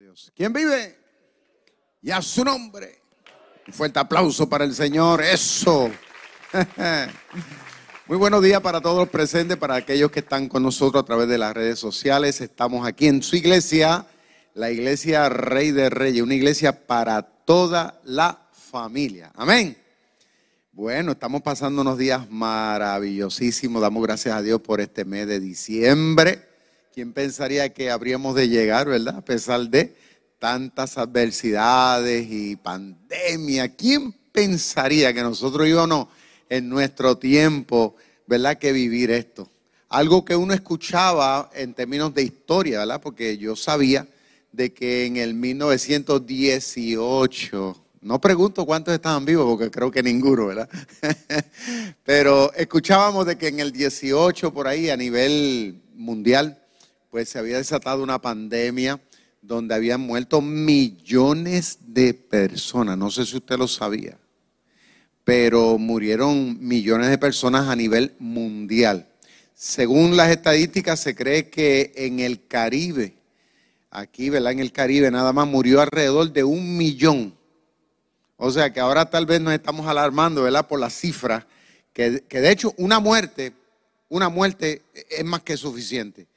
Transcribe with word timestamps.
Dios. 0.00 0.30
¿Quién 0.36 0.52
vive? 0.52 0.96
Y 2.02 2.12
a 2.12 2.22
su 2.22 2.44
nombre. 2.44 3.00
Un 3.66 3.72
fuerte 3.72 3.98
aplauso 3.98 4.48
para 4.48 4.64
el 4.64 4.72
Señor. 4.72 5.20
Eso. 5.20 5.90
Muy 8.06 8.16
buenos 8.16 8.40
días 8.40 8.60
para 8.60 8.80
todos 8.80 8.96
los 8.96 9.08
presentes, 9.08 9.56
para 9.56 9.74
aquellos 9.74 10.12
que 10.12 10.20
están 10.20 10.48
con 10.48 10.62
nosotros 10.62 11.02
a 11.02 11.06
través 11.06 11.26
de 11.26 11.36
las 11.36 11.52
redes 11.52 11.80
sociales. 11.80 12.40
Estamos 12.40 12.86
aquí 12.86 13.08
en 13.08 13.24
su 13.24 13.34
iglesia, 13.34 14.06
la 14.54 14.70
iglesia 14.70 15.28
Rey 15.30 15.72
de 15.72 15.90
Reyes, 15.90 16.22
una 16.22 16.34
iglesia 16.34 16.86
para 16.86 17.22
toda 17.22 18.00
la 18.04 18.46
familia. 18.52 19.32
Amén. 19.34 19.76
Bueno, 20.70 21.10
estamos 21.10 21.42
pasando 21.42 21.82
unos 21.82 21.98
días 21.98 22.30
maravillosísimos. 22.30 23.82
Damos 23.82 24.04
gracias 24.04 24.36
a 24.36 24.42
Dios 24.42 24.60
por 24.60 24.80
este 24.80 25.04
mes 25.04 25.26
de 25.26 25.40
diciembre. 25.40 26.47
¿Quién 26.92 27.12
pensaría 27.12 27.72
que 27.72 27.90
habríamos 27.90 28.34
de 28.34 28.48
llegar, 28.48 28.88
verdad? 28.88 29.18
A 29.18 29.24
pesar 29.24 29.68
de 29.68 29.94
tantas 30.38 30.98
adversidades 30.98 32.26
y 32.30 32.56
pandemia. 32.56 33.74
¿Quién 33.74 34.12
pensaría 34.32 35.12
que 35.12 35.22
nosotros 35.22 35.68
íbamos 35.68 36.08
en 36.48 36.68
nuestro 36.68 37.18
tiempo, 37.18 37.96
verdad, 38.26 38.58
que 38.58 38.72
vivir 38.72 39.10
esto? 39.10 39.50
Algo 39.88 40.24
que 40.24 40.36
uno 40.36 40.54
escuchaba 40.54 41.50
en 41.54 41.74
términos 41.74 42.14
de 42.14 42.22
historia, 42.22 42.78
¿verdad? 42.80 43.00
Porque 43.00 43.38
yo 43.38 43.54
sabía 43.56 44.06
de 44.52 44.72
que 44.72 45.06
en 45.06 45.16
el 45.18 45.34
1918, 45.34 47.84
no 48.00 48.20
pregunto 48.20 48.64
cuántos 48.64 48.94
estaban 48.94 49.24
vivos, 49.24 49.44
porque 49.46 49.70
creo 49.70 49.90
que 49.90 50.02
ninguno, 50.02 50.46
¿verdad? 50.46 50.68
Pero 52.04 52.52
escuchábamos 52.54 53.26
de 53.26 53.36
que 53.36 53.48
en 53.48 53.58
el 53.60 53.72
18 53.72 54.52
por 54.52 54.68
ahí 54.68 54.90
a 54.90 54.96
nivel 54.96 55.82
mundial, 55.94 56.58
pues 57.10 57.30
se 57.30 57.38
había 57.38 57.56
desatado 57.56 58.02
una 58.02 58.20
pandemia 58.20 59.00
donde 59.40 59.74
habían 59.74 60.00
muerto 60.00 60.40
millones 60.40 61.78
de 61.86 62.14
personas. 62.14 62.98
No 62.98 63.10
sé 63.10 63.24
si 63.24 63.36
usted 63.36 63.56
lo 63.56 63.68
sabía, 63.68 64.18
pero 65.24 65.78
murieron 65.78 66.58
millones 66.60 67.08
de 67.08 67.18
personas 67.18 67.68
a 67.68 67.76
nivel 67.76 68.14
mundial. 68.18 69.08
Según 69.54 70.16
las 70.16 70.30
estadísticas, 70.30 71.00
se 71.00 71.14
cree 71.14 71.48
que 71.48 71.92
en 71.96 72.20
el 72.20 72.46
Caribe, 72.46 73.16
aquí, 73.90 74.30
¿verdad? 74.30 74.52
En 74.52 74.60
el 74.60 74.72
Caribe 74.72 75.10
nada 75.10 75.32
más 75.32 75.48
murió 75.48 75.80
alrededor 75.80 76.32
de 76.32 76.44
un 76.44 76.76
millón. 76.76 77.34
O 78.36 78.50
sea 78.50 78.72
que 78.72 78.80
ahora 78.80 79.10
tal 79.10 79.26
vez 79.26 79.40
nos 79.40 79.52
estamos 79.52 79.86
alarmando, 79.86 80.42
¿verdad? 80.42 80.68
Por 80.68 80.78
las 80.78 80.92
cifras, 80.94 81.44
que, 81.92 82.22
que 82.28 82.40
de 82.40 82.52
hecho 82.52 82.72
una 82.76 83.00
muerte, 83.00 83.52
una 84.08 84.28
muerte 84.28 84.82
es 85.10 85.24
más 85.24 85.42
que 85.42 85.56
suficiente. 85.56 86.28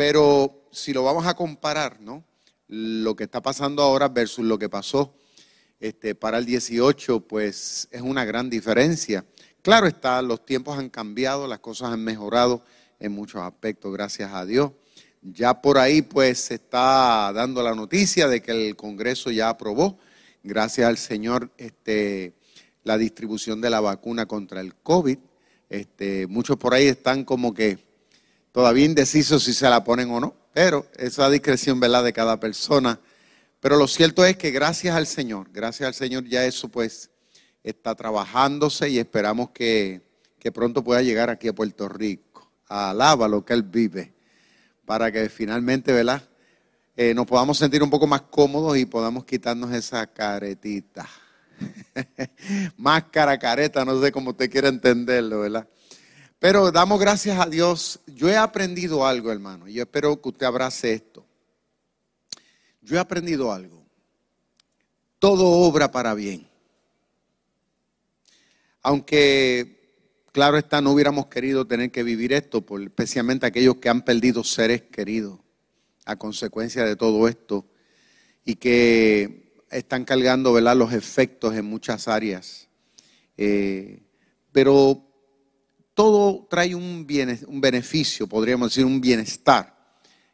Pero 0.00 0.64
si 0.72 0.94
lo 0.94 1.04
vamos 1.04 1.26
a 1.26 1.34
comparar, 1.34 2.00
¿no? 2.00 2.24
Lo 2.68 3.14
que 3.14 3.24
está 3.24 3.42
pasando 3.42 3.82
ahora 3.82 4.08
versus 4.08 4.42
lo 4.42 4.58
que 4.58 4.70
pasó 4.70 5.14
este, 5.78 6.14
para 6.14 6.38
el 6.38 6.46
18, 6.46 7.20
pues 7.28 7.86
es 7.90 8.00
una 8.00 8.24
gran 8.24 8.48
diferencia. 8.48 9.26
Claro 9.60 9.86
está, 9.86 10.22
los 10.22 10.46
tiempos 10.46 10.78
han 10.78 10.88
cambiado, 10.88 11.46
las 11.46 11.58
cosas 11.58 11.90
han 11.90 12.02
mejorado 12.02 12.64
en 12.98 13.12
muchos 13.12 13.42
aspectos, 13.42 13.92
gracias 13.92 14.32
a 14.32 14.46
Dios. 14.46 14.72
Ya 15.20 15.60
por 15.60 15.76
ahí, 15.76 16.00
pues 16.00 16.38
se 16.38 16.54
está 16.54 17.30
dando 17.34 17.62
la 17.62 17.74
noticia 17.74 18.26
de 18.26 18.40
que 18.40 18.52
el 18.52 18.76
Congreso 18.76 19.30
ya 19.30 19.50
aprobó, 19.50 19.98
gracias 20.42 20.88
al 20.88 20.96
Señor, 20.96 21.50
este, 21.58 22.32
la 22.84 22.96
distribución 22.96 23.60
de 23.60 23.68
la 23.68 23.82
vacuna 23.82 24.24
contra 24.24 24.62
el 24.62 24.74
COVID. 24.76 25.18
Este, 25.68 26.26
muchos 26.26 26.56
por 26.56 26.72
ahí 26.72 26.86
están 26.86 27.22
como 27.22 27.52
que 27.52 27.89
todavía 28.52 28.84
indeciso 28.84 29.38
si 29.38 29.52
se 29.52 29.68
la 29.68 29.84
ponen 29.84 30.10
o 30.10 30.20
no, 30.20 30.34
pero 30.52 30.86
esa 30.96 31.30
discreción, 31.30 31.80
¿verdad?, 31.80 32.04
de 32.04 32.12
cada 32.12 32.40
persona. 32.40 33.00
Pero 33.60 33.76
lo 33.76 33.86
cierto 33.86 34.24
es 34.24 34.36
que 34.36 34.50
gracias 34.50 34.96
al 34.96 35.06
Señor, 35.06 35.48
gracias 35.52 35.86
al 35.86 35.94
Señor 35.94 36.24
ya 36.24 36.44
eso 36.44 36.68
pues 36.68 37.10
está 37.62 37.94
trabajándose 37.94 38.88
y 38.88 38.98
esperamos 38.98 39.50
que, 39.50 40.00
que 40.38 40.50
pronto 40.50 40.82
pueda 40.82 41.02
llegar 41.02 41.30
aquí 41.30 41.48
a 41.48 41.54
Puerto 41.54 41.88
Rico. 41.88 42.50
Alaba 42.66 43.28
lo 43.28 43.44
que 43.44 43.52
Él 43.52 43.62
vive, 43.62 44.14
para 44.84 45.12
que 45.12 45.28
finalmente, 45.28 45.92
¿verdad?, 45.92 46.22
eh, 46.96 47.14
nos 47.14 47.26
podamos 47.26 47.56
sentir 47.56 47.82
un 47.82 47.88
poco 47.88 48.06
más 48.06 48.22
cómodos 48.22 48.76
y 48.76 48.84
podamos 48.84 49.24
quitarnos 49.24 49.72
esa 49.72 50.06
caretita. 50.06 51.08
Máscara, 52.76 53.38
careta, 53.38 53.84
no 53.84 54.00
sé 54.02 54.12
cómo 54.12 54.30
usted 54.30 54.50
quiere 54.50 54.68
entenderlo, 54.68 55.40
¿verdad? 55.40 55.66
Pero 56.40 56.72
damos 56.72 56.98
gracias 56.98 57.38
a 57.38 57.44
Dios. 57.44 58.00
Yo 58.06 58.30
he 58.30 58.36
aprendido 58.36 59.06
algo, 59.06 59.30
hermano. 59.30 59.68
Yo 59.68 59.82
espero 59.82 60.20
que 60.20 60.30
usted 60.30 60.46
abrace 60.46 60.94
esto. 60.94 61.24
Yo 62.80 62.96
he 62.96 62.98
aprendido 62.98 63.52
algo. 63.52 63.84
Todo 65.18 65.46
obra 65.46 65.92
para 65.92 66.14
bien. 66.14 66.48
Aunque, 68.80 69.98
claro 70.32 70.56
está, 70.56 70.80
no 70.80 70.92
hubiéramos 70.92 71.26
querido 71.26 71.66
tener 71.66 71.90
que 71.90 72.02
vivir 72.02 72.32
esto, 72.32 72.62
por, 72.62 72.80
especialmente 72.80 73.44
aquellos 73.44 73.76
que 73.76 73.90
han 73.90 74.00
perdido 74.00 74.42
seres 74.42 74.80
queridos 74.80 75.38
a 76.06 76.16
consecuencia 76.16 76.84
de 76.84 76.96
todo 76.96 77.28
esto 77.28 77.66
y 78.46 78.54
que 78.54 79.52
están 79.70 80.06
cargando 80.06 80.54
¿verdad? 80.54 80.74
los 80.74 80.94
efectos 80.94 81.54
en 81.54 81.66
muchas 81.66 82.08
áreas. 82.08 82.66
Eh, 83.36 84.00
pero 84.52 85.09
todo 86.00 86.46
trae 86.48 86.74
un, 86.74 87.06
un 87.46 87.60
beneficio, 87.60 88.26
podríamos 88.26 88.70
decir, 88.70 88.86
un 88.86 89.02
bienestar 89.02 89.76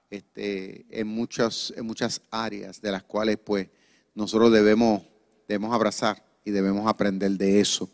este, 0.09 0.87
en, 0.91 1.09
muchas, 1.09 1.75
en 1.77 1.85
muchas 1.85 2.23
áreas 2.31 2.81
de 2.81 2.93
las 2.93 3.03
cuales 3.03 3.37
pues 3.45 3.67
nosotros 4.15 4.53
debemos, 4.53 5.03
debemos 5.49 5.75
abrazar 5.75 6.25
y 6.45 6.53
debemos 6.53 6.87
aprender 6.87 7.33
de 7.33 7.59
eso. 7.59 7.91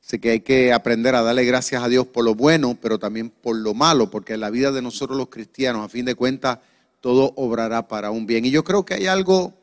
Así 0.00 0.20
que 0.20 0.30
hay 0.30 0.40
que 0.42 0.72
aprender 0.72 1.16
a 1.16 1.22
darle 1.22 1.44
gracias 1.44 1.82
a 1.82 1.88
Dios 1.88 2.06
por 2.06 2.24
lo 2.24 2.36
bueno, 2.36 2.78
pero 2.80 3.00
también 3.00 3.30
por 3.30 3.56
lo 3.56 3.74
malo, 3.74 4.08
porque 4.08 4.34
en 4.34 4.40
la 4.40 4.50
vida 4.50 4.70
de 4.70 4.80
nosotros 4.80 5.18
los 5.18 5.26
cristianos, 5.26 5.84
a 5.84 5.88
fin 5.88 6.04
de 6.04 6.14
cuentas, 6.14 6.60
todo 7.00 7.32
obrará 7.34 7.88
para 7.88 8.12
un 8.12 8.26
bien. 8.26 8.44
Y 8.44 8.52
yo 8.52 8.62
creo 8.62 8.84
que 8.84 8.94
hay 8.94 9.08
algo 9.08 9.54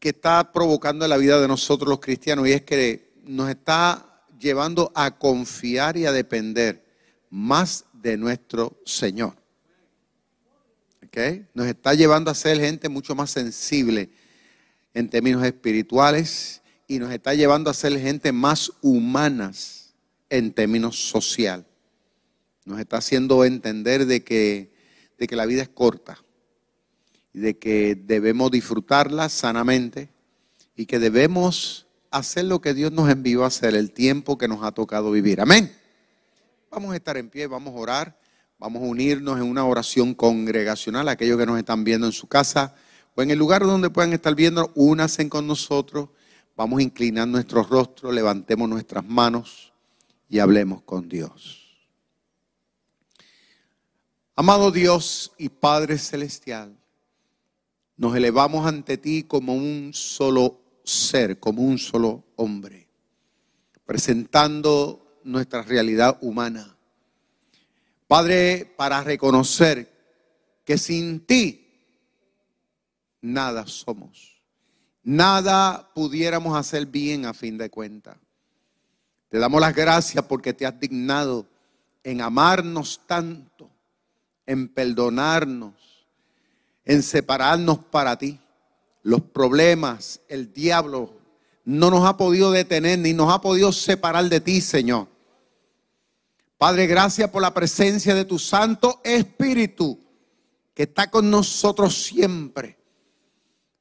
que 0.00 0.08
está 0.08 0.50
provocando 0.50 1.04
en 1.04 1.10
la 1.10 1.18
vida 1.18 1.40
de 1.40 1.46
nosotros 1.46 1.88
los 1.88 2.00
cristianos 2.00 2.48
y 2.48 2.52
es 2.52 2.62
que 2.62 3.12
nos 3.22 3.48
está 3.48 4.11
llevando 4.42 4.92
a 4.94 5.16
confiar 5.16 5.96
y 5.96 6.04
a 6.04 6.12
depender 6.12 6.84
más 7.30 7.86
de 7.92 8.16
nuestro 8.16 8.78
Señor. 8.84 9.36
¿Okay? 11.06 11.46
Nos 11.54 11.66
está 11.66 11.94
llevando 11.94 12.30
a 12.30 12.34
ser 12.34 12.58
gente 12.58 12.88
mucho 12.88 13.14
más 13.14 13.30
sensible 13.30 14.10
en 14.92 15.08
términos 15.08 15.44
espirituales 15.44 16.60
y 16.86 16.98
nos 16.98 17.12
está 17.12 17.34
llevando 17.34 17.70
a 17.70 17.74
ser 17.74 17.98
gente 17.98 18.32
más 18.32 18.72
humanas 18.82 19.94
en 20.28 20.52
términos 20.52 21.08
social. 21.08 21.64
Nos 22.64 22.80
está 22.80 22.98
haciendo 22.98 23.44
entender 23.44 24.06
de 24.06 24.22
que, 24.22 24.72
de 25.18 25.26
que 25.26 25.36
la 25.36 25.46
vida 25.46 25.62
es 25.62 25.68
corta 25.68 26.18
y 27.32 27.38
de 27.40 27.58
que 27.58 27.94
debemos 27.94 28.50
disfrutarla 28.50 29.28
sanamente 29.28 30.10
y 30.76 30.86
que 30.86 30.98
debemos 30.98 31.86
hacer 32.12 32.44
lo 32.44 32.60
que 32.60 32.74
Dios 32.74 32.92
nos 32.92 33.10
envió 33.10 33.42
a 33.42 33.48
hacer, 33.48 33.74
el 33.74 33.90
tiempo 33.90 34.38
que 34.38 34.46
nos 34.46 34.62
ha 34.62 34.70
tocado 34.72 35.10
vivir. 35.10 35.40
Amén. 35.40 35.74
Vamos 36.70 36.92
a 36.92 36.96
estar 36.96 37.16
en 37.16 37.28
pie, 37.28 37.46
vamos 37.46 37.74
a 37.74 37.78
orar, 37.78 38.20
vamos 38.58 38.82
a 38.82 38.86
unirnos 38.86 39.38
en 39.38 39.44
una 39.44 39.64
oración 39.64 40.14
congregacional, 40.14 41.08
aquellos 41.08 41.38
que 41.38 41.46
nos 41.46 41.58
están 41.58 41.84
viendo 41.84 42.06
en 42.06 42.12
su 42.12 42.28
casa 42.28 42.74
o 43.14 43.22
en 43.22 43.30
el 43.30 43.38
lugar 43.38 43.62
donde 43.62 43.90
puedan 43.90 44.12
estar 44.12 44.34
viendo, 44.34 44.70
únanse 44.74 45.28
con 45.28 45.46
nosotros, 45.46 46.10
vamos 46.56 46.78
a 46.78 46.82
inclinar 46.82 47.28
nuestro 47.28 47.62
rostro, 47.62 48.12
levantemos 48.12 48.68
nuestras 48.68 49.04
manos 49.04 49.72
y 50.28 50.38
hablemos 50.38 50.82
con 50.82 51.08
Dios. 51.08 51.58
Amado 54.34 54.70
Dios 54.70 55.32
y 55.36 55.50
Padre 55.50 55.98
Celestial, 55.98 56.74
nos 57.96 58.16
elevamos 58.16 58.66
ante 58.66 58.96
ti 58.96 59.24
como 59.24 59.54
un 59.54 59.90
solo 59.92 60.61
ser, 60.84 61.38
como 61.38 61.62
un 61.62 61.78
solo 61.78 62.24
hombre, 62.36 62.88
presentando 63.84 65.20
nuestra 65.24 65.62
realidad 65.62 66.18
humana. 66.20 66.76
Padre, 68.06 68.72
para 68.76 69.02
reconocer 69.02 69.90
que 70.64 70.76
sin 70.78 71.20
ti 71.20 71.66
nada 73.20 73.66
somos, 73.66 74.42
nada 75.02 75.90
pudiéramos 75.94 76.56
hacer 76.56 76.86
bien 76.86 77.26
a 77.26 77.34
fin 77.34 77.56
de 77.56 77.70
cuentas. 77.70 78.16
Te 79.28 79.38
damos 79.38 79.60
las 79.60 79.74
gracias 79.74 80.24
porque 80.26 80.52
te 80.52 80.66
has 80.66 80.78
dignado 80.78 81.46
en 82.04 82.20
amarnos 82.20 83.00
tanto, 83.06 83.70
en 84.44 84.68
perdonarnos, 84.68 85.72
en 86.84 87.02
separarnos 87.02 87.78
para 87.78 88.18
ti 88.18 88.38
los 89.02 89.20
problemas, 89.20 90.20
el 90.28 90.52
diablo 90.52 91.12
no 91.64 91.90
nos 91.90 92.04
ha 92.06 92.16
podido 92.16 92.50
detener 92.50 92.98
ni 92.98 93.12
nos 93.12 93.32
ha 93.32 93.40
podido 93.40 93.72
separar 93.72 94.28
de 94.28 94.40
ti, 94.40 94.60
Señor. 94.60 95.08
Padre, 96.58 96.86
gracias 96.86 97.30
por 97.30 97.42
la 97.42 97.52
presencia 97.52 98.14
de 98.14 98.24
tu 98.24 98.38
Santo 98.38 99.00
Espíritu 99.02 99.98
que 100.74 100.84
está 100.84 101.10
con 101.10 101.30
nosotros 101.30 102.04
siempre. 102.04 102.78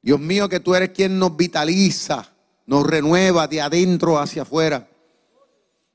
Dios 0.01 0.19
mío, 0.19 0.49
que 0.49 0.59
tú 0.59 0.73
eres 0.73 0.89
quien 0.89 1.19
nos 1.19 1.37
vitaliza, 1.37 2.33
nos 2.65 2.85
renueva 2.85 3.47
de 3.47 3.61
adentro 3.61 4.17
hacia 4.17 4.41
afuera. 4.41 4.89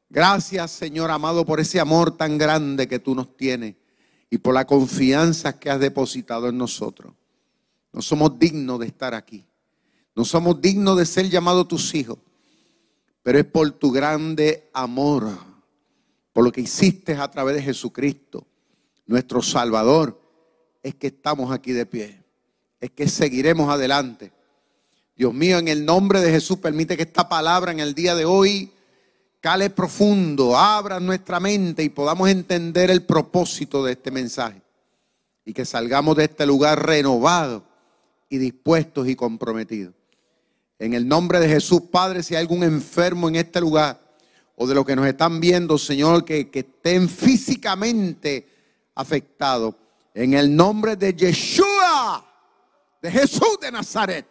Gracias, 0.09 0.71
Señor 0.71 1.11
amado, 1.11 1.45
por 1.45 1.59
ese 1.59 1.81
amor 1.81 2.17
tan 2.17 2.39
grande 2.39 2.87
que 2.87 3.01
tú 3.01 3.15
nos 3.15 3.37
tienes 3.37 3.75
y 4.31 4.39
por 4.39 4.55
la 4.55 4.65
confianza 4.65 5.59
que 5.59 5.71
has 5.71 5.81
depositado 5.81 6.49
en 6.49 6.59
nosotros. 6.59 7.13
No 7.97 8.03
somos 8.03 8.39
dignos 8.39 8.79
de 8.79 8.87
estar 8.89 9.15
aquí. 9.15 9.43
No 10.15 10.27
somos 10.27 10.61
dignos 10.61 10.99
de 10.99 11.07
ser 11.07 11.31
llamados 11.31 11.67
tus 11.67 11.95
hijos. 11.95 12.19
Pero 13.23 13.39
es 13.39 13.47
por 13.47 13.71
tu 13.71 13.91
grande 13.91 14.69
amor, 14.75 15.31
por 16.31 16.45
lo 16.45 16.53
que 16.53 16.61
hiciste 16.61 17.15
a 17.15 17.31
través 17.31 17.57
de 17.57 17.63
Jesucristo, 17.63 18.47
nuestro 19.07 19.41
Salvador, 19.41 20.21
es 20.83 20.95
que 20.95 21.07
estamos 21.07 21.51
aquí 21.51 21.73
de 21.73 21.87
pie. 21.87 22.23
Es 22.81 22.91
que 22.91 23.09
seguiremos 23.09 23.71
adelante. 23.71 24.31
Dios 25.17 25.33
mío, 25.33 25.57
en 25.57 25.69
el 25.69 25.87
nombre 25.87 26.21
de 26.21 26.31
Jesús, 26.31 26.59
permite 26.59 26.99
que 26.99 27.05
esta 27.05 27.31
palabra 27.31 27.73
en 27.73 27.81
el 27.81 27.95
día 27.95 28.15
de 28.15 28.27
hoy 28.27 28.73
cale 29.41 29.71
profundo, 29.71 30.55
abra 30.55 31.01
nuestra 31.01 31.41
mente 31.41 31.83
y 31.83 31.89
podamos 31.89 32.29
entender 32.29 32.91
el 32.91 33.05
propósito 33.05 33.83
de 33.83 33.93
este 33.93 34.11
mensaje. 34.11 34.61
Y 35.47 35.55
que 35.55 35.65
salgamos 35.65 36.15
de 36.17 36.25
este 36.25 36.45
lugar 36.45 36.85
renovados 36.85 37.63
y 38.29 38.39
dispuestos 38.39 39.09
y 39.09 39.17
comprometidos. 39.17 39.95
En 40.79 40.95
el 40.95 41.09
nombre 41.09 41.41
de 41.41 41.49
Jesús, 41.49 41.83
Padre, 41.91 42.23
si 42.23 42.35
hay 42.35 42.41
algún 42.41 42.63
enfermo 42.63 43.29
en 43.29 43.37
este 43.37 43.61
lugar 43.61 44.01
o 44.57 44.67
de 44.67 44.75
los 44.75 44.85
que 44.85 44.97
nos 44.97 45.07
están 45.07 45.41
viendo, 45.41 45.79
Señor, 45.79 46.25
que, 46.25 46.51
que 46.51 46.61
estén 46.61 47.09
físicamente 47.09 48.47
afectados, 48.95 49.75
en 50.15 50.35
el 50.35 50.55
nombre 50.55 50.97
de 50.97 51.15
Yeshua, 51.15 52.25
de 53.03 53.11
Jesús 53.11 53.59
de 53.61 53.71
Nazaret, 53.71 54.27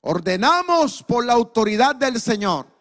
ordenamos 0.00 1.02
por 1.02 1.24
la 1.24 1.32
autoridad 1.32 1.94
del 1.94 2.20
Señor 2.20 2.76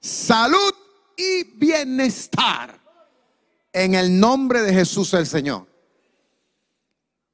salud 0.00 0.74
y 1.16 1.44
bienestar. 1.44 2.78
En 3.72 3.94
el 3.94 4.18
nombre 4.18 4.62
de 4.62 4.72
Jesús 4.72 5.12
el 5.14 5.26
Señor. 5.26 5.66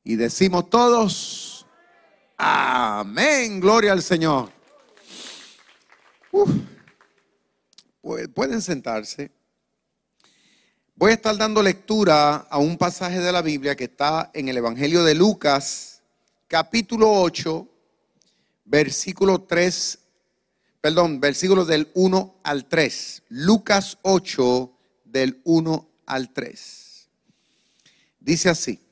Y 0.02 0.16
decimos 0.16 0.68
todos, 0.68 1.43
amén, 2.36 3.60
gloria 3.60 3.92
al 3.92 4.02
Señor. 4.02 4.50
Pues, 6.30 8.28
pueden 8.34 8.60
sentarse. 8.60 9.30
Voy 10.96 11.10
a 11.10 11.14
estar 11.14 11.36
dando 11.36 11.62
lectura 11.62 12.36
a 12.36 12.58
un 12.58 12.78
pasaje 12.78 13.20
de 13.20 13.32
la 13.32 13.42
Biblia 13.42 13.74
que 13.74 13.84
está 13.84 14.30
en 14.34 14.48
el 14.48 14.56
Evangelio 14.56 15.04
de 15.04 15.14
Lucas, 15.14 16.02
capítulo 16.46 17.10
8, 17.10 17.68
versículo 18.64 19.42
3 19.42 19.98
perdón, 20.84 21.18
versículos 21.18 21.66
del 21.66 21.90
1 21.94 22.40
al 22.42 22.66
3. 22.66 23.22
Lucas 23.30 23.96
8, 24.02 24.70
del 25.06 25.40
1 25.44 25.88
al 26.04 26.30
3. 26.34 27.08
Dice 28.20 28.50
así. 28.50 28.83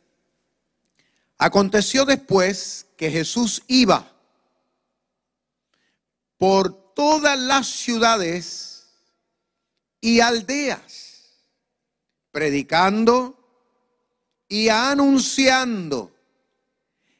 Aconteció 1.44 2.04
después 2.04 2.86
que 2.96 3.10
Jesús 3.10 3.64
iba 3.66 4.08
por 6.38 6.94
todas 6.94 7.36
las 7.36 7.66
ciudades 7.66 8.86
y 10.00 10.20
aldeas, 10.20 11.32
predicando 12.30 13.36
y 14.46 14.68
anunciando 14.68 16.12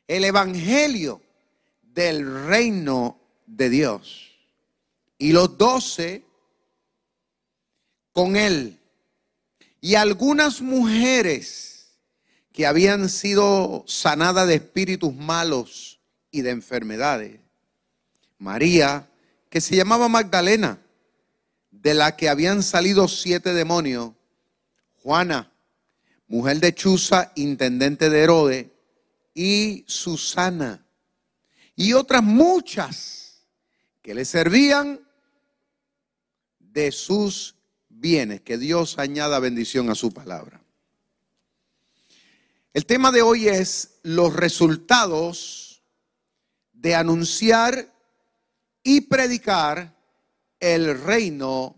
el 0.06 0.22
Evangelio 0.22 1.20
del 1.82 2.46
reino 2.46 3.18
de 3.46 3.70
Dios 3.70 4.30
y 5.18 5.32
los 5.32 5.58
doce 5.58 6.24
con 8.12 8.36
él. 8.36 8.78
Y 9.80 9.96
algunas 9.96 10.60
mujeres 10.60 11.71
que 12.52 12.66
habían 12.66 13.08
sido 13.08 13.84
sanadas 13.86 14.46
de 14.46 14.56
espíritus 14.56 15.14
malos 15.14 16.00
y 16.30 16.42
de 16.42 16.50
enfermedades. 16.50 17.40
María, 18.38 19.08
que 19.48 19.60
se 19.60 19.76
llamaba 19.76 20.08
Magdalena, 20.08 20.78
de 21.70 21.94
la 21.94 22.16
que 22.16 22.28
habían 22.28 22.62
salido 22.62 23.08
siete 23.08 23.54
demonios. 23.54 24.12
Juana, 25.02 25.50
mujer 26.28 26.60
de 26.60 26.74
Chuza, 26.74 27.32
intendente 27.34 28.10
de 28.10 28.20
Herodes, 28.20 28.66
y 29.34 29.84
Susana, 29.86 30.84
y 31.74 31.94
otras 31.94 32.22
muchas 32.22 33.46
que 34.02 34.14
le 34.14 34.24
servían 34.24 35.00
de 36.58 36.92
sus 36.92 37.54
bienes. 37.88 38.40
Que 38.42 38.58
Dios 38.58 38.98
añada 38.98 39.38
bendición 39.38 39.88
a 39.88 39.94
su 39.94 40.12
palabra. 40.12 40.61
El 42.74 42.86
tema 42.86 43.12
de 43.12 43.20
hoy 43.20 43.48
es 43.48 43.98
los 44.02 44.34
resultados 44.34 45.82
de 46.72 46.94
anunciar 46.94 47.92
y 48.82 49.02
predicar 49.02 49.94
el 50.58 50.98
reino 50.98 51.76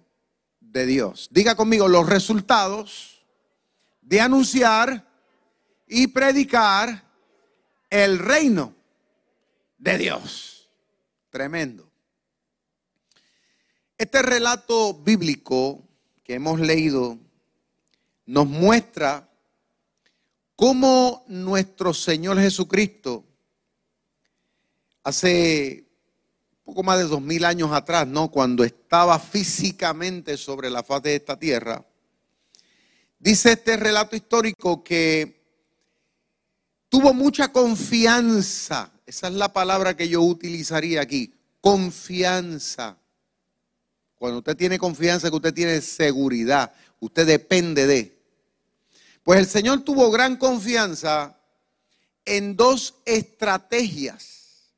de 0.61 0.87
Dios. 0.87 1.29
Diga 1.33 1.57
conmigo 1.57 1.89
los 1.89 2.09
resultados 2.09 3.27
de 4.03 4.21
anunciar 4.21 5.05
y 5.89 6.07
predicar 6.07 7.05
el 7.91 8.21
reino 8.21 8.73
de 9.79 9.99
Dios. 9.99 10.71
Tremendo. 11.29 11.91
Este 13.99 14.23
relato 14.23 14.95
bíblico 14.95 15.83
que 16.23 16.35
hemos 16.35 16.61
leído 16.61 17.19
nos 18.27 18.47
muestra 18.47 19.29
cómo 20.57 21.25
nuestro 21.29 21.95
Señor 21.95 22.39
Jesucristo 22.39 23.25
hace 25.03 25.85
poco 26.65 26.83
más 26.83 26.99
de 26.99 27.05
dos 27.05 27.21
mil 27.21 27.45
años 27.45 27.73
atrás, 27.73 28.07
¿no? 28.07 28.31
Cuando 28.31 28.65
estaba 28.65 29.19
físicamente 29.19 30.37
sobre 30.37 30.71
la 30.71 30.83
faz 30.83 31.03
de 31.03 31.17
esta 31.17 31.39
tierra, 31.39 31.85
dice 33.19 33.53
este 33.53 33.77
relato 33.77 34.17
histórico 34.17 34.83
que 34.83 35.43
tuvo 36.89 37.13
mucha 37.13 37.53
confianza. 37.53 38.91
Esa 39.07 39.29
es 39.29 39.35
la 39.35 39.53
palabra 39.53 39.97
que 39.97 40.09
yo 40.09 40.23
utilizaría 40.23 41.03
aquí, 41.03 41.35
confianza 41.61 42.99
cuando 44.25 44.39
usted 44.39 44.57
tiene 44.57 44.79
confianza, 44.79 45.29
que 45.29 45.37
usted 45.37 45.53
tiene 45.53 45.83
seguridad, 45.83 46.73
usted 46.99 47.27
depende 47.27 47.87
de. 47.87 48.24
Pues 49.25 49.41
el 49.41 49.47
Señor 49.47 49.83
tuvo 49.83 50.11
gran 50.11 50.37
confianza 50.37 51.41
en 52.27 52.57
dos 52.57 52.95
estrategias, 53.07 54.75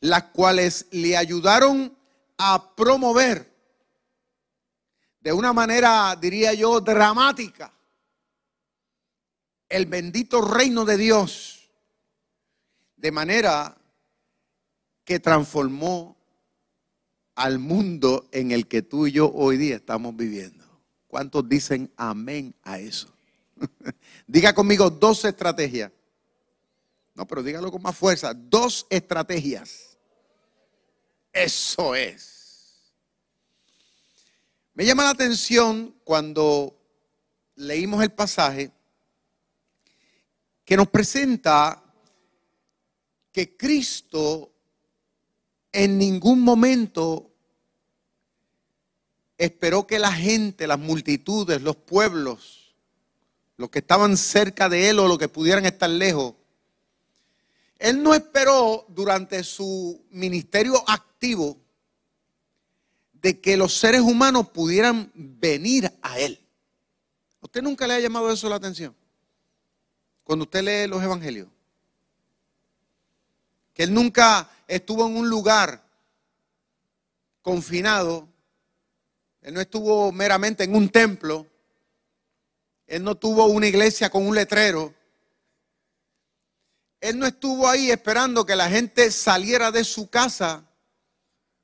las 0.00 0.24
cuales 0.24 0.86
le 0.90 1.16
ayudaron 1.16 1.96
a 2.38 2.74
promover 2.74 3.54
de 5.20 5.32
una 5.32 5.52
manera, 5.52 6.16
diría 6.20 6.54
yo, 6.54 6.80
dramática 6.80 7.72
el 9.68 9.86
bendito 9.86 10.40
reino 10.40 10.84
de 10.84 10.96
Dios, 10.96 11.68
de 12.96 13.10
manera 13.10 13.76
que 15.04 15.20
transformó 15.20 16.16
al 17.34 17.58
mundo 17.58 18.28
en 18.32 18.52
el 18.52 18.66
que 18.66 18.80
tú 18.80 19.08
y 19.08 19.12
yo 19.12 19.30
hoy 19.30 19.58
día 19.58 19.76
estamos 19.76 20.16
viviendo. 20.16 20.64
¿Cuántos 21.06 21.46
dicen 21.48 21.92
amén 21.96 22.54
a 22.62 22.78
eso? 22.78 23.15
Diga 24.26 24.54
conmigo 24.54 24.90
dos 24.90 25.24
estrategias. 25.24 25.92
No, 27.14 27.26
pero 27.26 27.42
dígalo 27.42 27.70
con 27.70 27.82
más 27.82 27.96
fuerza. 27.96 28.34
Dos 28.34 28.86
estrategias. 28.90 29.96
Eso 31.32 31.94
es. 31.94 32.92
Me 34.74 34.84
llama 34.84 35.04
la 35.04 35.10
atención 35.10 35.94
cuando 36.04 36.78
leímos 37.54 38.02
el 38.02 38.12
pasaje 38.12 38.70
que 40.64 40.76
nos 40.76 40.88
presenta 40.88 41.82
que 43.32 43.56
Cristo 43.56 44.52
en 45.72 45.96
ningún 45.98 46.40
momento 46.40 47.30
esperó 49.38 49.86
que 49.86 49.98
la 49.98 50.12
gente, 50.12 50.66
las 50.66 50.78
multitudes, 50.78 51.60
los 51.62 51.76
pueblos, 51.76 52.55
los 53.56 53.70
que 53.70 53.78
estaban 53.78 54.16
cerca 54.16 54.68
de 54.68 54.90
él 54.90 54.98
o 54.98 55.08
los 55.08 55.18
que 55.18 55.28
pudieran 55.28 55.64
estar 55.66 55.88
lejos, 55.88 56.34
él 57.78 58.02
no 58.02 58.14
esperó 58.14 58.86
durante 58.88 59.42
su 59.44 60.04
ministerio 60.10 60.82
activo 60.88 61.58
de 63.12 63.40
que 63.40 63.56
los 63.56 63.76
seres 63.76 64.00
humanos 64.00 64.48
pudieran 64.48 65.10
venir 65.14 65.90
a 66.02 66.18
él. 66.18 66.40
usted 67.40 67.62
nunca 67.62 67.86
le 67.86 67.94
ha 67.94 68.00
llamado 68.00 68.30
eso 68.30 68.48
la 68.48 68.56
atención? 68.56 68.94
Cuando 70.24 70.44
usted 70.44 70.62
lee 70.62 70.88
los 70.88 71.02
evangelios. 71.02 71.48
que 73.72 73.82
él 73.82 73.92
nunca 73.92 74.50
estuvo 74.66 75.06
en 75.06 75.16
un 75.16 75.28
lugar 75.28 75.82
confinado, 77.42 78.26
él 79.42 79.54
no 79.54 79.60
estuvo 79.60 80.10
meramente 80.12 80.64
en 80.64 80.74
un 80.74 80.88
templo, 80.88 81.46
él 82.86 83.02
no 83.02 83.16
tuvo 83.16 83.46
una 83.46 83.66
iglesia 83.66 84.10
con 84.10 84.26
un 84.26 84.34
letrero, 84.34 84.94
él 87.00 87.18
no 87.18 87.26
estuvo 87.26 87.68
ahí 87.68 87.90
esperando 87.90 88.46
que 88.46 88.56
la 88.56 88.68
gente 88.68 89.10
saliera 89.10 89.70
de 89.70 89.84
su 89.84 90.08
casa, 90.08 90.64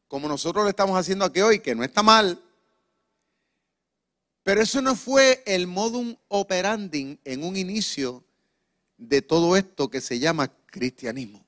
como 0.08 0.28
nosotros 0.28 0.64
lo 0.64 0.70
estamos 0.70 0.98
haciendo 0.98 1.24
aquí 1.24 1.40
hoy, 1.40 1.60
que 1.60 1.74
no 1.74 1.84
está 1.84 2.02
mal. 2.02 2.40
Pero 4.42 4.60
eso 4.60 4.82
no 4.82 4.94
fue 4.94 5.42
el 5.46 5.66
modum 5.66 6.16
operandi 6.28 7.18
en 7.24 7.44
un 7.44 7.56
inicio 7.56 8.24
de 8.96 9.22
todo 9.22 9.56
esto 9.56 9.88
que 9.88 10.00
se 10.00 10.18
llama 10.18 10.52
cristianismo. 10.66 11.44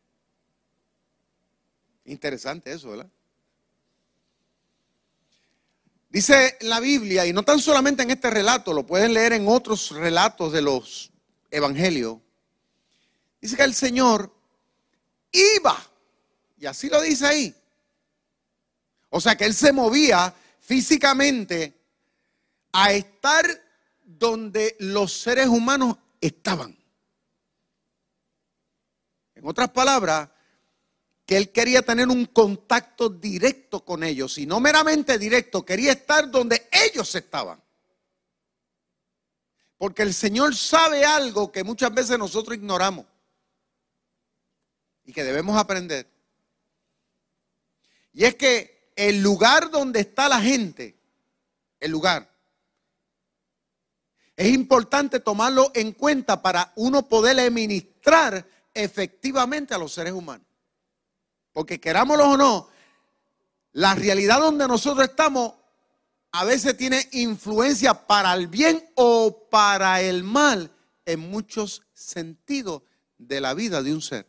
Interesante 2.04 2.72
eso, 2.72 2.90
¿verdad? 2.90 3.10
Dice 6.14 6.56
la 6.60 6.78
Biblia, 6.78 7.26
y 7.26 7.32
no 7.32 7.42
tan 7.42 7.58
solamente 7.58 8.04
en 8.04 8.12
este 8.12 8.30
relato, 8.30 8.72
lo 8.72 8.86
pueden 8.86 9.14
leer 9.14 9.32
en 9.32 9.48
otros 9.48 9.90
relatos 9.90 10.52
de 10.52 10.62
los 10.62 11.10
evangelios. 11.50 12.18
Dice 13.40 13.56
que 13.56 13.64
el 13.64 13.74
Señor 13.74 14.32
iba, 15.32 15.76
y 16.56 16.66
así 16.66 16.88
lo 16.88 17.00
dice 17.00 17.26
ahí. 17.26 17.54
O 19.10 19.20
sea 19.20 19.34
que 19.34 19.44
Él 19.44 19.54
se 19.54 19.72
movía 19.72 20.32
físicamente 20.60 21.76
a 22.70 22.92
estar 22.92 23.44
donde 24.04 24.76
los 24.78 25.12
seres 25.12 25.48
humanos 25.48 25.96
estaban. 26.20 26.78
En 29.34 29.44
otras 29.48 29.70
palabras, 29.70 30.28
que 31.26 31.36
él 31.36 31.52
quería 31.52 31.82
tener 31.82 32.08
un 32.08 32.26
contacto 32.26 33.08
directo 33.08 33.84
con 33.84 34.04
ellos, 34.04 34.36
y 34.38 34.46
no 34.46 34.60
meramente 34.60 35.18
directo, 35.18 35.64
quería 35.64 35.92
estar 35.92 36.30
donde 36.30 36.68
ellos 36.70 37.14
estaban. 37.14 37.62
Porque 39.78 40.02
el 40.02 40.14
Señor 40.14 40.54
sabe 40.54 41.04
algo 41.04 41.50
que 41.50 41.64
muchas 41.64 41.92
veces 41.92 42.18
nosotros 42.18 42.56
ignoramos 42.56 43.06
y 45.04 45.12
que 45.12 45.24
debemos 45.24 45.56
aprender. 45.56 46.08
Y 48.12 48.24
es 48.24 48.34
que 48.36 48.92
el 48.94 49.22
lugar 49.22 49.70
donde 49.70 50.00
está 50.00 50.28
la 50.28 50.40
gente, 50.40 50.96
el 51.80 51.90
lugar, 51.90 52.30
es 54.36 54.52
importante 54.52 55.20
tomarlo 55.20 55.70
en 55.74 55.92
cuenta 55.92 56.40
para 56.42 56.72
uno 56.76 57.08
poder 57.08 57.38
administrar 57.40 58.46
efectivamente 58.72 59.74
a 59.74 59.78
los 59.78 59.92
seres 59.92 60.12
humanos. 60.12 60.46
Porque 61.54 61.80
querámoslo 61.80 62.30
o 62.30 62.36
no, 62.36 62.68
la 63.72 63.94
realidad 63.94 64.40
donde 64.40 64.68
nosotros 64.68 65.08
estamos 65.08 65.54
a 66.32 66.44
veces 66.44 66.76
tiene 66.76 67.08
influencia 67.12 67.94
para 67.94 68.34
el 68.34 68.48
bien 68.48 68.84
o 68.96 69.48
para 69.48 70.00
el 70.02 70.24
mal 70.24 70.68
en 71.06 71.20
muchos 71.20 71.82
sentidos 71.94 72.82
de 73.16 73.40
la 73.40 73.54
vida 73.54 73.82
de 73.84 73.94
un 73.94 74.02
ser. 74.02 74.26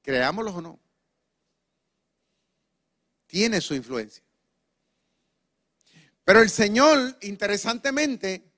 Creámoslo 0.00 0.54
o 0.54 0.62
no. 0.62 0.80
Tiene 3.26 3.60
su 3.60 3.74
influencia. 3.74 4.24
Pero 6.24 6.40
el 6.40 6.48
Señor, 6.48 7.18
interesantemente, 7.20 8.50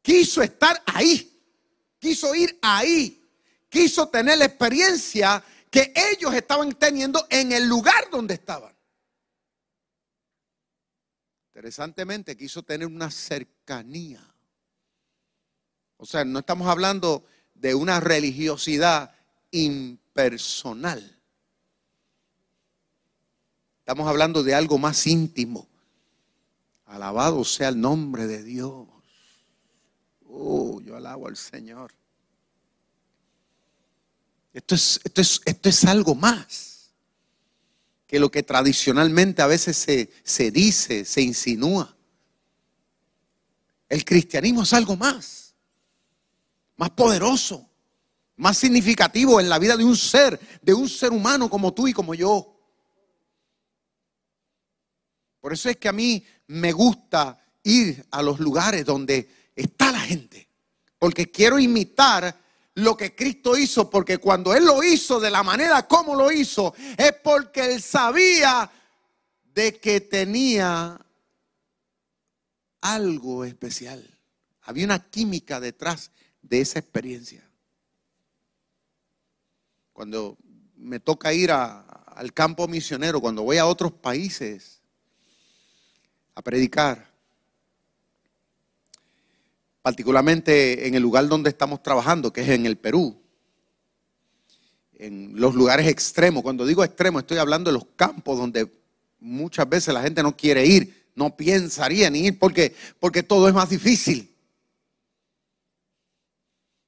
quiso 0.00 0.40
estar 0.40 0.80
ahí, 0.86 1.42
quiso 1.98 2.32
ir 2.36 2.58
ahí, 2.62 3.21
quiso 3.72 4.06
tener 4.10 4.36
la 4.36 4.44
experiencia 4.44 5.42
que 5.70 5.94
ellos 5.96 6.34
estaban 6.34 6.70
teniendo 6.72 7.26
en 7.30 7.52
el 7.52 7.66
lugar 7.66 8.10
donde 8.12 8.34
estaban. 8.34 8.76
Interesantemente, 11.46 12.36
quiso 12.36 12.62
tener 12.62 12.86
una 12.86 13.10
cercanía. 13.10 14.22
O 15.96 16.04
sea, 16.04 16.22
no 16.22 16.40
estamos 16.40 16.68
hablando 16.68 17.24
de 17.54 17.74
una 17.74 17.98
religiosidad 17.98 19.14
impersonal. 19.50 21.18
Estamos 23.78 24.06
hablando 24.06 24.42
de 24.42 24.54
algo 24.54 24.76
más 24.76 25.06
íntimo. 25.06 25.66
Alabado 26.84 27.42
sea 27.42 27.70
el 27.70 27.80
nombre 27.80 28.26
de 28.26 28.42
Dios. 28.42 28.86
Oh, 30.26 30.78
yo 30.82 30.94
alabo 30.94 31.26
al 31.26 31.36
Señor. 31.36 32.01
Esto 34.52 34.74
es, 34.74 35.00
esto 35.04 35.20
es, 35.20 35.40
esto 35.44 35.68
es 35.68 35.84
algo 35.84 36.14
más 36.14 36.90
que 38.06 38.20
lo 38.20 38.30
que 38.30 38.42
tradicionalmente 38.42 39.40
a 39.40 39.46
veces 39.46 39.76
se, 39.76 40.10
se 40.22 40.50
dice, 40.50 41.06
se 41.06 41.22
insinúa. 41.22 41.96
El 43.88 44.04
cristianismo 44.04 44.62
es 44.64 44.72
algo 44.74 44.96
más, 44.96 45.54
más 46.76 46.90
poderoso, 46.90 47.68
más 48.36 48.58
significativo 48.58 49.40
en 49.40 49.48
la 49.48 49.58
vida 49.58 49.76
de 49.76 49.84
un 49.84 49.96
ser, 49.96 50.38
de 50.60 50.74
un 50.74 50.88
ser 50.88 51.10
humano 51.10 51.48
como 51.48 51.72
tú 51.72 51.88
y 51.88 51.94
como 51.94 52.14
yo. 52.14 52.54
Por 55.40 55.54
eso 55.54 55.70
es 55.70 55.76
que 55.78 55.88
a 55.88 55.92
mí 55.92 56.24
me 56.48 56.72
gusta 56.72 57.42
ir 57.62 58.06
a 58.10 58.22
los 58.22 58.40
lugares 58.40 58.84
donde 58.84 59.50
está 59.56 59.90
la 59.90 60.00
gente. 60.00 60.48
Porque 60.98 61.30
quiero 61.30 61.58
imitar 61.58 62.41
lo 62.74 62.96
que 62.96 63.14
Cristo 63.14 63.56
hizo. 63.56 63.88
Porque 63.90 64.18
cuando 64.18 64.54
Él 64.54 64.64
lo 64.64 64.82
hizo 64.82 65.20
de 65.20 65.30
la 65.30 65.42
manera 65.42 65.86
como 65.86 66.14
lo 66.14 66.30
hizo, 66.30 66.74
es 66.96 67.12
porque 67.22 67.64
Él 67.64 67.82
sabía 67.82 68.70
de 69.54 69.78
que 69.78 70.00
tenía 70.00 70.98
algo 72.80 73.44
especial. 73.44 74.08
Había 74.62 74.84
una 74.84 75.10
química 75.10 75.60
detrás 75.60 76.10
de 76.40 76.60
esa 76.60 76.78
experiencia. 76.78 77.48
Cuando 79.92 80.36
me 80.76 81.00
toca 81.00 81.32
ir 81.32 81.52
al 81.52 82.32
campo 82.32 82.66
misionero, 82.66 83.20
cuando 83.20 83.42
voy 83.42 83.58
a 83.58 83.66
otros 83.66 83.92
países, 83.92 84.80
a 86.34 86.42
predicar, 86.42 87.11
particularmente 89.82 90.86
en 90.86 90.94
el 90.94 91.02
lugar 91.02 91.28
donde 91.28 91.50
estamos 91.50 91.82
trabajando, 91.82 92.32
que 92.32 92.42
es 92.42 92.48
en 92.48 92.66
el 92.66 92.78
Perú, 92.78 93.20
en 94.94 95.32
los 95.34 95.54
lugares 95.54 95.88
extremos. 95.88 96.42
Cuando 96.42 96.64
digo 96.64 96.84
extremo, 96.84 97.18
estoy 97.18 97.38
hablando 97.38 97.70
de 97.70 97.74
los 97.74 97.86
campos 97.96 98.38
donde 98.38 98.72
muchas 99.18 99.68
veces 99.68 99.92
la 99.92 100.02
gente 100.02 100.22
no 100.22 100.36
quiere 100.36 100.64
ir, 100.64 101.10
no 101.14 101.36
pensaría 101.36 102.08
ni 102.08 102.26
ir 102.26 102.38
porque, 102.38 102.74
porque 103.00 103.22
todo 103.22 103.48
es 103.48 103.54
más 103.54 103.68
difícil. 103.68 104.32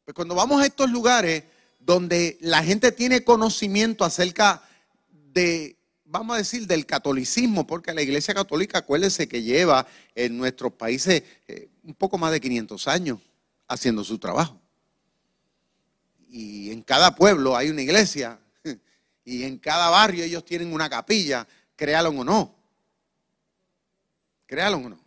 Pues 0.05 0.15
cuando 0.15 0.35
vamos 0.35 0.63
a 0.63 0.67
estos 0.67 0.91
lugares 0.91 1.45
donde 1.81 2.39
la 2.41 2.63
gente 2.63 2.93
tiene 2.93 3.25
conocimiento 3.25 4.05
acerca 4.05 4.63
de 5.11 5.77
vamos 6.15 6.35
a 6.35 6.39
decir, 6.39 6.69
del 6.69 6.87
catolicismo, 6.87 7.67
porque 7.67 7.93
la 7.93 8.01
Iglesia 8.01 8.35
Católica, 8.35 8.79
acuérdense 8.79 9.27
que 9.27 9.43
lleva 9.43 9.85
en 10.15 10.39
nuestros 10.39 10.73
países 10.75 11.25
eh, 11.49 11.69
un 11.85 11.95
poco 11.95 12.19
más 12.19 12.33
de 12.33 12.41
500 12.41 12.88
años 12.88 13.21
haciendo 13.69 14.03
su 14.03 14.19
trabajo. 14.19 14.61
Y 16.29 16.71
en 16.73 16.83
cada 16.83 17.14
pueblo 17.14 17.57
hay 17.57 17.71
una 17.71 17.83
iglesia, 17.83 18.38
y 19.25 19.45
en 19.45 19.59
cada 19.59 19.91
barrio 19.91 20.25
ellos 20.25 20.45
tienen 20.45 20.73
una 20.73 20.88
capilla, 20.88 21.47
créalo 21.76 22.11
o 22.11 22.25
no. 22.25 22.55
Créalo 24.47 24.79
o 24.79 24.88
no. 24.88 24.99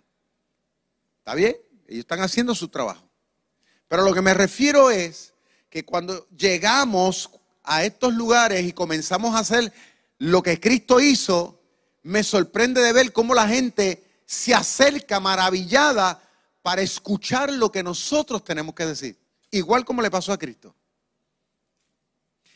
¿Está 1.19 1.35
bien? 1.35 1.57
Ellos 1.87 2.01
están 2.01 2.21
haciendo 2.21 2.55
su 2.55 2.69
trabajo. 2.69 3.03
Pero 3.87 4.03
lo 4.03 4.13
que 4.13 4.21
me 4.21 4.33
refiero 4.33 4.91
es 4.91 5.33
que 5.69 5.83
cuando 5.83 6.27
llegamos 6.29 7.29
a 7.63 7.83
estos 7.83 8.13
lugares 8.13 8.65
y 8.65 8.71
comenzamos 8.71 9.35
a 9.35 9.39
hacer 9.39 9.73
lo 10.19 10.41
que 10.41 10.59
Cristo 10.59 10.99
hizo, 10.99 11.59
me 12.03 12.23
sorprende 12.23 12.81
de 12.81 12.93
ver 12.93 13.11
cómo 13.11 13.33
la 13.33 13.47
gente 13.47 14.03
se 14.25 14.53
acerca 14.53 15.19
maravillada 15.19 16.21
para 16.67 16.81
escuchar 16.81 17.49
lo 17.53 17.71
que 17.71 17.81
nosotros 17.81 18.43
tenemos 18.43 18.75
que 18.75 18.85
decir. 18.85 19.17
Igual 19.51 19.85
como 19.85 20.01
le 20.01 20.11
pasó 20.11 20.33
a 20.33 20.37
Cristo. 20.37 20.75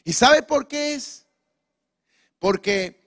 ¿Y 0.03 0.11
sabe 0.11 0.43
por 0.43 0.67
qué 0.67 0.95
es? 0.95 1.25
Porque 2.37 2.99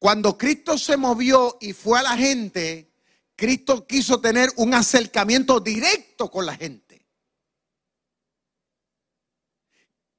cuando 0.00 0.36
Cristo 0.36 0.76
se 0.76 0.96
movió 0.96 1.56
y 1.60 1.72
fue 1.72 2.00
a 2.00 2.02
la 2.02 2.16
gente, 2.16 2.90
Cristo 3.36 3.86
quiso 3.86 4.20
tener 4.20 4.50
un 4.56 4.74
acercamiento 4.74 5.60
directo 5.60 6.28
con 6.28 6.46
la 6.46 6.56
gente. 6.56 7.06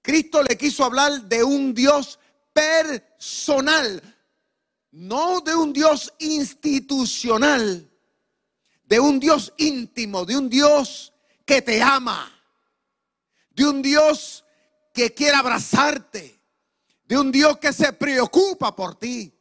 Cristo 0.02 0.42
le 0.44 0.58
quiso 0.58 0.86
hablar 0.86 1.24
de 1.24 1.44
un 1.44 1.74
Dios 1.74 2.20
personal, 2.54 4.02
no 4.92 5.42
de 5.42 5.56
un 5.56 5.74
Dios 5.74 6.14
institucional, 6.20 7.89
de 8.90 9.00
un 9.00 9.20
Dios 9.20 9.54
íntimo, 9.58 10.26
de 10.26 10.36
un 10.36 10.50
Dios 10.50 11.14
que 11.46 11.62
te 11.62 11.80
ama, 11.80 12.28
de 13.52 13.68
un 13.68 13.84
Dios 13.84 14.44
que 14.92 15.14
quiere 15.14 15.38
abrazarte, 15.38 16.42
de 17.04 17.18
un 17.18 17.32
Dios 17.32 17.60
que 17.60 17.72
se 17.72 17.94
preocupa 17.94 18.76
por 18.76 18.96
ti, 18.96 19.32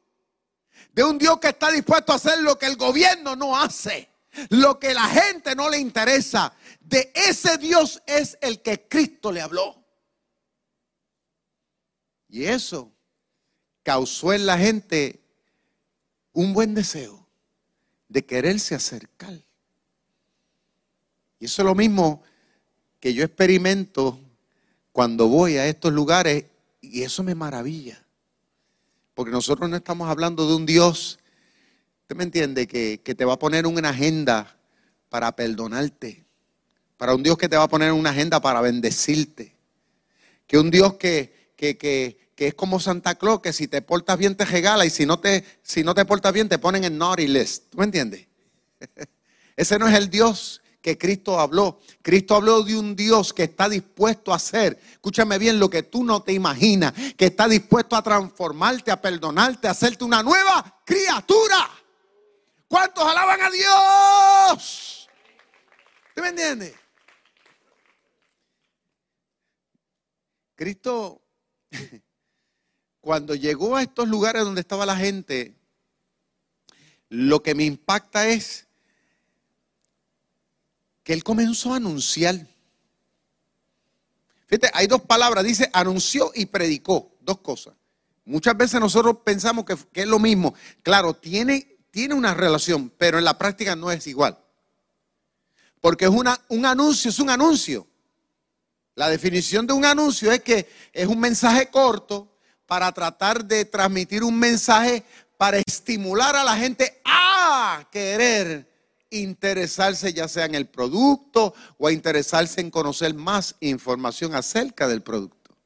de 0.93 1.02
un 1.02 1.17
Dios 1.17 1.38
que 1.40 1.49
está 1.49 1.71
dispuesto 1.71 2.12
a 2.12 2.17
hacer 2.17 2.43
lo 2.43 2.59
que 2.59 2.67
el 2.67 2.76
gobierno 2.76 3.37
no 3.37 3.59
hace, 3.59 4.11
lo 4.50 4.78
que 4.78 4.93
la 4.93 5.09
gente 5.09 5.55
no 5.57 5.71
le 5.71 5.78
interesa. 5.78 6.55
De 6.81 7.11
ese 7.14 7.57
Dios 7.57 8.02
es 8.07 8.37
el 8.43 8.61
que 8.61 8.87
Cristo 8.87 9.33
le 9.33 9.40
habló. 9.40 9.83
Y 12.28 12.45
eso 12.45 12.93
causó 13.83 14.35
en 14.35 14.45
la 14.45 14.59
gente 14.59 15.25
un 16.33 16.52
buen 16.52 16.75
deseo 16.75 17.28
de 18.09 18.25
quererse 18.25 18.75
acercar. 18.75 19.35
Y 21.41 21.45
eso 21.45 21.62
es 21.62 21.67
lo 21.67 21.75
mismo 21.75 22.23
que 23.00 23.15
yo 23.15 23.25
experimento 23.25 24.21
cuando 24.93 25.29
voy 25.29 25.57
a 25.57 25.67
estos 25.67 25.93
lugares 25.93 26.47
y 26.81 27.03
eso 27.03 27.23
me 27.23 27.35
maravilla. 27.35 28.05
Porque 29.15 29.31
nosotros 29.31 29.69
no 29.69 29.77
estamos 29.77 30.09
hablando 30.09 30.49
de 30.49 30.55
un 30.55 30.67
Dios, 30.67 31.19
usted 32.03 32.17
me 32.17 32.25
entiende, 32.25 32.67
que, 32.67 32.99
te 32.99 33.25
va 33.25 33.35
a 33.35 33.38
poner 33.38 33.67
una 33.67 33.91
agenda 33.91 34.57
para 35.09 35.35
perdonarte. 35.35 36.25
Para 36.97 37.15
un 37.15 37.23
Dios 37.23 37.38
que 37.38 37.49
te 37.49 37.57
va 37.57 37.65
a 37.65 37.69
poner 37.69 37.93
una 37.93 38.11
agenda 38.11 38.41
para 38.41 38.61
bendecirte. 38.61 39.55
Que 40.47 40.59
un 40.59 40.71
Dios 40.71 40.95
que, 40.95 41.53
que, 41.57 41.77
que, 41.77 42.28
que 42.38 42.47
es 42.47 42.54
como 42.54 42.78
Santa 42.78 43.16
Claus, 43.16 43.40
que 43.40 43.52
si 43.52 43.66
te 43.66 43.83
portas 43.83 44.16
bien 44.16 44.37
te 44.37 44.45
regala 44.45 44.87
y 44.87 44.90
si 44.90 45.04
no 45.04 45.18
te, 45.18 45.45
si 45.61 45.83
no 45.83 45.92
te 45.92 46.04
portas 46.04 46.33
bien 46.33 46.49
te 46.49 46.57
ponen 46.57 46.85
en 46.85 46.97
naughty 46.97 47.26
list. 47.26 47.64
¿Tú 47.68 47.78
me 47.78 47.85
entiendes? 47.85 48.28
Ese 49.57 49.76
no 49.76 49.88
es 49.88 49.95
el 49.97 50.09
Dios 50.09 50.62
que 50.80 50.97
Cristo 50.97 51.40
habló. 51.40 51.80
Cristo 52.00 52.37
habló 52.37 52.62
de 52.62 52.78
un 52.78 52.95
Dios 52.95 53.33
que 53.33 53.42
está 53.42 53.68
dispuesto 53.68 54.33
a 54.33 54.37
hacer, 54.37 54.78
escúchame 54.92 55.37
bien, 55.37 55.59
lo 55.59 55.68
que 55.68 55.83
tú 55.83 56.04
no 56.04 56.23
te 56.23 56.33
imaginas, 56.33 56.95
que 57.16 57.26
está 57.26 57.49
dispuesto 57.49 57.97
a 57.97 58.02
transformarte, 58.02 58.92
a 58.92 59.02
perdonarte, 59.02 59.66
a 59.66 59.73
hacerte 59.73 60.04
una 60.04 60.23
nueva 60.23 60.80
criatura. 60.87 61.68
¿Cuántos 62.68 63.04
alaban 63.04 63.40
a 63.42 63.50
Dios? 63.50 65.09
¿Te 66.14 66.23
me 66.23 66.28
entiendes? 66.28 66.73
Cristo, 70.54 71.21
cuando 73.00 73.35
llegó 73.35 73.76
a 73.76 73.83
estos 73.83 74.09
lugares 74.09 74.45
donde 74.45 74.61
estaba 74.61 74.87
la 74.87 74.97
gente, 74.97 75.55
lo 77.09 77.43
que 77.43 77.55
me 77.55 77.64
impacta 77.64 78.28
es 78.28 78.67
que 81.02 81.12
él 81.12 81.25
comenzó 81.25 81.73
a 81.73 81.76
anunciar. 81.76 82.47
Fíjate, 84.47 84.71
hay 84.75 84.87
dos 84.87 85.02
palabras, 85.02 85.45
dice 85.45 85.71
anunció 85.73 86.33
y 86.35 86.47
predicó, 86.47 87.17
dos 87.21 87.38
cosas. 87.38 87.75
Muchas 88.25 88.57
veces 88.57 88.78
nosotros 88.78 89.19
pensamos 89.25 89.64
que, 89.64 90.02
es 90.02 90.07
lo 90.07 90.19
mismo. 90.19 90.55
Claro, 90.83 91.14
tiene, 91.14 91.78
tiene 91.90 92.14
una 92.14 92.35
relación, 92.35 92.90
pero 92.99 93.19
en 93.19 93.25
la 93.25 93.38
práctica 93.38 93.75
no 93.75 93.90
es 93.90 94.07
igual. 94.07 94.38
Porque 95.81 96.05
es 96.05 96.11
una, 96.11 96.38
un 96.49 96.67
anuncio, 96.67 97.09
es 97.09 97.19
un 97.21 97.31
anuncio. 97.31 97.87
La 98.95 99.09
definición 99.09 99.67
de 99.67 99.73
un 99.73 99.85
anuncio 99.87 100.31
es 100.31 100.43
que 100.43 100.69
es 100.93 101.07
un 101.07 101.21
mensaje 101.21 101.71
corto 101.71 102.38
para 102.69 102.93
tratar 102.93 103.47
de 103.47 103.65
transmitir 103.65 104.23
un 104.23 104.39
mensaje 104.39 105.03
para 105.39 105.57
estimular 105.57 106.37
a 106.37 106.45
la 106.45 106.55
gente 106.55 107.01
a 107.03 107.89
querer 107.91 108.69
interesarse 109.09 110.13
ya 110.13 110.29
sea 110.29 110.45
en 110.45 110.55
el 110.55 110.67
producto 110.67 111.55
o 111.79 111.87
a 111.89 111.93
interesarse 111.93 112.61
en 112.61 112.71
conocer 112.71 113.15
más 113.15 113.57
información 113.61 114.35
acerca 114.35 114.87
del 114.87 115.01
producto. 115.01 115.57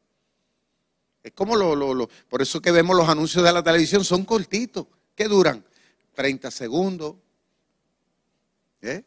Es 1.24 1.32
como 1.32 1.56
lo, 1.56 1.74
lo, 1.74 2.08
por 2.28 2.40
eso 2.40 2.62
que 2.62 2.70
vemos 2.70 2.96
los 2.96 3.08
anuncios 3.08 3.42
de 3.42 3.52
la 3.52 3.64
televisión, 3.64 4.04
son 4.04 4.24
cortitos, 4.24 4.86
que 5.16 5.26
duran 5.26 5.64
30 6.14 6.52
segundos, 6.52 7.16
¿eh? 8.80 9.02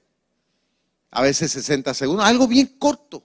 a 1.12 1.22
veces 1.22 1.50
60 1.50 1.94
segundos, 1.94 2.26
algo 2.26 2.46
bien 2.46 2.76
corto, 2.78 3.24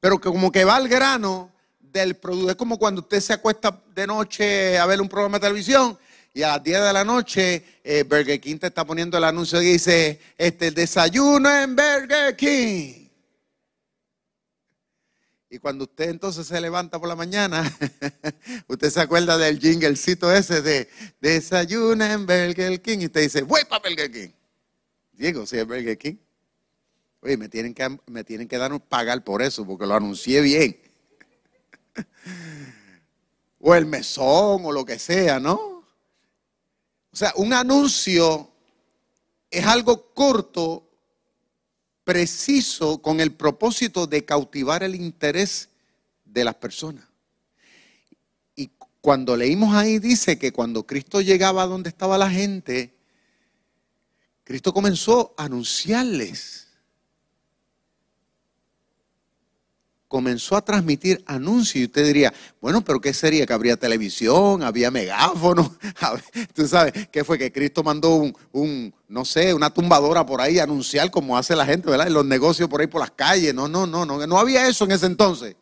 pero 0.00 0.20
que 0.20 0.30
como 0.30 0.50
que 0.50 0.64
va 0.64 0.74
al 0.74 0.88
grano 0.88 1.52
del 1.92 2.16
producto. 2.16 2.50
Es 2.50 2.56
como 2.56 2.78
cuando 2.78 3.00
usted 3.00 3.20
se 3.20 3.32
acuesta 3.32 3.82
de 3.94 4.06
noche 4.06 4.78
a 4.78 4.86
ver 4.86 5.00
un 5.00 5.08
programa 5.08 5.38
de 5.38 5.42
televisión 5.42 5.98
y 6.32 6.42
a 6.42 6.48
las 6.48 6.62
10 6.62 6.80
de 6.84 6.92
la 6.92 7.04
noche 7.04 7.64
eh, 7.82 8.04
Burger 8.04 8.40
King 8.40 8.58
te 8.58 8.68
está 8.68 8.84
poniendo 8.84 9.18
el 9.18 9.24
anuncio 9.24 9.60
y 9.60 9.72
dice, 9.72 10.20
este, 10.38 10.70
desayuno 10.70 11.50
en 11.50 11.74
Burger 11.74 12.36
King. 12.36 13.08
Y 15.52 15.58
cuando 15.58 15.82
usted 15.82 16.10
entonces 16.10 16.46
se 16.46 16.60
levanta 16.60 17.00
por 17.00 17.08
la 17.08 17.16
mañana, 17.16 17.76
usted 18.68 18.90
se 18.90 19.00
acuerda 19.00 19.36
del 19.36 19.58
jinglecito 19.58 20.32
ese 20.32 20.62
de 20.62 20.88
desayuno 21.20 22.04
en 22.04 22.24
Burger 22.24 22.80
King 22.80 22.98
y 23.00 23.06
usted 23.06 23.22
dice, 23.22 23.42
voy 23.42 23.62
para 23.68 23.82
Burger 23.88 24.10
King. 24.12 24.30
Diego, 25.12 25.44
si 25.46 25.58
es 25.58 25.66
Burger 25.66 25.98
King. 25.98 26.16
Oye, 27.22 27.36
me 27.36 27.48
tienen 27.48 27.74
que, 27.74 27.98
me 28.06 28.24
tienen 28.24 28.48
que 28.48 28.56
dar 28.56 28.80
pagar 28.80 29.22
por 29.24 29.42
eso 29.42 29.66
porque 29.66 29.86
lo 29.86 29.94
anuncié 29.94 30.40
bien. 30.40 30.89
o 33.60 33.74
el 33.74 33.86
mesón 33.86 34.64
o 34.64 34.72
lo 34.72 34.84
que 34.84 34.98
sea, 34.98 35.38
¿no? 35.40 35.84
O 37.12 37.16
sea, 37.16 37.32
un 37.36 37.52
anuncio 37.52 38.50
es 39.50 39.66
algo 39.66 40.12
corto, 40.14 40.86
preciso, 42.04 43.02
con 43.02 43.20
el 43.20 43.32
propósito 43.32 44.06
de 44.06 44.24
cautivar 44.24 44.82
el 44.82 44.94
interés 44.94 45.68
de 46.24 46.44
las 46.44 46.54
personas. 46.54 47.04
Y 48.54 48.70
cuando 49.00 49.36
leímos 49.36 49.74
ahí 49.74 49.98
dice 49.98 50.38
que 50.38 50.52
cuando 50.52 50.86
Cristo 50.86 51.20
llegaba 51.20 51.62
a 51.62 51.66
donde 51.66 51.88
estaba 51.88 52.16
la 52.16 52.30
gente, 52.30 52.94
Cristo 54.44 54.72
comenzó 54.72 55.34
a 55.36 55.44
anunciarles 55.44 56.69
comenzó 60.10 60.56
a 60.56 60.64
transmitir 60.64 61.22
anuncios 61.24 61.76
y 61.76 61.84
usted 61.84 62.04
diría, 62.04 62.34
bueno, 62.60 62.82
pero 62.82 63.00
¿qué 63.00 63.14
sería? 63.14 63.46
Que 63.46 63.52
habría 63.52 63.76
televisión, 63.76 64.64
había 64.64 64.90
megáfono, 64.90 65.76
tú 66.52 66.66
sabes, 66.66 67.06
¿qué 67.12 67.22
fue? 67.22 67.38
Que 67.38 67.52
Cristo 67.52 67.84
mandó 67.84 68.28
un, 68.50 68.94
no 69.06 69.24
sé, 69.24 69.54
una 69.54 69.72
tumbadora 69.72 70.26
por 70.26 70.40
ahí 70.40 70.58
a 70.58 70.64
anunciar 70.64 71.12
como 71.12 71.38
hace 71.38 71.54
la 71.54 71.64
gente, 71.64 71.88
¿verdad? 71.88 72.08
En 72.08 72.14
los 72.14 72.26
negocios 72.26 72.68
por 72.68 72.80
ahí 72.80 72.88
por 72.88 73.00
las 73.00 73.12
calles, 73.12 73.54
no, 73.54 73.68
no, 73.68 73.86
no, 73.86 74.04
no, 74.04 74.26
no 74.26 74.36
había 74.36 74.66
eso 74.66 74.84
en 74.84 74.90
ese 74.90 75.06
entonces. 75.06 75.54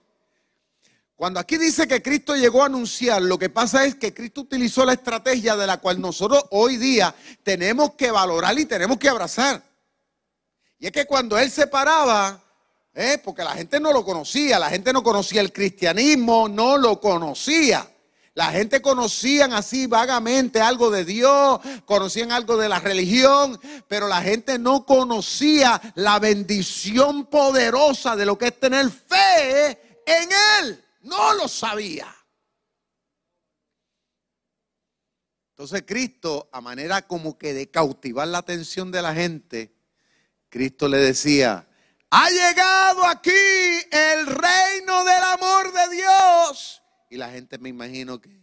Cuando 1.15 1.41
aquí 1.41 1.59
dice 1.59 1.87
que 1.87 2.01
Cristo 2.01 2.35
llegó 2.35 2.63
a 2.63 2.67
anunciar, 2.67 3.21
lo 3.21 3.39
que 3.39 3.51
pasa 3.51 3.85
es 3.85 3.97
que 3.97 4.15
Cristo 4.15 4.41
utilizó 4.41 4.83
la 4.87 4.95
estrategia 4.95 5.57
de 5.57 5.67
la 5.67 5.77
cual 5.77 6.01
nosotros 6.01 6.43
hoy 6.53 6.79
día 6.79 7.15
tenemos 7.43 7.93
que 7.97 8.11
valorar 8.11 8.59
y 8.59 8.65
tenemos 8.65 8.97
que 8.97 9.11
abrazar. 9.11 9.63
Y 10.79 10.87
es 10.87 10.93
que 10.93 11.05
cuando 11.05 11.37
Él 11.37 11.51
se 11.51 11.67
paraba, 11.67 12.43
¿Eh? 13.01 13.17
porque 13.23 13.45
la 13.45 13.53
gente 13.53 13.79
no 13.79 13.93
lo 13.93 14.05
conocía, 14.05 14.59
la 14.59 14.71
gente 14.71 14.93
no 14.93 15.05
conocía 15.05 15.41
el 15.41 15.53
cristianismo, 15.53 16.49
no 16.49 16.77
lo 16.77 17.01
conocía. 17.01 17.89
La 18.35 18.51
gente 18.51 18.83
conocían 18.83 19.53
así 19.53 19.87
vagamente 19.87 20.61
algo 20.61 20.91
de 20.91 21.05
Dios, 21.05 21.61
conocían 21.85 22.33
algo 22.33 22.57
de 22.57 22.69
la 22.69 22.81
religión, 22.81 23.61
pero 23.87 24.09
la 24.09 24.21
gente 24.21 24.59
no 24.59 24.85
conocía 24.85 25.81
la 25.95 26.19
bendición 26.19 27.27
poderosa 27.27 28.17
de 28.17 28.27
lo 28.27 28.37
que 28.37 28.49
es 28.49 28.59
tener 28.59 28.91
fe 28.91 29.71
en 30.05 30.29
Él. 30.61 30.85
No 31.03 31.35
lo 31.35 31.47
sabía. 31.47 32.13
Entonces 35.51 35.85
Cristo, 35.87 36.49
a 36.51 36.61
manera 36.61 37.07
como 37.07 37.39
que 37.39 37.55
de 37.55 37.71
cautivar 37.71 38.27
la 38.27 38.39
atención 38.39 38.91
de 38.91 39.03
la 39.03 39.15
gente, 39.15 39.73
Cristo 40.49 40.89
le 40.89 40.99
decía, 40.99 41.68
ha 42.11 42.31
llegado 42.31 43.07
aquí 43.07 43.31
el 43.31 44.27
reino 44.27 45.05
del 45.05 45.23
amor 45.35 45.73
de 45.73 45.97
Dios. 45.97 46.83
Y 47.11 47.17
la 47.17 47.31
gente 47.31 47.59
me 47.59 47.69
imagino 47.69 48.21
que 48.21 48.41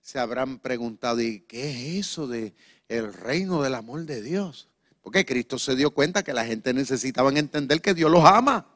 se 0.00 0.18
habrán 0.18 0.58
preguntado, 0.58 1.20
¿y 1.20 1.40
qué 1.40 1.70
es 1.70 2.06
eso 2.06 2.26
de 2.26 2.54
el 2.88 3.12
reino 3.12 3.62
del 3.62 3.74
amor 3.74 4.04
de 4.04 4.22
Dios? 4.22 4.68
Porque 5.00 5.24
Cristo 5.24 5.58
se 5.58 5.76
dio 5.76 5.90
cuenta 5.92 6.22
que 6.22 6.32
la 6.32 6.44
gente 6.44 6.72
necesitaba 6.72 7.30
entender 7.30 7.80
que 7.80 7.94
Dios 7.94 8.10
los 8.10 8.24
ama. 8.24 8.66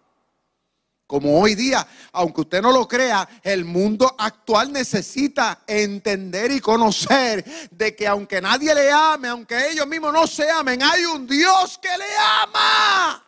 Como 1.07 1.41
hoy 1.41 1.55
día, 1.55 1.87
aunque 2.13 2.43
usted 2.43 2.61
no 2.61 2.71
lo 2.71 2.87
crea, 2.87 3.27
el 3.43 3.65
mundo 3.65 4.15
actual 4.19 4.71
necesita 4.71 5.63
entender 5.67 6.51
y 6.51 6.61
conocer 6.61 7.43
de 7.71 7.97
que 7.97 8.07
aunque 8.07 8.43
nadie 8.43 8.75
le 8.75 8.93
ame, 8.93 9.29
aunque 9.29 9.71
ellos 9.71 9.87
mismos 9.87 10.13
no 10.13 10.27
se 10.27 10.51
amen, 10.51 10.83
hay 10.83 11.07
un 11.07 11.27
Dios 11.27 11.79
que 11.81 11.89
le 11.89 12.17
ama. 12.43 13.28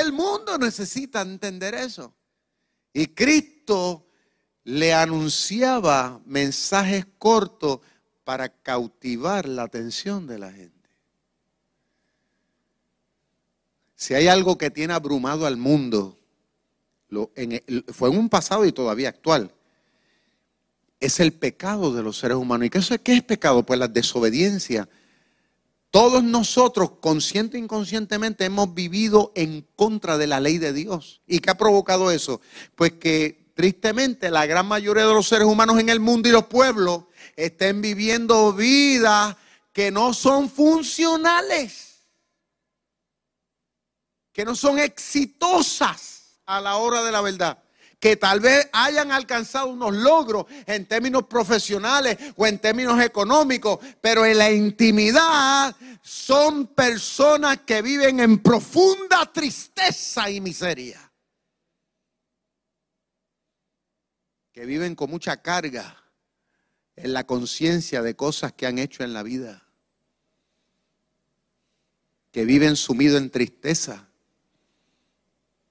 El 0.00 0.12
mundo 0.12 0.58
necesita 0.58 1.22
entender 1.22 1.72
eso. 1.74 2.12
Y 2.92 3.06
Cristo 3.08 4.08
le 4.64 4.92
anunciaba 4.92 6.20
mensajes 6.26 7.06
cortos 7.18 7.78
para 8.24 8.48
cautivar 8.48 9.46
la 9.46 9.62
atención 9.62 10.26
de 10.26 10.38
la 10.38 10.50
gente. 10.50 10.90
Si 13.94 14.14
hay 14.14 14.26
algo 14.26 14.58
que 14.58 14.70
tiene 14.70 14.94
abrumado 14.94 15.46
al 15.46 15.56
mundo, 15.56 16.18
fue 17.92 18.10
en 18.10 18.18
un 18.18 18.28
pasado 18.28 18.64
y 18.64 18.72
todavía 18.72 19.10
actual. 19.10 19.54
Es 20.98 21.20
el 21.20 21.32
pecado 21.32 21.94
de 21.94 22.02
los 22.02 22.18
seres 22.18 22.36
humanos. 22.36 22.66
¿Y 22.66 22.70
qué, 22.70 22.80
qué 22.98 23.12
es 23.14 23.22
pecado? 23.22 23.64
Pues 23.64 23.78
la 23.78 23.86
desobediencia. 23.86 24.88
Todos 25.94 26.24
nosotros, 26.24 26.94
consciente 26.98 27.56
e 27.56 27.60
inconscientemente, 27.60 28.44
hemos 28.44 28.74
vivido 28.74 29.30
en 29.36 29.64
contra 29.76 30.18
de 30.18 30.26
la 30.26 30.40
ley 30.40 30.58
de 30.58 30.72
Dios. 30.72 31.22
¿Y 31.24 31.38
qué 31.38 31.50
ha 31.50 31.56
provocado 31.56 32.10
eso? 32.10 32.40
Pues 32.74 32.94
que 32.94 33.52
tristemente 33.54 34.28
la 34.28 34.44
gran 34.44 34.66
mayoría 34.66 35.06
de 35.06 35.14
los 35.14 35.28
seres 35.28 35.46
humanos 35.46 35.78
en 35.78 35.88
el 35.88 36.00
mundo 36.00 36.28
y 36.28 36.32
los 36.32 36.46
pueblos 36.46 37.04
estén 37.36 37.80
viviendo 37.80 38.52
vidas 38.52 39.36
que 39.72 39.92
no 39.92 40.12
son 40.14 40.50
funcionales, 40.50 42.08
que 44.32 44.44
no 44.44 44.56
son 44.56 44.80
exitosas 44.80 46.40
a 46.44 46.60
la 46.60 46.74
hora 46.74 47.04
de 47.04 47.12
la 47.12 47.20
verdad 47.20 47.63
que 47.98 48.16
tal 48.16 48.40
vez 48.40 48.68
hayan 48.72 49.12
alcanzado 49.12 49.68
unos 49.68 49.94
logros 49.94 50.46
en 50.66 50.86
términos 50.86 51.24
profesionales 51.24 52.18
o 52.36 52.46
en 52.46 52.58
términos 52.58 53.00
económicos, 53.00 53.78
pero 54.00 54.24
en 54.26 54.38
la 54.38 54.50
intimidad 54.50 55.74
son 56.02 56.66
personas 56.66 57.60
que 57.66 57.82
viven 57.82 58.20
en 58.20 58.38
profunda 58.40 59.30
tristeza 59.32 60.30
y 60.30 60.40
miseria. 60.40 61.00
Que 64.52 64.66
viven 64.66 64.94
con 64.94 65.10
mucha 65.10 65.42
carga 65.42 66.04
en 66.96 67.12
la 67.12 67.24
conciencia 67.24 68.02
de 68.02 68.14
cosas 68.14 68.52
que 68.52 68.66
han 68.66 68.78
hecho 68.78 69.02
en 69.02 69.12
la 69.12 69.22
vida. 69.22 69.66
Que 72.30 72.44
viven 72.44 72.76
sumidos 72.76 73.20
en 73.20 73.30
tristeza. 73.30 74.08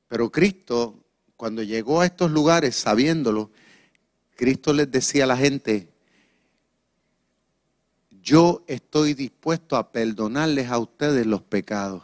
Pero 0.07 0.31
Cristo, 0.31 1.02
cuando 1.43 1.61
llegó 1.61 1.99
a 1.99 2.05
estos 2.05 2.31
lugares 2.31 2.73
sabiéndolo, 2.73 3.51
Cristo 4.37 4.71
les 4.71 4.89
decía 4.89 5.25
a 5.25 5.27
la 5.27 5.35
gente, 5.35 5.89
yo 8.21 8.63
estoy 8.65 9.13
dispuesto 9.13 9.75
a 9.75 9.91
perdonarles 9.91 10.69
a 10.69 10.77
ustedes 10.77 11.25
los 11.25 11.41
pecados. 11.41 12.03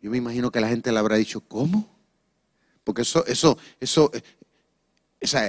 Yo 0.00 0.10
me 0.10 0.16
imagino 0.16 0.50
que 0.50 0.58
la 0.58 0.70
gente 0.70 0.90
le 0.90 0.98
habrá 0.98 1.16
dicho, 1.16 1.42
¿cómo? 1.42 1.86
Porque 2.82 3.02
eso, 3.02 3.26
eso, 3.26 3.58
eso, 3.78 4.10
esa, 5.20 5.44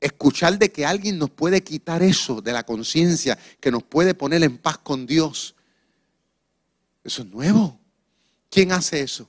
escuchar 0.00 0.58
de 0.58 0.72
que 0.72 0.86
alguien 0.86 1.18
nos 1.18 1.28
puede 1.28 1.62
quitar 1.62 2.02
eso 2.02 2.40
de 2.40 2.54
la 2.54 2.64
conciencia, 2.64 3.38
que 3.60 3.70
nos 3.70 3.82
puede 3.82 4.14
poner 4.14 4.42
en 4.44 4.56
paz 4.56 4.78
con 4.78 5.04
Dios, 5.04 5.54
eso 7.04 7.20
es 7.20 7.28
nuevo. 7.28 7.78
¿Quién 8.48 8.72
hace 8.72 9.02
eso? 9.02 9.28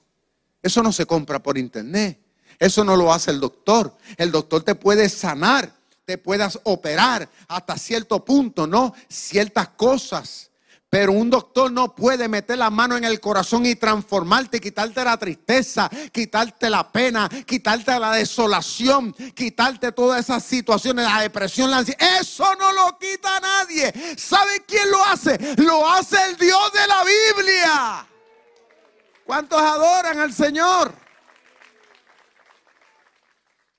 Eso 0.61 0.83
no 0.83 0.91
se 0.91 1.05
compra 1.05 1.41
por 1.41 1.57
internet. 1.57 2.19
Eso 2.59 2.83
no 2.83 2.95
lo 2.95 3.11
hace 3.11 3.31
el 3.31 3.39
doctor. 3.39 3.95
El 4.17 4.31
doctor 4.31 4.63
te 4.63 4.75
puede 4.75 5.09
sanar, 5.09 5.73
te 6.05 6.17
puedas 6.17 6.59
operar 6.63 7.27
hasta 7.47 7.77
cierto 7.77 8.23
punto, 8.23 8.67
¿no? 8.67 8.93
Ciertas 9.09 9.69
cosas. 9.69 10.51
Pero 10.91 11.13
un 11.13 11.29
doctor 11.29 11.71
no 11.71 11.95
puede 11.95 12.27
meter 12.27 12.57
la 12.57 12.69
mano 12.69 12.97
en 12.97 13.05
el 13.05 13.21
corazón 13.21 13.65
y 13.65 13.75
transformarte, 13.75 14.59
quitarte 14.59 15.03
la 15.05 15.17
tristeza, 15.17 15.89
quitarte 16.11 16.69
la 16.69 16.91
pena, 16.91 17.29
quitarte 17.45 17.97
la 17.97 18.11
desolación, 18.11 19.13
quitarte 19.33 19.93
todas 19.93 20.19
esas 20.19 20.43
situaciones, 20.43 21.05
la 21.05 21.21
depresión, 21.21 21.71
la 21.71 21.77
ansiedad. 21.77 22.19
Eso 22.19 22.43
no 22.59 22.73
lo 22.73 22.99
quita 22.99 23.39
nadie. 23.39 23.93
¿Sabe 24.17 24.65
quién 24.67 24.91
lo 24.91 25.01
hace? 25.05 25.39
Lo 25.63 25.89
hace 25.89 26.17
el 26.29 26.35
Dios 26.35 26.73
de 26.73 26.87
la 26.87 27.03
Biblia. 27.05 28.10
¿Cuántos 29.31 29.61
adoran 29.61 30.19
al 30.19 30.33
Señor? 30.33 30.93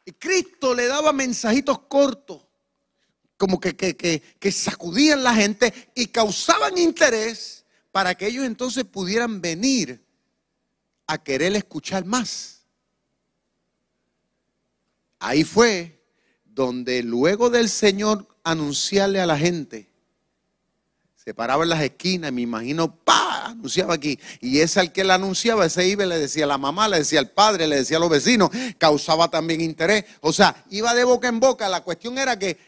Y 0.07 0.13
Cristo 0.13 0.75
le 0.75 0.87
daba 0.87 1.13
mensajitos 1.13 1.79
cortos 1.81 2.41
como 3.37 3.61
que, 3.61 3.77
que, 3.77 4.51
sacudían 4.51 5.23
la 5.23 5.35
gente 5.35 5.91
y 5.95 6.07
causaban 6.07 6.79
interés 6.79 7.67
para 7.91 8.15
que 8.15 8.29
ellos 8.29 8.47
entonces 8.47 8.85
pudieran 8.85 9.43
venir 9.43 10.03
a 11.07 11.23
querer 11.23 11.55
escuchar 11.55 12.07
más. 12.07 12.63
Ahí 15.19 15.45
fue 15.45 16.03
donde 16.47 17.03
luego 17.03 17.51
del 17.51 17.69
Señor 17.69 18.27
anunciarle 18.43 19.21
a 19.21 19.27
la 19.27 19.37
gente, 19.37 19.92
se 21.25 21.35
paraba 21.35 21.63
en 21.63 21.71
las 21.71 21.81
esquinas, 21.81 22.33
me 22.33 22.41
imagino, 22.41 22.97
pa, 22.97 23.47
anunciaba 23.47 23.95
aquí. 23.95 24.19
Y 24.41 24.59
ese 24.59 24.81
al 24.81 24.91
que 24.91 25.05
le 25.05 25.13
anunciaba, 25.13 25.67
ese 25.67 25.87
iba 25.87 26.05
le 26.05 26.19
decía 26.19 26.45
a 26.45 26.49
la 26.49 26.59
mamá, 26.59 26.89
le 26.89 26.99
decía 26.99 27.21
al 27.21 27.31
padre, 27.31 27.69
le 27.69 27.77
decía 27.77 27.99
a 27.99 28.01
los 28.01 28.11
vecinos, 28.11 28.51
causaba 28.77 29.29
también 29.29 29.61
interés. 29.61 30.05
O 30.21 30.33
sea, 30.33 30.65
iba 30.71 30.93
de 30.95 31.05
boca 31.05 31.29
en 31.29 31.39
boca. 31.39 31.69
La 31.69 31.83
cuestión 31.83 32.19
era 32.19 32.37
que 32.41 32.59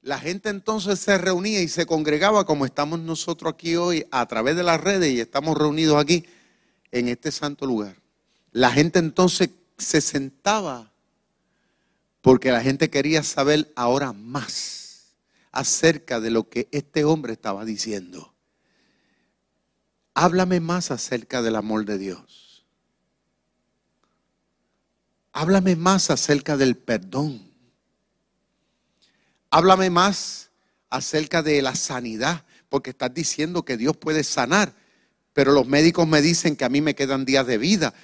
la 0.00 0.20
gente 0.20 0.48
entonces 0.48 1.00
se 1.00 1.18
reunía 1.18 1.60
y 1.60 1.66
se 1.66 1.84
congregaba 1.84 2.46
como 2.46 2.66
estamos 2.66 3.00
nosotros 3.00 3.52
aquí 3.52 3.74
hoy 3.74 4.06
a 4.12 4.26
través 4.26 4.54
de 4.54 4.62
las 4.62 4.80
redes 4.80 5.12
y 5.12 5.18
estamos 5.18 5.58
reunidos 5.58 6.00
aquí 6.00 6.24
en 6.92 7.08
este 7.08 7.32
santo 7.32 7.66
lugar. 7.66 7.96
La 8.52 8.70
gente 8.70 9.00
entonces 9.00 9.50
se 9.76 10.00
sentaba 10.00 10.92
porque 12.20 12.52
la 12.52 12.60
gente 12.60 12.90
quería 12.90 13.24
saber 13.24 13.72
ahora 13.74 14.12
más 14.12 14.81
acerca 15.52 16.18
de 16.18 16.30
lo 16.30 16.48
que 16.48 16.68
este 16.72 17.04
hombre 17.04 17.34
estaba 17.34 17.64
diciendo. 17.64 18.34
Háblame 20.14 20.60
más 20.60 20.90
acerca 20.90 21.42
del 21.42 21.56
amor 21.56 21.84
de 21.84 21.98
Dios. 21.98 22.66
Háblame 25.32 25.76
más 25.76 26.10
acerca 26.10 26.56
del 26.56 26.76
perdón. 26.76 27.50
Háblame 29.50 29.90
más 29.90 30.50
acerca 30.90 31.42
de 31.42 31.62
la 31.62 31.74
sanidad, 31.74 32.44
porque 32.68 32.90
estás 32.90 33.12
diciendo 33.12 33.64
que 33.64 33.76
Dios 33.76 33.96
puede 33.96 34.24
sanar, 34.24 34.74
pero 35.32 35.52
los 35.52 35.66
médicos 35.66 36.06
me 36.06 36.20
dicen 36.20 36.56
que 36.56 36.64
a 36.64 36.68
mí 36.68 36.80
me 36.80 36.94
quedan 36.94 37.24
días 37.24 37.46
de 37.46 37.58
vida. 37.58 37.94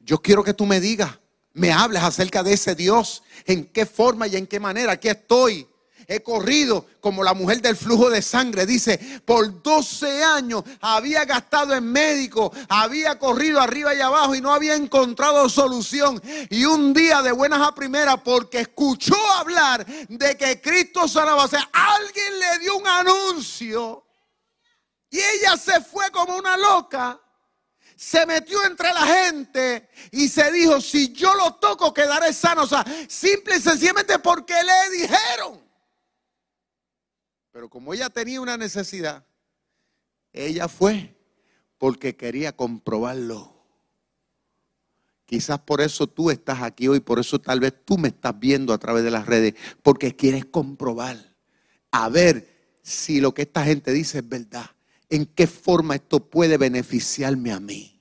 Yo 0.00 0.18
quiero 0.18 0.42
que 0.42 0.54
tú 0.54 0.66
me 0.66 0.80
digas, 0.80 1.18
me 1.52 1.72
hables 1.72 2.02
acerca 2.02 2.42
de 2.42 2.52
ese 2.52 2.74
Dios, 2.74 3.22
en 3.46 3.66
qué 3.66 3.86
forma 3.86 4.26
y 4.26 4.36
en 4.36 4.46
qué 4.46 4.58
manera. 4.58 4.92
Aquí 4.92 5.08
estoy 5.08 5.68
he 6.10 6.24
corrido 6.24 6.84
como 7.00 7.22
la 7.22 7.34
mujer 7.34 7.62
del 7.62 7.76
flujo 7.76 8.10
de 8.10 8.20
sangre. 8.20 8.66
Dice, 8.66 8.98
por 9.24 9.62
12 9.62 10.24
años 10.24 10.64
había 10.80 11.24
gastado 11.24 11.72
en 11.72 11.84
médico, 11.84 12.52
había 12.68 13.16
corrido 13.16 13.60
arriba 13.60 13.94
y 13.94 14.00
abajo 14.00 14.34
y 14.34 14.40
no 14.40 14.52
había 14.52 14.74
encontrado 14.74 15.48
solución. 15.48 16.20
Y 16.50 16.64
un 16.64 16.92
día 16.92 17.22
de 17.22 17.30
buenas 17.30 17.62
a 17.62 17.72
primeras, 17.76 18.16
porque 18.24 18.58
escuchó 18.58 19.14
hablar 19.38 19.86
de 19.86 20.36
que 20.36 20.60
Cristo 20.60 21.06
sanaba, 21.06 21.44
o 21.44 21.48
sea, 21.48 21.70
alguien 21.72 22.40
le 22.40 22.58
dio 22.58 22.76
un 22.76 22.88
anuncio 22.88 24.04
y 25.10 25.18
ella 25.18 25.56
se 25.56 25.80
fue 25.80 26.10
como 26.10 26.36
una 26.36 26.56
loca 26.56 27.20
se 27.94 28.24
metió 28.24 28.64
entre 28.64 28.94
la 28.94 29.06
gente 29.06 29.90
y 30.10 30.26
se 30.26 30.50
dijo, 30.50 30.80
si 30.80 31.12
yo 31.12 31.34
lo 31.34 31.56
toco 31.56 31.92
quedaré 31.92 32.32
sano. 32.32 32.62
O 32.62 32.66
sea, 32.66 32.82
simple 33.06 33.58
y 33.58 33.60
sencillamente 33.60 34.18
porque 34.18 34.54
le 34.54 34.98
dijeron. 34.98 35.69
Pero 37.52 37.68
como 37.68 37.92
ella 37.92 38.10
tenía 38.10 38.40
una 38.40 38.56
necesidad, 38.56 39.24
ella 40.32 40.68
fue 40.68 41.16
porque 41.78 42.16
quería 42.16 42.56
comprobarlo. 42.56 43.60
Quizás 45.26 45.60
por 45.60 45.80
eso 45.80 46.06
tú 46.06 46.30
estás 46.30 46.62
aquí 46.62 46.88
hoy, 46.88 47.00
por 47.00 47.18
eso 47.18 47.40
tal 47.40 47.60
vez 47.60 47.72
tú 47.84 47.96
me 47.96 48.08
estás 48.08 48.38
viendo 48.38 48.72
a 48.72 48.78
través 48.78 49.04
de 49.04 49.10
las 49.10 49.26
redes, 49.26 49.54
porque 49.82 50.14
quieres 50.14 50.44
comprobar, 50.44 51.36
a 51.90 52.08
ver 52.08 52.78
si 52.82 53.20
lo 53.20 53.32
que 53.32 53.42
esta 53.42 53.64
gente 53.64 53.92
dice 53.92 54.18
es 54.18 54.28
verdad, 54.28 54.70
en 55.08 55.26
qué 55.26 55.46
forma 55.46 55.94
esto 55.94 56.28
puede 56.28 56.56
beneficiarme 56.58 57.52
a 57.52 57.60
mí. 57.60 58.00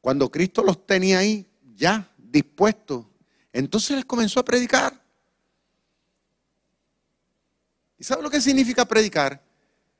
Cuando 0.00 0.30
Cristo 0.30 0.62
los 0.62 0.86
tenía 0.86 1.18
ahí 1.18 1.50
ya 1.74 2.12
dispuestos, 2.16 3.06
entonces 3.52 3.96
les 3.96 4.04
comenzó 4.04 4.40
a 4.40 4.44
predicar. 4.44 5.03
¿Y 7.98 8.04
sabe 8.04 8.22
lo 8.22 8.30
que 8.30 8.40
significa 8.40 8.84
predicar? 8.84 9.42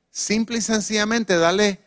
Simple 0.09 0.57
y 0.57 0.61
sencillamente 0.61 1.37
darle 1.37 1.79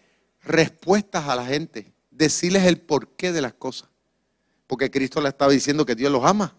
respuestas 0.42 1.28
a 1.28 1.36
la 1.36 1.46
gente, 1.46 1.92
decirles 2.10 2.64
el 2.64 2.80
porqué 2.80 3.32
de 3.32 3.40
las 3.40 3.54
cosas. 3.54 3.88
Porque 4.66 4.90
Cristo 4.90 5.20
le 5.20 5.28
estaba 5.28 5.52
diciendo 5.52 5.86
que 5.86 5.94
Dios 5.94 6.12
los 6.12 6.24
ama, 6.24 6.54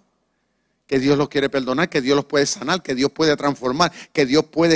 que 0.90 0.98
Dios 0.98 1.20
los 1.20 1.30
quiere 1.30 1.52
perdonar, 1.52 1.88
que 1.88 2.02
Dios 2.02 2.16
los 2.16 2.26
puede 2.26 2.48
sanar, 2.48 2.82
que 2.82 2.96
Dios 2.96 3.12
puede 3.12 3.38
transformar, 3.38 3.92
que 4.12 4.26
Dios 4.26 4.46
puede 4.46 4.76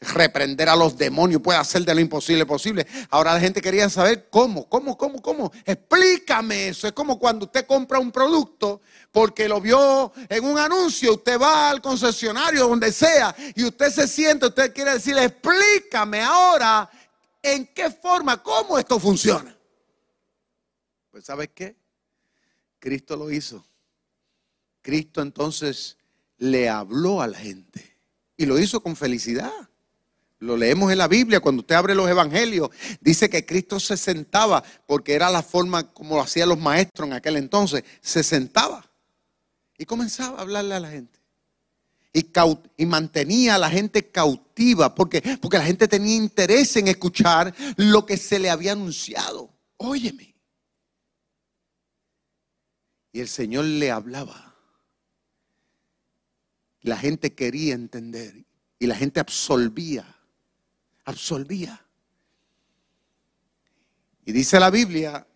reprender 0.00 0.68
a 0.68 0.74
los 0.74 0.98
demonios, 0.98 1.40
puede 1.40 1.56
hacer 1.56 1.84
de 1.84 1.94
lo 1.94 2.00
imposible 2.00 2.44
posible. 2.44 2.84
Ahora 3.10 3.32
la 3.32 3.38
gente 3.38 3.62
quería 3.62 3.88
saber 3.88 4.26
cómo, 4.28 4.68
cómo, 4.68 4.98
cómo, 4.98 5.22
cómo. 5.22 5.52
Explícame 5.64 6.66
eso. 6.66 6.88
Es 6.88 6.92
como 6.92 7.16
cuando 7.16 7.44
usted 7.44 7.64
compra 7.64 8.00
un 8.00 8.10
producto 8.10 8.80
porque 9.12 9.48
lo 9.48 9.60
vio 9.60 10.12
en 10.28 10.44
un 10.44 10.58
anuncio, 10.58 11.14
usted 11.14 11.40
va 11.40 11.70
al 11.70 11.80
concesionario, 11.80 12.66
donde 12.66 12.90
sea, 12.90 13.32
y 13.54 13.62
usted 13.62 13.90
se 13.90 14.08
siente, 14.08 14.46
usted 14.46 14.74
quiere 14.74 14.94
decirle, 14.94 15.26
explícame 15.26 16.22
ahora 16.22 16.90
en 17.40 17.68
qué 17.68 17.88
forma, 17.88 18.42
cómo 18.42 18.80
esto 18.80 18.98
funciona. 18.98 19.56
Pues 21.12 21.24
¿sabes 21.24 21.50
qué? 21.54 21.76
Cristo 22.80 23.14
lo 23.14 23.30
hizo. 23.30 23.64
Cristo 24.82 25.22
entonces 25.22 25.96
le 26.38 26.68
habló 26.68 27.22
a 27.22 27.28
la 27.28 27.38
gente 27.38 27.96
y 28.36 28.46
lo 28.46 28.58
hizo 28.58 28.82
con 28.82 28.96
felicidad. 28.96 29.52
Lo 30.40 30.56
leemos 30.56 30.90
en 30.90 30.98
la 30.98 31.06
Biblia, 31.06 31.38
cuando 31.38 31.60
usted 31.60 31.76
abre 31.76 31.94
los 31.94 32.10
evangelios, 32.10 32.68
dice 33.00 33.30
que 33.30 33.46
Cristo 33.46 33.78
se 33.78 33.96
sentaba, 33.96 34.64
porque 34.86 35.14
era 35.14 35.30
la 35.30 35.40
forma 35.40 35.92
como 35.92 36.16
lo 36.16 36.22
hacían 36.22 36.48
los 36.48 36.58
maestros 36.58 37.06
en 37.06 37.12
aquel 37.12 37.36
entonces, 37.36 37.84
se 38.00 38.24
sentaba 38.24 38.84
y 39.78 39.84
comenzaba 39.84 40.38
a 40.38 40.42
hablarle 40.42 40.74
a 40.74 40.80
la 40.80 40.90
gente. 40.90 41.20
Y, 42.12 42.86
mantenía 42.86 43.54
a 43.54 43.58
la 43.58 43.70
gente 43.70 44.10
cautiva, 44.10 44.94
porque, 44.94 45.22
porque 45.40 45.58
la 45.58 45.64
gente 45.64 45.88
tenía 45.88 46.16
interés 46.16 46.76
en 46.76 46.88
escuchar 46.88 47.54
lo 47.76 48.04
que 48.04 48.16
se 48.16 48.38
le 48.38 48.50
había 48.50 48.72
anunciado. 48.72 49.48
Óyeme. 49.76 50.34
Y 53.12 53.20
el 53.20 53.28
Señor 53.28 53.64
le 53.64 53.90
hablaba. 53.90 54.51
La 56.82 56.96
gente 56.96 57.34
quería 57.34 57.74
entender 57.74 58.44
y 58.78 58.86
la 58.86 58.96
gente 58.96 59.20
absolvía 59.20 60.06
absolvía. 61.04 61.84
Y 64.24 64.32
dice 64.32 64.60
la 64.60 64.70
Biblia 64.70 65.26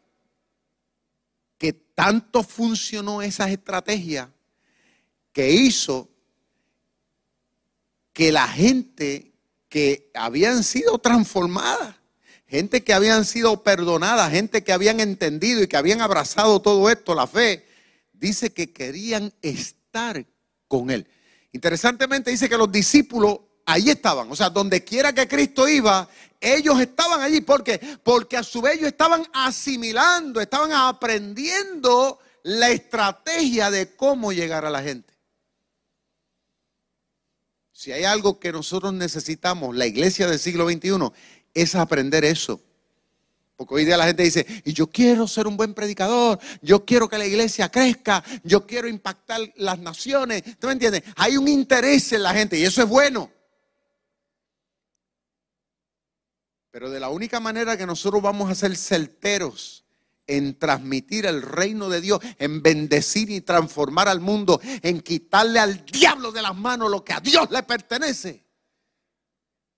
que 1.59 1.73
tanto 1.73 2.43
funcionó 2.43 3.23
esa 3.23 3.51
estrategia 3.51 4.31
que 5.33 5.51
hizo 5.51 6.09
que 8.13 8.33
la 8.33 8.47
gente 8.47 9.33
que 9.69 10.11
habían 10.15 10.63
sido 10.63 10.99
transformadas, 10.99 11.97
gente 12.47 12.85
que 12.85 12.95
habían 12.95 13.25
sido 13.25 13.63
perdonadas, 13.63 14.31
gente 14.31 14.63
que 14.63 14.73
habían 14.73 15.01
entendido 15.01 15.63
y 15.63 15.67
que 15.67 15.77
habían 15.77 16.01
abrazado 16.01 16.63
todo 16.63 16.89
esto, 16.89 17.15
la 17.15 17.27
fe, 17.27 17.67
dice 18.13 18.53
que 18.53 18.73
querían 18.73 19.35
estar 19.43 20.25
con 20.69 20.91
él. 20.91 21.07
Interesantemente 21.57 22.31
dice 22.31 22.49
que 22.49 22.57
los 22.57 22.71
discípulos 22.71 23.41
Ahí 23.69 23.91
estaban, 23.91 24.31
o 24.31 24.37
sea, 24.37 24.49
donde 24.49 24.85
quiera 24.85 25.13
que 25.13 25.27
Cristo 25.27 25.69
iba, 25.69 26.09
ellos 26.41 26.81
estaban 26.81 27.21
allí. 27.21 27.41
¿Por 27.41 27.65
qué? 27.65 27.81
Porque 28.05 28.37
a 28.37 28.45
su 28.45 28.63
vez 28.63 28.75
ellos 28.77 28.87
estaban 28.87 29.27
asimilando, 29.33 30.41
estaban 30.41 30.71
aprendiendo 30.71 32.21
la 32.45 32.71
estrategia 32.71 33.73
de 33.73 33.97
cómo 33.97 34.33
llegar 34.33 34.65
a 34.65 34.71
la 34.71 34.85
gente. 34.85 35.13
Si 37.73 37.91
hay 37.91 38.05
algo 38.05 38.39
que 38.39 38.53
nosotros 38.53 38.93
necesitamos, 38.93 39.75
la 39.75 39.87
iglesia 39.87 40.29
del 40.29 40.39
siglo 40.39 40.71
XXI, 40.71 41.11
es 41.53 41.75
aprender 41.75 42.25
eso. 42.25 42.61
Porque 43.57 43.75
hoy 43.75 43.85
día 43.87 43.97
la 43.97 44.07
gente 44.07 44.23
dice, 44.23 44.47
y 44.65 44.75
yo 44.75 44.89
quiero 44.89 45.27
ser 45.27 45.47
un 45.47 45.57
buen 45.57 45.73
predicador, 45.73 46.39
yo 46.61 46.85
quiero 46.85 47.09
que 47.09 47.17
la 47.17 47.27
iglesia 47.27 47.71
crezca, 47.71 48.23
yo 48.45 48.67
quiero 48.67 48.87
impactar 48.87 49.41
las 49.57 49.79
naciones. 49.79 50.43
¿Tú 50.59 50.67
me 50.67 50.75
entiendes? 50.75 51.03
Hay 51.17 51.39
un 51.39 51.49
interés 51.49 52.13
en 52.13 52.23
la 52.23 52.35
gente 52.35 52.59
y 52.59 52.65
eso 52.65 52.83
es 52.83 52.89
bueno. 52.89 53.31
Pero 56.71 56.91
de 56.91 57.01
la 57.01 57.09
única 57.09 57.41
manera 57.41 57.79
que 57.79 57.87
nosotros 57.87 58.21
vamos 58.21 58.51
a 58.51 58.55
ser 58.55 58.77
certeros 58.77 59.87
en 60.27 60.59
transmitir 60.59 61.25
el 61.25 61.41
reino 61.41 61.89
de 61.89 62.03
Dios, 62.03 62.21
en 62.39 62.61
bendecir 62.61 63.31
y 63.31 63.41
transformar 63.41 64.09
al 64.09 64.21
mundo, 64.21 64.61
en 64.83 65.01
quitarle 65.01 65.61
al 65.61 65.87
diablo 65.87 66.33
de 66.33 66.43
las 66.43 66.55
manos 66.55 66.91
lo 66.91 67.03
que 67.03 67.15
a 67.15 67.21
Dios 67.21 67.51
le 67.51 67.63
pertenece, 67.63 68.45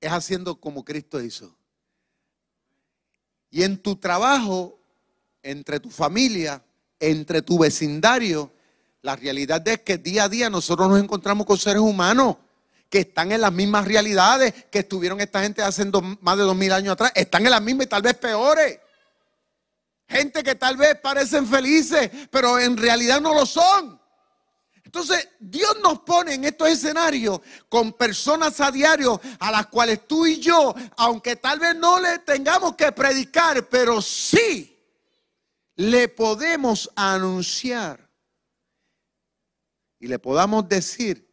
es 0.00 0.10
haciendo 0.10 0.58
como 0.58 0.84
Cristo 0.84 1.22
hizo. 1.22 1.57
Y 3.50 3.62
en 3.62 3.78
tu 3.78 3.96
trabajo, 3.96 4.78
entre 5.42 5.80
tu 5.80 5.90
familia, 5.90 6.62
entre 7.00 7.42
tu 7.42 7.58
vecindario, 7.58 8.52
la 9.02 9.16
realidad 9.16 9.66
es 9.68 9.80
que 9.80 9.98
día 9.98 10.24
a 10.24 10.28
día 10.28 10.50
nosotros 10.50 10.88
nos 10.88 11.00
encontramos 11.00 11.46
con 11.46 11.56
seres 11.56 11.80
humanos 11.80 12.36
que 12.88 13.00
están 13.00 13.32
en 13.32 13.40
las 13.40 13.52
mismas 13.52 13.86
realidades 13.86 14.52
que 14.70 14.80
estuvieron 14.80 15.20
esta 15.20 15.42
gente 15.42 15.62
hace 15.62 15.84
más 16.20 16.36
de 16.36 16.42
dos 16.42 16.56
mil 16.56 16.72
años 16.72 16.92
atrás. 16.92 17.12
Están 17.14 17.44
en 17.44 17.50
las 17.50 17.62
mismas 17.62 17.86
y 17.86 17.88
tal 17.88 18.02
vez 18.02 18.14
peores. 18.14 18.80
Gente 20.08 20.42
que 20.42 20.54
tal 20.54 20.76
vez 20.76 20.98
parecen 21.00 21.46
felices, 21.46 22.10
pero 22.30 22.58
en 22.58 22.76
realidad 22.76 23.20
no 23.20 23.34
lo 23.34 23.44
son. 23.44 23.97
Entonces, 24.88 25.28
Dios 25.38 25.76
nos 25.82 25.98
pone 25.98 26.32
en 26.32 26.44
estos 26.46 26.66
escenarios 26.66 27.42
con 27.68 27.92
personas 27.92 28.58
a 28.58 28.70
diario 28.70 29.20
a 29.38 29.50
las 29.50 29.66
cuales 29.66 30.08
tú 30.08 30.24
y 30.24 30.40
yo, 30.40 30.74
aunque 30.96 31.36
tal 31.36 31.58
vez 31.60 31.76
no 31.76 32.00
le 32.00 32.20
tengamos 32.20 32.74
que 32.74 32.90
predicar, 32.92 33.68
pero 33.68 34.00
sí 34.00 34.74
le 35.76 36.08
podemos 36.08 36.90
anunciar 36.96 38.08
y 40.00 40.06
le 40.06 40.18
podamos 40.18 40.66
decir 40.66 41.28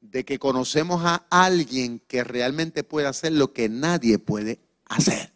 de 0.00 0.24
que 0.24 0.38
conocemos 0.38 1.02
a 1.04 1.26
alguien 1.28 1.98
que 1.98 2.24
realmente 2.24 2.84
puede 2.84 3.06
hacer 3.06 3.32
lo 3.32 3.52
que 3.52 3.68
nadie 3.68 4.18
puede 4.18 4.60
hacer. 4.86 5.30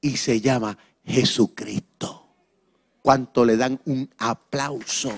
Y 0.00 0.16
se 0.16 0.40
llama 0.40 0.78
Jesucristo. 1.04 2.26
¿Cuánto 3.02 3.44
le 3.44 3.58
dan 3.58 3.78
un 3.84 4.08
aplauso? 4.16 5.12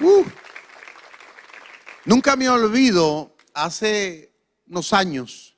Uh. 0.00 0.24
Nunca 2.04 2.36
me 2.36 2.48
olvido, 2.48 3.34
hace 3.52 4.32
unos 4.66 4.92
años, 4.92 5.56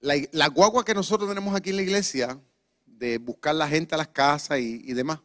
la, 0.00 0.48
guagua 0.48 0.84
que 0.84 0.94
nosotros 0.94 1.28
tenemos 1.28 1.54
aquí 1.54 1.70
en 1.70 1.76
la 1.76 1.82
iglesia, 1.82 2.38
de 2.84 3.18
buscar 3.18 3.54
la 3.54 3.68
gente 3.68 3.94
a 3.94 3.98
las 3.98 4.08
casas 4.08 4.58
y 4.58 4.92
demás 4.92 5.18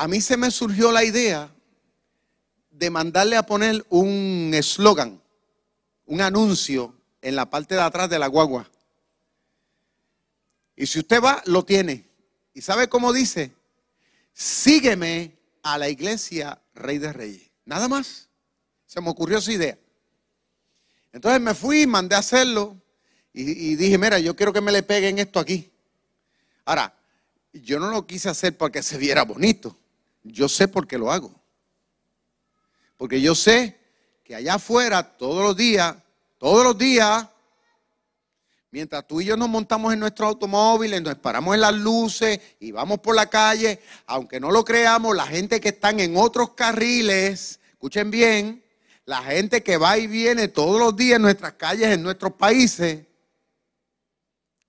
a 0.00 0.08
mí 0.08 0.22
se 0.22 0.38
me 0.38 0.50
surgió 0.50 0.90
la 0.90 1.04
idea 1.04 1.54
de 2.70 2.88
mandarle 2.88 3.36
a 3.36 3.44
poner 3.44 3.84
un 3.90 4.50
eslogan, 4.54 5.20
un 6.06 6.22
anuncio 6.22 6.94
en 7.20 7.36
la 7.36 7.50
parte 7.50 7.74
de 7.74 7.82
atrás 7.82 8.08
de 8.08 8.18
la 8.18 8.26
guagua. 8.26 8.66
Y 10.74 10.86
si 10.86 11.00
usted 11.00 11.22
va, 11.22 11.42
lo 11.44 11.66
tiene. 11.66 12.08
¿Y 12.54 12.62
sabe 12.62 12.88
cómo 12.88 13.12
dice? 13.12 13.52
Sígueme 14.32 15.38
a 15.62 15.78
la 15.78 15.88
iglesia 15.88 16.60
Rey 16.74 16.98
de 16.98 17.12
Reyes. 17.12 17.50
Nada 17.64 17.88
más. 17.88 18.28
Se 18.86 19.00
me 19.00 19.10
ocurrió 19.10 19.38
esa 19.38 19.52
idea. 19.52 19.78
Entonces 21.12 21.40
me 21.40 21.54
fui, 21.54 21.86
mandé 21.86 22.16
a 22.16 22.18
hacerlo 22.18 22.76
y, 23.32 23.42
y 23.42 23.76
dije, 23.76 23.98
mira, 23.98 24.18
yo 24.18 24.34
quiero 24.34 24.52
que 24.52 24.60
me 24.60 24.72
le 24.72 24.82
peguen 24.82 25.18
esto 25.18 25.38
aquí. 25.38 25.70
Ahora, 26.64 26.94
yo 27.52 27.78
no 27.78 27.90
lo 27.90 28.06
quise 28.06 28.28
hacer 28.28 28.56
porque 28.56 28.82
se 28.82 28.98
viera 28.98 29.24
bonito. 29.24 29.76
Yo 30.22 30.48
sé 30.48 30.68
por 30.68 30.86
qué 30.86 30.98
lo 30.98 31.10
hago. 31.10 31.34
Porque 32.96 33.20
yo 33.20 33.34
sé 33.34 33.78
que 34.24 34.34
allá 34.34 34.54
afuera, 34.54 35.16
todos 35.16 35.42
los 35.42 35.56
días, 35.56 35.96
todos 36.38 36.64
los 36.64 36.76
días, 36.76 37.28
mientras 38.70 39.06
tú 39.06 39.20
y 39.20 39.26
yo 39.26 39.36
nos 39.36 39.48
montamos 39.48 39.92
en 39.92 40.00
nuestros 40.00 40.28
automóviles, 40.28 41.02
nos 41.02 41.16
paramos 41.16 41.54
en 41.54 41.60
las 41.60 41.74
luces 41.74 42.40
y 42.60 42.72
vamos 42.72 43.00
por 43.00 43.14
la 43.14 43.26
calle, 43.26 43.80
aunque 44.06 44.40
no 44.40 44.50
lo 44.50 44.64
creamos, 44.64 45.16
la 45.16 45.26
gente 45.26 45.60
que 45.60 45.70
están 45.70 46.00
en 46.00 46.16
otros 46.16 46.54
carriles, 46.54 47.60
escuchen 47.70 48.10
bien, 48.10 48.64
la 49.04 49.22
gente 49.22 49.62
que 49.62 49.76
va 49.76 49.98
y 49.98 50.06
viene 50.06 50.48
todos 50.48 50.78
los 50.78 50.94
días 50.94 51.16
en 51.16 51.22
nuestras 51.22 51.54
calles, 51.54 51.88
en 51.88 52.02
nuestros 52.02 52.32
países, 52.34 53.06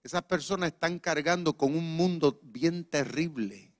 esas 0.03 0.23
personas 0.23 0.71
están 0.73 0.97
cargando 0.97 1.53
con 1.53 1.75
un 1.75 1.95
mundo 1.95 2.39
bien 2.41 2.85
terrible 2.85 3.70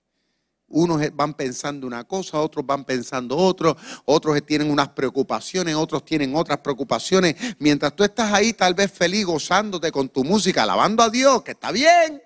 unos 0.72 1.00
van 1.14 1.34
pensando 1.34 1.86
una 1.86 2.04
cosa, 2.04 2.40
otros 2.40 2.66
van 2.66 2.84
pensando 2.84 3.36
otro, 3.36 3.76
otros 4.04 4.44
tienen 4.44 4.70
unas 4.70 4.88
preocupaciones, 4.88 5.74
otros 5.74 6.04
tienen 6.04 6.34
otras 6.34 6.58
preocupaciones. 6.58 7.36
Mientras 7.58 7.94
tú 7.94 8.04
estás 8.04 8.32
ahí 8.32 8.52
tal 8.52 8.74
vez 8.74 8.90
feliz, 8.90 9.24
gozándote 9.24 9.92
con 9.92 10.08
tu 10.08 10.24
música, 10.24 10.64
alabando 10.64 11.02
a 11.02 11.10
Dios, 11.10 11.42
que 11.42 11.52
está 11.52 11.70
bien. 11.70 12.22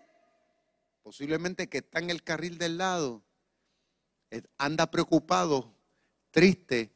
Posiblemente 1.02 1.68
que 1.68 1.78
está 1.78 1.98
en 1.98 2.10
el 2.10 2.22
carril 2.22 2.58
del 2.58 2.78
lado, 2.78 3.22
eh, 4.30 4.42
anda 4.58 4.90
preocupado, 4.90 5.72
triste, 6.30 6.90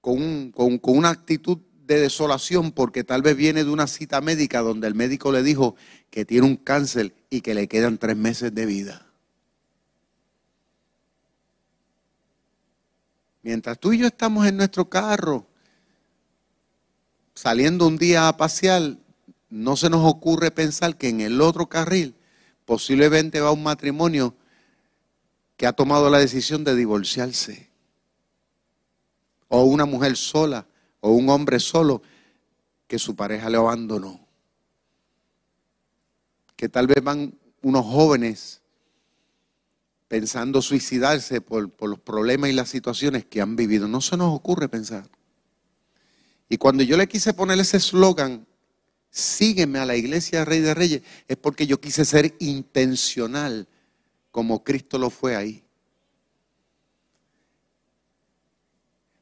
con, 0.00 0.52
con 0.52 0.78
una 0.84 1.10
actitud 1.10 1.58
de 1.86 2.00
desolación 2.00 2.72
porque 2.72 3.04
tal 3.04 3.22
vez 3.22 3.36
viene 3.36 3.64
de 3.64 3.70
una 3.70 3.86
cita 3.86 4.20
médica 4.20 4.60
donde 4.60 4.88
el 4.88 4.94
médico 4.94 5.30
le 5.32 5.42
dijo 5.42 5.76
que 6.10 6.24
tiene 6.24 6.46
un 6.46 6.56
cáncer 6.56 7.14
y 7.30 7.40
que 7.40 7.54
le 7.54 7.68
quedan 7.68 7.98
tres 7.98 8.16
meses 8.16 8.54
de 8.54 8.66
vida. 8.66 9.05
Mientras 13.46 13.78
tú 13.78 13.92
y 13.92 13.98
yo 13.98 14.08
estamos 14.08 14.44
en 14.48 14.56
nuestro 14.56 14.90
carro, 14.90 15.46
saliendo 17.32 17.86
un 17.86 17.96
día 17.96 18.26
a 18.26 18.36
pasear, 18.36 18.96
no 19.50 19.76
se 19.76 19.88
nos 19.88 20.04
ocurre 20.04 20.50
pensar 20.50 20.96
que 20.96 21.10
en 21.10 21.20
el 21.20 21.40
otro 21.40 21.68
carril 21.68 22.16
posiblemente 22.64 23.40
va 23.40 23.52
un 23.52 23.62
matrimonio 23.62 24.34
que 25.56 25.68
ha 25.68 25.72
tomado 25.72 26.10
la 26.10 26.18
decisión 26.18 26.64
de 26.64 26.74
divorciarse. 26.74 27.70
O 29.46 29.62
una 29.62 29.84
mujer 29.84 30.16
sola, 30.16 30.66
o 30.98 31.12
un 31.12 31.28
hombre 31.28 31.60
solo, 31.60 32.02
que 32.88 32.98
su 32.98 33.14
pareja 33.14 33.48
le 33.48 33.58
abandonó. 33.58 34.26
Que 36.56 36.68
tal 36.68 36.88
vez 36.88 37.00
van 37.00 37.38
unos 37.62 37.86
jóvenes 37.86 38.60
pensando 40.08 40.62
suicidarse 40.62 41.40
por, 41.40 41.70
por 41.70 41.90
los 41.90 41.98
problemas 41.98 42.50
y 42.50 42.52
las 42.52 42.68
situaciones 42.68 43.24
que 43.24 43.40
han 43.40 43.56
vivido. 43.56 43.88
No 43.88 44.00
se 44.00 44.16
nos 44.16 44.34
ocurre 44.34 44.68
pensar. 44.68 45.08
Y 46.48 46.58
cuando 46.58 46.82
yo 46.82 46.96
le 46.96 47.08
quise 47.08 47.34
poner 47.34 47.58
ese 47.58 47.78
eslogan, 47.78 48.46
sígueme 49.10 49.78
a 49.78 49.86
la 49.86 49.96
iglesia 49.96 50.44
Rey 50.44 50.60
de 50.60 50.74
Reyes, 50.74 51.02
es 51.26 51.36
porque 51.36 51.66
yo 51.66 51.80
quise 51.80 52.04
ser 52.04 52.36
intencional 52.38 53.68
como 54.30 54.62
Cristo 54.62 54.98
lo 54.98 55.10
fue 55.10 55.34
ahí. 55.34 55.64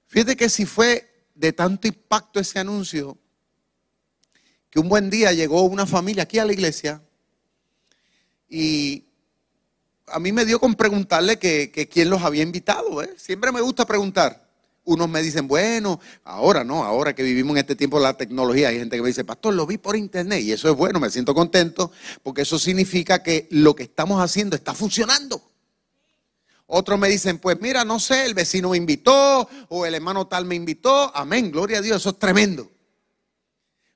Fíjate 0.06 0.36
que 0.36 0.48
si 0.48 0.66
fue 0.66 1.28
de 1.34 1.52
tanto 1.52 1.88
impacto 1.88 2.40
ese 2.40 2.58
anuncio, 2.58 3.18
que 4.70 4.80
un 4.80 4.88
buen 4.88 5.08
día 5.10 5.32
llegó 5.32 5.62
una 5.62 5.86
familia 5.86 6.24
aquí 6.24 6.38
a 6.38 6.44
la 6.44 6.52
iglesia 6.52 7.02
y 8.48 9.04
a 10.06 10.18
mí 10.18 10.32
me 10.32 10.44
dio 10.44 10.60
con 10.60 10.74
preguntarle 10.74 11.38
que, 11.38 11.88
quién 11.90 12.10
los 12.10 12.22
había 12.22 12.42
invitado. 12.42 13.02
¿eh? 13.02 13.14
Siempre 13.16 13.52
me 13.52 13.60
gusta 13.60 13.86
preguntar. 13.86 14.44
Unos 14.86 15.08
me 15.08 15.22
dicen, 15.22 15.48
bueno, 15.48 15.98
ahora 16.24 16.62
no, 16.62 16.84
ahora 16.84 17.14
que 17.14 17.22
vivimos 17.22 17.52
en 17.52 17.58
este 17.58 17.74
tiempo 17.74 17.98
la 17.98 18.18
tecnología, 18.18 18.68
hay 18.68 18.78
gente 18.78 18.96
que 18.96 19.02
me 19.02 19.08
dice, 19.08 19.24
pastor, 19.24 19.54
lo 19.54 19.66
vi 19.66 19.78
por 19.78 19.96
internet 19.96 20.42
y 20.42 20.52
eso 20.52 20.68
es 20.68 20.76
bueno, 20.76 21.00
me 21.00 21.08
siento 21.08 21.34
contento 21.34 21.90
porque 22.22 22.42
eso 22.42 22.58
significa 22.58 23.22
que 23.22 23.48
lo 23.50 23.74
que 23.74 23.84
estamos 23.84 24.20
haciendo 24.20 24.56
está 24.56 24.74
funcionando. 24.74 25.42
Otros 26.66 26.98
me 26.98 27.08
dicen, 27.08 27.38
pues 27.38 27.58
mira, 27.62 27.82
no 27.84 27.98
sé, 27.98 28.26
el 28.26 28.34
vecino 28.34 28.70
me 28.70 28.76
invitó 28.76 29.48
o 29.68 29.86
el 29.86 29.94
hermano 29.94 30.26
tal 30.26 30.44
me 30.44 30.54
invitó. 30.54 31.16
Amén, 31.16 31.50
gloria 31.50 31.78
a 31.78 31.82
Dios, 31.82 31.96
eso 31.96 32.10
es 32.10 32.18
tremendo. 32.18 32.70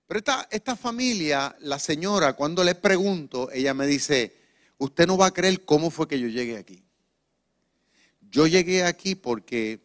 Pero 0.06 0.18
esta, 0.18 0.48
esta 0.50 0.74
familia, 0.74 1.54
la 1.60 1.78
señora, 1.78 2.32
cuando 2.32 2.64
le 2.64 2.74
pregunto, 2.74 3.50
ella 3.52 3.74
me 3.74 3.86
dice, 3.86 4.37
usted 4.78 5.06
no 5.06 5.16
va 5.16 5.26
a 5.26 5.34
creer 5.34 5.64
cómo 5.64 5.90
fue 5.90 6.08
que 6.08 6.18
yo 6.18 6.28
llegué 6.28 6.56
aquí. 6.56 6.84
Yo 8.30 8.46
llegué 8.46 8.84
aquí 8.84 9.14
porque 9.14 9.80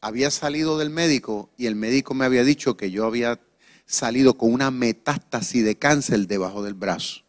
había 0.00 0.30
salido 0.30 0.78
del 0.78 0.90
médico 0.90 1.50
y 1.56 1.66
el 1.66 1.74
médico 1.74 2.14
me 2.14 2.24
había 2.24 2.44
dicho 2.44 2.76
que 2.76 2.90
yo 2.90 3.04
había 3.04 3.40
salido 3.86 4.36
con 4.36 4.52
una 4.52 4.70
metástasis 4.70 5.64
de 5.64 5.76
cáncer 5.76 6.26
debajo 6.26 6.62
del 6.62 6.74
brazo. 6.74 7.22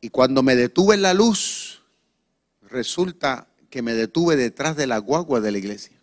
Y 0.00 0.10
cuando 0.10 0.42
me 0.42 0.56
detuve 0.56 0.96
en 0.96 1.02
la 1.02 1.14
luz, 1.14 1.82
resulta 2.62 3.48
que 3.70 3.82
me 3.82 3.94
detuve 3.94 4.36
detrás 4.36 4.76
de 4.76 4.86
la 4.86 4.98
guagua 4.98 5.40
de 5.40 5.52
la 5.52 5.58
iglesia. 5.58 6.01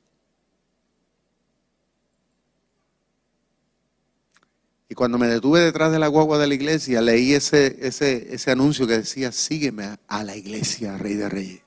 Y 4.89 4.95
cuando 4.95 5.19
me 5.19 5.27
detuve 5.27 5.59
detrás 5.59 5.91
de 5.91 5.99
la 5.99 6.07
guagua 6.07 6.39
de 6.39 6.47
la 6.47 6.55
iglesia, 6.55 6.99
leí 6.99 7.33
ese, 7.33 7.77
ese, 7.85 8.33
ese 8.33 8.51
anuncio 8.51 8.87
que 8.87 8.97
decía, 8.97 9.31
sígueme 9.31 9.99
a 10.07 10.23
la 10.23 10.35
iglesia, 10.35 10.97
Rey 10.97 11.13
de 11.13 11.29
Reyes. 11.29 11.61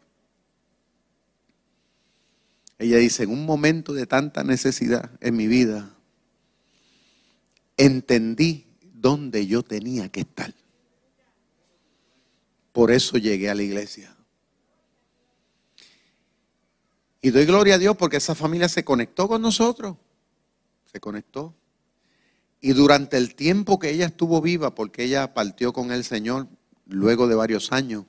Ella 2.81 2.97
dice, 2.97 3.23
en 3.23 3.31
un 3.31 3.47
momento 3.47 3.93
de 3.93 4.07
tanta 4.07 4.43
necesidad 4.43 5.09
en 5.21 5.37
mi 5.37 5.47
vida, 5.47 5.95
entendí 7.77 8.67
dónde 8.93 9.47
yo 9.47 9.63
tenía 9.63 10.09
que 10.09 10.21
estar. 10.21 10.53
Por 12.73 12.91
eso 12.91 13.19
llegué 13.19 13.49
a 13.51 13.55
la 13.55 13.63
iglesia. 13.63 14.17
Y 17.21 17.31
doy 17.31 17.47
gloria 17.47 17.77
a 17.77 17.79
Dios 17.79 17.97
porque 17.97 18.17
esa 18.17 18.35
familia 18.35 18.69
se 18.69 18.85
conectó 18.85 19.29
con 19.29 19.41
nosotros. 19.41 19.97
Se 20.91 20.99
conectó. 20.99 21.55
Y 22.65 22.75
durante 22.75 23.17
el 23.17 23.35
tiempo 23.35 23.81
que 23.81 23.91
ella 23.91 24.07
estuvo 24.07 24.41
viva, 24.41 24.73
porque 24.75 25.03
ella 25.03 25.35
partió 25.35 25.73
con 25.73 25.91
el 25.91 26.05
Señor 26.05 26.47
luego 26.87 27.27
de 27.27 27.35
varios 27.35 27.73
años, 27.73 28.05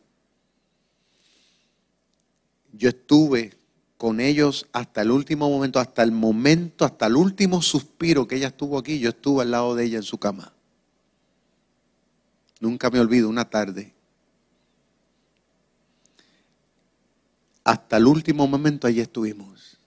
yo 2.72 2.90
estuve 2.90 3.58
con 3.98 4.20
ellos 4.20 4.68
hasta 4.72 5.02
el 5.02 5.10
último 5.10 5.50
momento, 5.50 5.80
hasta 5.80 6.04
el 6.04 6.12
momento, 6.12 6.86
hasta 6.86 7.08
el 7.08 7.16
último 7.16 7.64
suspiro 7.64 8.28
que 8.28 8.36
ella 8.36 8.50
estuvo 8.50 8.78
aquí, 8.78 9.00
yo 9.00 9.10
estuve 9.10 9.42
al 9.42 9.52
lado 9.52 9.74
de 9.74 9.86
ella 9.86 9.98
en 9.98 10.04
su 10.04 10.20
cama. 10.20 10.54
Nunca 12.60 12.92
me 12.92 13.00
olvido 13.00 13.30
una 13.30 13.50
tarde. 13.50 13.92
Hasta 17.64 17.98
el 17.98 18.06
último 18.06 18.46
momento 18.46 18.86
allí 18.86 19.00
estuvimos. 19.00 19.80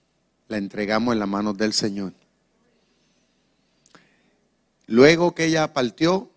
La 0.49 0.57
entregamos 0.57 1.13
en 1.13 1.19
las 1.19 1.29
manos 1.29 1.57
del 1.57 1.71
Señor. 1.71 2.13
Luego 4.87 5.35
que 5.35 5.45
ella 5.45 5.73
partió, 5.73 6.31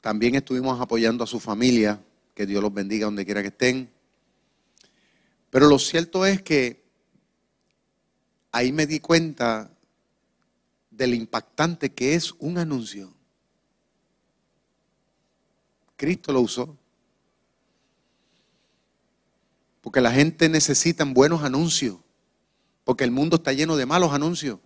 también 0.00 0.34
estuvimos 0.34 0.80
apoyando 0.80 1.22
a 1.22 1.26
su 1.26 1.38
familia, 1.38 2.02
que 2.34 2.46
Dios 2.46 2.62
los 2.62 2.72
bendiga 2.72 3.04
donde 3.04 3.26
quiera 3.26 3.42
que 3.42 3.48
estén. 3.48 3.90
Pero 5.50 5.68
lo 5.68 5.78
cierto 5.78 6.24
es 6.24 6.40
que 6.42 6.82
ahí 8.50 8.72
me 8.72 8.86
di 8.86 9.00
cuenta 9.00 9.70
del 10.90 11.12
impactante 11.14 11.92
que 11.92 12.14
es 12.14 12.32
un 12.38 12.56
anuncio. 12.56 13.12
Cristo 15.96 16.32
lo 16.32 16.40
usó. 16.40 16.76
Porque 19.82 20.00
la 20.00 20.10
gente 20.10 20.48
necesita 20.48 21.04
buenos 21.04 21.42
anuncios. 21.42 21.96
Porque 22.84 23.04
el 23.04 23.10
mundo 23.10 23.36
está 23.36 23.52
lleno 23.52 23.76
de 23.76 23.84
malos 23.84 24.12
anuncios. 24.12 24.58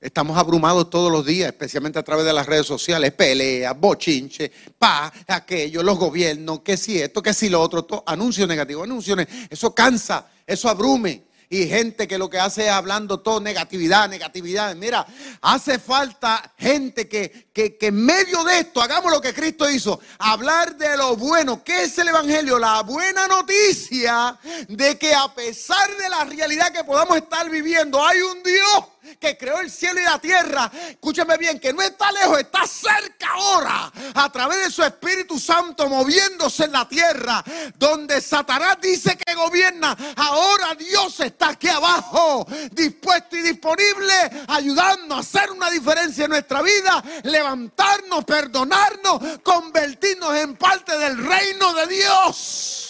Estamos 0.00 0.38
abrumados 0.38 0.88
todos 0.88 1.12
los 1.12 1.26
días, 1.26 1.48
especialmente 1.48 1.98
a 1.98 2.02
través 2.02 2.24
de 2.24 2.32
las 2.32 2.46
redes 2.46 2.66
sociales, 2.66 3.12
peleas, 3.12 3.78
bochinche, 3.78 4.50
pa, 4.78 5.12
aquello, 5.26 5.82
los 5.82 5.98
gobiernos, 5.98 6.60
que 6.60 6.78
si 6.78 6.98
esto, 6.98 7.22
que 7.22 7.34
si 7.34 7.50
lo 7.50 7.60
otro, 7.60 7.84
todo, 7.84 8.02
anuncios 8.06 8.48
negativos, 8.48 8.84
anuncios, 8.84 9.18
eso 9.50 9.74
cansa, 9.74 10.26
eso 10.46 10.70
abrume 10.70 11.24
y 11.52 11.66
gente 11.66 12.06
que 12.06 12.16
lo 12.16 12.30
que 12.30 12.38
hace 12.38 12.66
es 12.66 12.70
hablando 12.70 13.18
todo 13.18 13.40
negatividad, 13.40 14.08
negatividad. 14.08 14.74
Mira, 14.76 15.04
hace 15.42 15.80
falta 15.80 16.54
gente 16.56 17.08
que, 17.08 17.50
que, 17.52 17.76
que, 17.76 17.88
en 17.88 17.96
medio 17.96 18.44
de 18.44 18.60
esto 18.60 18.80
hagamos 18.80 19.10
lo 19.10 19.20
que 19.20 19.34
Cristo 19.34 19.68
hizo, 19.68 19.98
hablar 20.20 20.76
de 20.76 20.96
lo 20.96 21.16
bueno. 21.16 21.64
¿Qué 21.64 21.82
es 21.82 21.98
el 21.98 22.06
Evangelio? 22.06 22.56
La 22.56 22.82
buena 22.84 23.26
noticia 23.26 24.38
de 24.68 24.96
que 24.96 25.12
a 25.12 25.34
pesar 25.34 25.94
de 25.96 26.08
la 26.08 26.24
realidad 26.24 26.72
que 26.72 26.84
podamos 26.84 27.16
estar 27.16 27.50
viviendo, 27.50 28.00
hay 28.02 28.20
un 28.20 28.44
Dios 28.44 28.84
que 29.18 29.36
creó 29.36 29.60
el 29.60 29.70
cielo 29.70 30.00
y 30.00 30.04
la 30.04 30.18
tierra, 30.18 30.70
escúchame 30.90 31.36
bien, 31.36 31.58
que 31.58 31.72
no 31.72 31.82
está 31.82 32.12
lejos, 32.12 32.38
está 32.40 32.66
cerca 32.66 33.30
ahora, 33.32 33.92
a 34.14 34.32
través 34.32 34.64
de 34.64 34.70
su 34.70 34.82
Espíritu 34.82 35.38
Santo 35.38 35.88
moviéndose 35.88 36.64
en 36.64 36.72
la 36.72 36.88
tierra, 36.88 37.42
donde 37.76 38.20
Satanás 38.20 38.78
dice 38.80 39.16
que 39.16 39.34
gobierna, 39.34 39.96
ahora 40.16 40.74
Dios 40.74 41.20
está 41.20 41.50
aquí 41.50 41.68
abajo, 41.68 42.46
dispuesto 42.72 43.36
y 43.36 43.42
disponible, 43.42 44.14
ayudando 44.48 45.14
a 45.14 45.20
hacer 45.20 45.50
una 45.50 45.70
diferencia 45.70 46.24
en 46.24 46.30
nuestra 46.30 46.62
vida, 46.62 47.02
levantarnos, 47.22 48.24
perdonarnos, 48.24 49.40
convertirnos 49.42 50.36
en 50.36 50.56
parte 50.56 50.96
del 50.96 51.16
reino 51.16 51.74
de 51.74 51.86
Dios. 51.86 52.89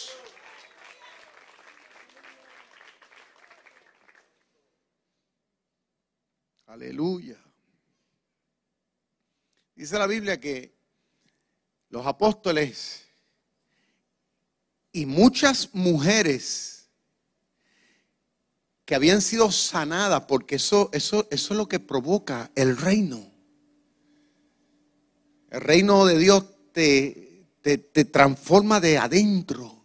Aleluya. 6.70 7.36
Dice 9.74 9.98
la 9.98 10.06
Biblia 10.06 10.38
que 10.38 10.72
los 11.88 12.06
apóstoles 12.06 13.08
y 14.92 15.04
muchas 15.04 15.74
mujeres 15.74 16.88
que 18.84 18.94
habían 18.94 19.20
sido 19.20 19.50
sanadas, 19.50 20.26
porque 20.26 20.54
eso, 20.56 20.90
eso, 20.92 21.26
eso 21.32 21.54
es 21.54 21.58
lo 21.58 21.66
que 21.66 21.80
provoca 21.80 22.52
el 22.54 22.76
reino. 22.76 23.32
El 25.50 25.62
reino 25.62 26.06
de 26.06 26.18
Dios 26.18 26.44
te, 26.70 27.48
te, 27.62 27.78
te 27.78 28.04
transforma 28.04 28.78
de 28.78 28.96
adentro, 28.96 29.84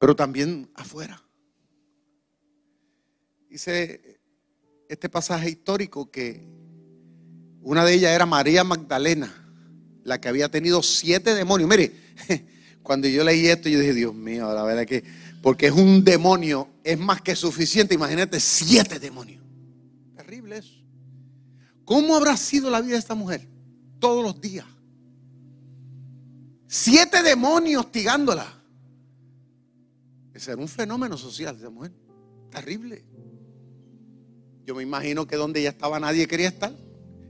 pero 0.00 0.16
también 0.16 0.68
afuera. 0.74 1.22
Dice 3.48 4.14
este 4.94 5.08
pasaje 5.08 5.50
histórico 5.50 6.10
que 6.10 6.46
una 7.62 7.84
de 7.84 7.94
ellas 7.94 8.12
era 8.12 8.26
María 8.26 8.64
Magdalena, 8.64 9.32
la 10.04 10.20
que 10.20 10.28
había 10.28 10.48
tenido 10.48 10.82
siete 10.82 11.34
demonios. 11.34 11.68
Mire, 11.68 11.92
cuando 12.82 13.08
yo 13.08 13.24
leí 13.24 13.46
esto, 13.46 13.68
yo 13.68 13.80
dije, 13.80 13.92
Dios 13.92 14.14
mío, 14.14 14.52
la 14.54 14.62
verdad 14.62 14.86
que, 14.86 15.04
porque 15.42 15.66
es 15.66 15.72
un 15.72 16.04
demonio, 16.04 16.68
es 16.84 16.98
más 16.98 17.20
que 17.22 17.34
suficiente. 17.34 17.94
Imagínate, 17.94 18.38
siete 18.38 18.98
demonios. 18.98 19.42
Terrible 20.16 20.58
eso. 20.58 20.74
¿Cómo 21.84 22.16
habrá 22.16 22.36
sido 22.36 22.70
la 22.70 22.80
vida 22.80 22.92
de 22.92 23.00
esta 23.00 23.14
mujer? 23.14 23.48
Todos 23.98 24.22
los 24.22 24.40
días. 24.40 24.66
Siete 26.68 27.22
demonios 27.22 27.84
hostigándola. 27.84 28.46
Ese 30.32 30.52
era 30.52 30.60
un 30.60 30.68
fenómeno 30.68 31.16
social 31.16 31.56
de 31.56 31.62
esa 31.62 31.70
mujer. 31.70 31.92
Terrible. 32.50 33.04
Yo 34.64 34.74
me 34.74 34.82
imagino 34.82 35.26
que 35.26 35.36
donde 35.36 35.60
ella 35.60 35.70
estaba 35.70 36.00
nadie 36.00 36.26
quería 36.26 36.48
estar. 36.48 36.72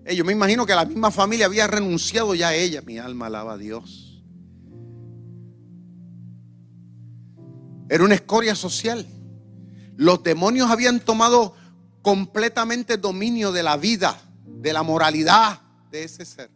Eh, 0.05 0.15
yo 0.15 0.25
me 0.25 0.33
imagino 0.33 0.67
que 0.67 0.75
la 0.75 0.85
misma 0.85 1.11
familia 1.11 1.47
había 1.47 1.67
renunciado 1.67 2.35
ya 2.35 2.49
a 2.49 2.55
ella. 2.55 2.81
Mi 2.83 2.99
alma 2.99 3.27
alaba 3.27 3.55
a 3.55 3.59
Dios. 3.59 4.23
Era 7.89 8.05
una 8.05 8.15
escoria 8.15 8.55
social. 8.55 9.07
Los 9.97 10.23
demonios 10.23 10.71
habían 10.71 11.01
tomado 11.01 11.55
completamente 12.03 12.97
dominio 12.99 13.51
de 13.51 13.63
la 13.63 13.77
vida, 13.77 14.21
de 14.45 14.73
la 14.73 14.83
moralidad 14.83 15.61
de 15.91 16.05
ese 16.05 16.25
ser. 16.25 16.51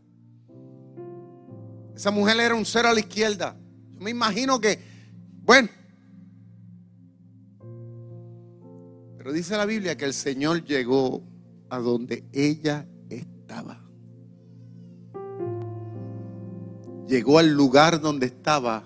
Esa 1.97 2.11
mujer 2.13 2.39
era 2.39 2.55
un 2.55 2.65
ser 2.65 2.87
a 2.87 2.93
la 2.93 3.01
izquierda. 3.01 3.57
Yo 3.95 4.01
me 4.01 4.11
imagino 4.11 4.61
que, 4.61 4.81
bueno, 5.43 5.69
pero 9.29 9.37
dice 9.37 9.59
la 9.59 9.67
Biblia 9.67 9.95
que 9.95 10.07
el 10.07 10.15
Señor 10.15 10.65
llegó 10.65 11.23
a 11.69 11.81
donde 11.81 12.25
ella 12.33 12.89
estaba. 13.11 13.79
Llegó 17.07 17.39
al 17.39 17.51
lugar 17.51 18.01
donde 18.01 18.25
estaba 18.25 18.85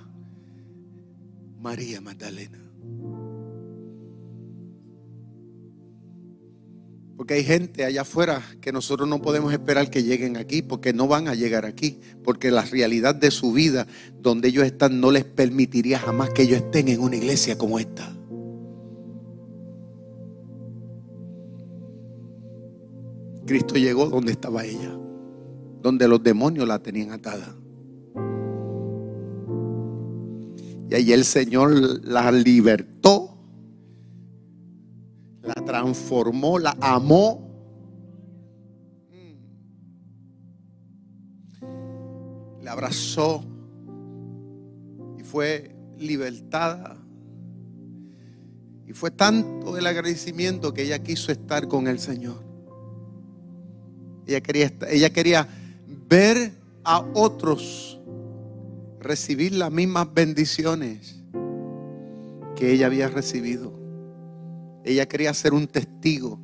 María 1.61 2.01
Magdalena. 2.01 2.59
Porque 7.17 7.35
hay 7.35 7.45
gente 7.45 7.85
allá 7.85 8.01
afuera 8.01 8.43
que 8.61 8.73
nosotros 8.73 9.09
no 9.09 9.23
podemos 9.23 9.53
esperar 9.53 9.91
que 9.91 10.03
lleguen 10.03 10.37
aquí, 10.37 10.61
porque 10.61 10.93
no 10.93 11.07
van 11.07 11.29
a 11.29 11.37
llegar 11.37 11.65
aquí, 11.67 12.01
porque 12.25 12.51
la 12.51 12.63
realidad 12.63 13.15
de 13.15 13.31
su 13.31 13.53
vida, 13.53 13.87
donde 14.21 14.49
ellos 14.49 14.65
están, 14.65 15.01
no 15.01 15.13
les 15.13 15.25
permitiría 15.25 16.01
jamás 16.01 16.31
que 16.31 16.43
ellos 16.43 16.63
estén 16.63 16.89
en 16.89 16.99
una 16.99 17.15
iglesia 17.15 17.57
como 17.57 17.79
esta. 17.79 18.13
Cristo 23.53 23.75
llegó 23.75 24.09
donde 24.09 24.33
estaba 24.33 24.65
ella, 24.65 24.99
donde 25.83 26.09
los 26.09 26.23
demonios 26.23 26.67
la 26.67 26.79
tenían 26.79 27.11
atada. 27.11 27.55
Y 30.89 30.95
ahí 30.95 31.13
el 31.13 31.23
Señor 31.27 32.03
la 32.03 32.33
libertó, 32.33 33.37
la 35.43 35.53
transformó, 35.53 36.59
la 36.59 36.75
amó. 36.81 37.47
La 42.63 42.73
abrazó 42.73 43.45
y 45.19 45.23
fue 45.25 45.77
libertada. 45.99 46.97
Y 48.87 48.95
fue 48.95 49.11
tanto 49.11 49.77
el 49.77 49.87
agradecimiento 49.87 50.73
que 50.73 50.85
ella 50.85 51.03
quiso 51.03 51.31
estar 51.31 51.69
con 51.69 51.87
el 51.87 51.99
Señor. 51.99 52.52
Ella 54.27 54.41
quería, 54.41 54.73
ella 54.89 55.11
quería 55.11 55.49
ver 56.09 56.53
a 56.85 57.05
otros 57.15 57.99
recibir 59.01 59.53
las 59.53 59.71
mismas 59.71 60.13
bendiciones 60.13 61.17
que 62.55 62.73
ella 62.73 62.87
había 62.87 63.09
recibido. 63.09 63.73
Ella 64.85 65.07
quería 65.07 65.35
ser 65.35 65.55
un 65.55 65.67
testigo. 65.67 66.39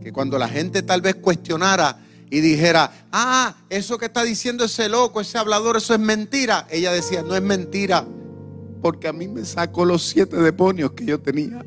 Que 0.00 0.12
cuando 0.12 0.38
la 0.38 0.48
gente 0.48 0.82
tal 0.82 1.00
vez 1.00 1.16
cuestionara 1.16 1.98
y 2.30 2.40
dijera, 2.40 3.06
ah, 3.12 3.54
eso 3.70 3.98
que 3.98 4.06
está 4.06 4.24
diciendo 4.24 4.64
ese 4.64 4.88
loco, 4.88 5.20
ese 5.20 5.38
hablador, 5.38 5.76
eso 5.76 5.94
es 5.94 6.00
mentira. 6.00 6.66
Ella 6.70 6.92
decía, 6.92 7.22
no 7.22 7.36
es 7.36 7.42
mentira, 7.42 8.06
porque 8.80 9.08
a 9.08 9.12
mí 9.12 9.28
me 9.28 9.44
sacó 9.44 9.84
los 9.84 10.02
siete 10.02 10.36
demonios 10.36 10.92
que 10.92 11.04
yo 11.04 11.20
tenía. 11.20 11.64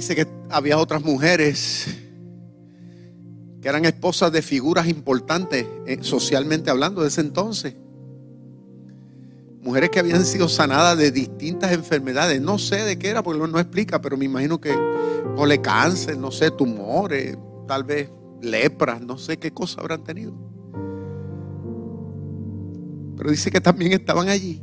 Dice 0.00 0.16
que 0.16 0.26
había 0.48 0.78
otras 0.78 1.04
mujeres 1.04 1.86
que 3.60 3.68
eran 3.68 3.84
esposas 3.84 4.32
de 4.32 4.40
figuras 4.40 4.88
importantes 4.88 5.66
eh, 5.84 5.98
socialmente 6.00 6.70
hablando 6.70 7.02
de 7.02 7.08
ese 7.08 7.20
entonces. 7.20 7.74
Mujeres 9.60 9.90
que 9.90 9.98
habían 9.98 10.24
sido 10.24 10.48
sanadas 10.48 10.96
de 10.96 11.10
distintas 11.10 11.70
enfermedades. 11.72 12.40
No 12.40 12.58
sé 12.58 12.76
de 12.76 12.98
qué 12.98 13.10
era, 13.10 13.22
porque 13.22 13.46
no, 13.46 13.58
explica, 13.58 14.00
pero 14.00 14.16
me 14.16 14.24
imagino 14.24 14.58
que 14.58 14.74
le 15.46 15.60
cáncer, 15.60 16.16
no 16.16 16.30
sé, 16.30 16.50
tumores, 16.50 17.36
tal 17.68 17.84
vez 17.84 18.08
lepras, 18.40 19.02
no 19.02 19.18
sé 19.18 19.36
qué 19.36 19.50
cosa 19.50 19.82
habrán 19.82 20.02
tenido. 20.02 20.32
Pero 23.18 23.30
dice 23.30 23.50
que 23.50 23.60
también 23.60 23.92
estaban 23.92 24.30
allí. 24.30 24.62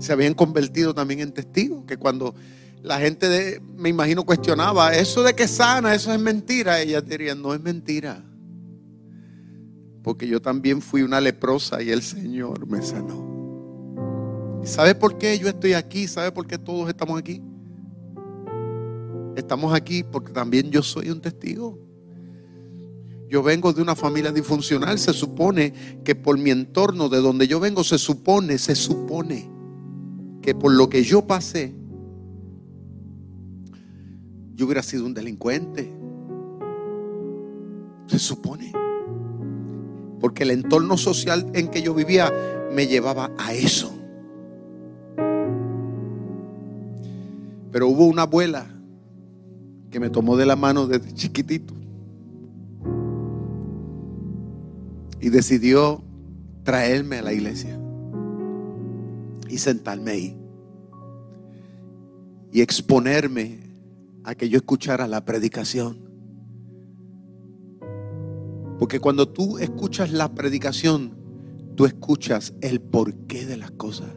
Se 0.00 0.12
habían 0.12 0.34
convertido 0.34 0.92
también 0.92 1.20
en 1.20 1.30
testigos, 1.30 1.84
que 1.84 1.96
cuando 1.96 2.34
la 2.82 2.98
gente, 2.98 3.28
de, 3.28 3.60
me 3.76 3.88
imagino, 3.88 4.24
cuestionaba, 4.24 4.92
eso 4.94 5.22
de 5.22 5.34
que 5.34 5.46
sana, 5.46 5.94
eso 5.94 6.12
es 6.12 6.20
mentira. 6.20 6.80
Ella 6.80 7.00
diría, 7.00 7.34
no 7.34 7.54
es 7.54 7.60
mentira. 7.60 8.24
Porque 10.02 10.26
yo 10.26 10.42
también 10.42 10.82
fui 10.82 11.02
una 11.02 11.20
leprosa 11.20 11.80
y 11.80 11.90
el 11.90 12.02
Señor 12.02 12.66
me 12.66 12.82
sanó. 12.82 14.60
¿Y 14.64 14.66
sabe 14.66 14.96
por 14.96 15.16
qué 15.16 15.38
yo 15.38 15.48
estoy 15.48 15.74
aquí? 15.74 16.08
¿Sabe 16.08 16.32
por 16.32 16.46
qué 16.46 16.58
todos 16.58 16.88
estamos 16.88 17.18
aquí? 17.18 17.40
Estamos 19.36 19.72
aquí 19.72 20.02
porque 20.02 20.32
también 20.32 20.70
yo 20.70 20.82
soy 20.82 21.10
un 21.10 21.20
testigo. 21.20 21.78
Yo 23.28 23.44
vengo 23.44 23.72
de 23.72 23.80
una 23.80 23.94
familia 23.94 24.32
disfuncional. 24.32 24.98
Se 24.98 25.12
supone 25.12 25.72
que 26.04 26.16
por 26.16 26.36
mi 26.36 26.50
entorno, 26.50 27.08
de 27.08 27.18
donde 27.18 27.46
yo 27.46 27.60
vengo, 27.60 27.84
se 27.84 27.96
supone, 27.96 28.58
se 28.58 28.74
supone 28.74 29.48
que 30.42 30.54
por 30.54 30.72
lo 30.72 30.88
que 30.90 31.04
yo 31.04 31.22
pasé, 31.26 31.72
yo 34.62 34.66
hubiera 34.66 34.82
sido 34.84 35.06
un 35.06 35.12
delincuente. 35.12 35.92
Se 38.06 38.16
supone. 38.20 38.72
Porque 40.20 40.44
el 40.44 40.52
entorno 40.52 40.96
social 40.96 41.50
en 41.52 41.66
que 41.66 41.82
yo 41.82 41.92
vivía 41.94 42.32
me 42.72 42.86
llevaba 42.86 43.32
a 43.38 43.54
eso. 43.54 43.92
Pero 47.72 47.88
hubo 47.88 48.06
una 48.06 48.22
abuela 48.22 48.68
que 49.90 49.98
me 49.98 50.10
tomó 50.10 50.36
de 50.36 50.46
la 50.46 50.54
mano 50.54 50.86
desde 50.86 51.12
chiquitito 51.12 51.74
y 55.20 55.28
decidió 55.28 56.04
traerme 56.62 57.18
a 57.18 57.22
la 57.22 57.32
iglesia 57.32 57.76
y 59.48 59.58
sentarme 59.58 60.10
ahí 60.12 60.36
y 62.52 62.60
exponerme 62.60 63.61
a 64.24 64.34
que 64.34 64.48
yo 64.48 64.56
escuchara 64.56 65.06
la 65.06 65.24
predicación. 65.24 65.98
Porque 68.78 69.00
cuando 69.00 69.28
tú 69.28 69.58
escuchas 69.58 70.12
la 70.12 70.34
predicación, 70.34 71.14
tú 71.76 71.86
escuchas 71.86 72.54
el 72.60 72.80
porqué 72.80 73.46
de 73.46 73.56
las 73.56 73.70
cosas. 73.70 74.08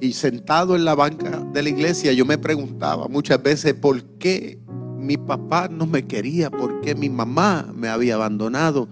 Y 0.00 0.12
sentado 0.12 0.76
en 0.76 0.84
la 0.84 0.94
banca 0.94 1.46
de 1.52 1.62
la 1.62 1.68
iglesia, 1.68 2.12
yo 2.12 2.24
me 2.24 2.38
preguntaba 2.38 3.06
muchas 3.06 3.42
veces 3.42 3.74
por 3.74 4.02
qué 4.18 4.58
mi 4.96 5.16
papá 5.16 5.68
no 5.68 5.86
me 5.86 6.06
quería, 6.06 6.50
por 6.50 6.80
qué 6.80 6.94
mi 6.94 7.10
mamá 7.10 7.70
me 7.74 7.88
había 7.88 8.14
abandonado. 8.14 8.88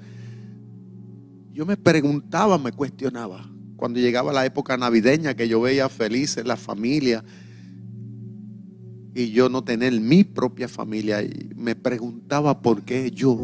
Yo 1.53 1.67
me 1.67 1.77
preguntaba, 1.77 2.59
me 2.59 2.73
cuestionaba. 2.73 3.51
Cuando 3.77 4.01
llegaba 4.01 4.33
la 4.33 4.45
época 4.45 4.77
navideña, 4.77 5.35
que 5.35 5.49
yo 5.49 5.61
veía 5.61 5.89
felices 5.89 6.47
la 6.47 6.57
familia, 6.57 7.25
y 9.19 9.33
yo 9.33 9.49
no 9.49 9.65
tener 9.65 10.01
mi 10.01 10.23
propia 10.23 10.69
familia. 10.69 11.23
Y 11.23 11.51
me 11.57 11.75
preguntaba 11.75 12.63
por 12.63 12.83
qué 12.83 13.11
yo. 13.11 13.37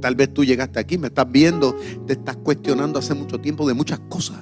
Tal 0.00 0.16
vez 0.16 0.34
tú 0.34 0.44
llegaste 0.44 0.80
aquí, 0.80 0.98
me 0.98 1.06
estás 1.06 1.30
viendo, 1.30 1.76
te 2.08 2.14
estás 2.14 2.36
cuestionando 2.38 2.98
hace 2.98 3.14
mucho 3.14 3.40
tiempo 3.40 3.68
de 3.68 3.74
muchas 3.74 4.00
cosas. 4.00 4.40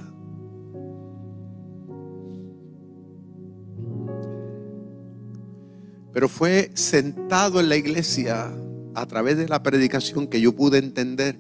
Pero 6.15 6.29
fue 6.31 6.71
sentado 6.73 7.61
en 7.61 7.69
la 7.69 7.77
iglesia 7.77 8.51
a 8.95 9.07
través 9.07 9.37
de 9.37 9.49
la 9.49 9.63
predicación 9.63 10.29
que 10.29 10.41
yo 10.41 10.57
pude 10.57 10.79
entender 10.79 11.39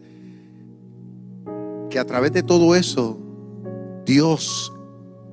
que 1.88 1.99
a 1.99 2.05
través 2.05 2.32
de 2.32 2.42
todo 2.42 2.74
eso 2.74 3.18
Dios 4.05 4.70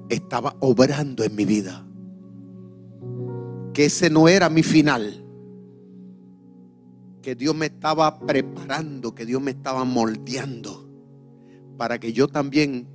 estaba 0.07 0.55
obrando 0.61 1.25
en 1.25 1.35
mi 1.35 1.43
vida 1.43 1.84
que 3.75 3.85
ese 3.85 4.09
no 4.09 4.29
era 4.29 4.49
mi 4.49 4.63
final. 4.63 5.21
Que 7.21 7.35
Dios 7.35 7.53
me 7.53 7.65
estaba 7.65 8.19
preparando, 8.19 9.13
que 9.13 9.25
Dios 9.25 9.41
me 9.41 9.51
estaba 9.51 9.83
moldeando 9.83 10.89
para 11.77 11.99
que 11.99 12.13
yo 12.13 12.29
también 12.29 12.87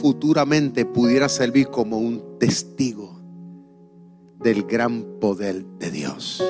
futuramente 0.00 0.86
pudiera 0.86 1.28
servir 1.28 1.68
como 1.68 1.98
un 1.98 2.38
testigo 2.38 3.20
del 4.40 4.62
gran 4.62 5.20
poder 5.20 5.62
de 5.78 5.90
Dios. 5.90 6.42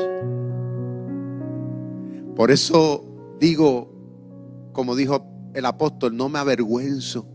Por 2.37 2.53
eso 2.53 3.05
digo, 3.41 4.71
como 4.73 4.95
dijo 4.95 5.27
el 5.53 5.67
apóstol, 5.67 6.17
no 6.17 6.29
me 6.29 6.39
avergüenzo 6.39 7.27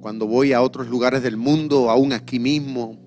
cuando 0.00 0.28
voy 0.28 0.52
a 0.52 0.62
otros 0.62 0.86
lugares 0.86 1.24
del 1.24 1.36
mundo, 1.36 1.90
aún 1.90 2.12
aquí 2.12 2.38
mismo. 2.38 3.05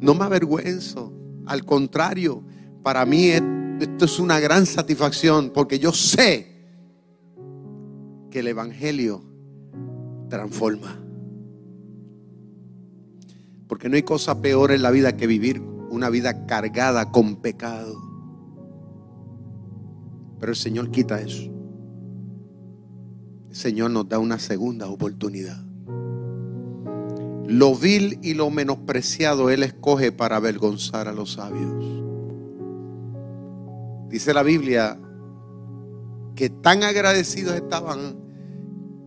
No 0.00 0.14
me 0.14 0.24
avergüenzo. 0.24 1.12
Al 1.46 1.64
contrario, 1.64 2.42
para 2.82 3.04
mí 3.04 3.28
esto 3.28 4.04
es 4.04 4.18
una 4.18 4.40
gran 4.40 4.66
satisfacción 4.66 5.50
porque 5.50 5.78
yo 5.78 5.92
sé 5.92 6.58
que 8.30 8.40
el 8.40 8.48
Evangelio 8.48 9.22
transforma. 10.28 10.98
Porque 13.66 13.88
no 13.88 13.96
hay 13.96 14.02
cosa 14.02 14.40
peor 14.40 14.72
en 14.72 14.82
la 14.82 14.90
vida 14.90 15.16
que 15.16 15.26
vivir 15.26 15.60
una 15.90 16.10
vida 16.10 16.46
cargada 16.46 17.10
con 17.10 17.36
pecado. 17.36 17.94
Pero 20.38 20.52
el 20.52 20.56
Señor 20.56 20.90
quita 20.90 21.20
eso. 21.20 21.50
El 23.48 23.56
Señor 23.56 23.90
nos 23.90 24.08
da 24.08 24.18
una 24.18 24.38
segunda 24.38 24.88
oportunidad. 24.88 25.67
Lo 27.48 27.74
vil 27.74 28.18
y 28.22 28.34
lo 28.34 28.50
menospreciado 28.50 29.48
Él 29.48 29.62
escoge 29.62 30.12
para 30.12 30.36
avergonzar 30.36 31.08
a 31.08 31.12
los 31.12 31.32
sabios. 31.32 31.72
Dice 34.10 34.34
la 34.34 34.42
Biblia 34.42 35.00
que 36.34 36.50
tan 36.50 36.82
agradecidos 36.82 37.54
estaban 37.54 38.16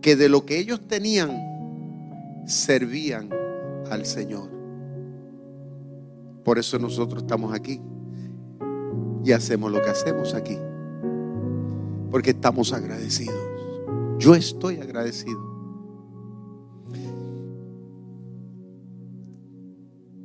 que 0.00 0.16
de 0.16 0.28
lo 0.28 0.44
que 0.44 0.58
ellos 0.58 0.80
tenían 0.88 1.30
servían 2.44 3.30
al 3.88 4.04
Señor. 4.04 4.50
Por 6.44 6.58
eso 6.58 6.80
nosotros 6.80 7.22
estamos 7.22 7.54
aquí 7.54 7.80
y 9.24 9.30
hacemos 9.30 9.70
lo 9.70 9.80
que 9.80 9.90
hacemos 9.90 10.34
aquí. 10.34 10.58
Porque 12.10 12.30
estamos 12.30 12.72
agradecidos. 12.72 13.38
Yo 14.18 14.34
estoy 14.34 14.80
agradecido. 14.80 15.51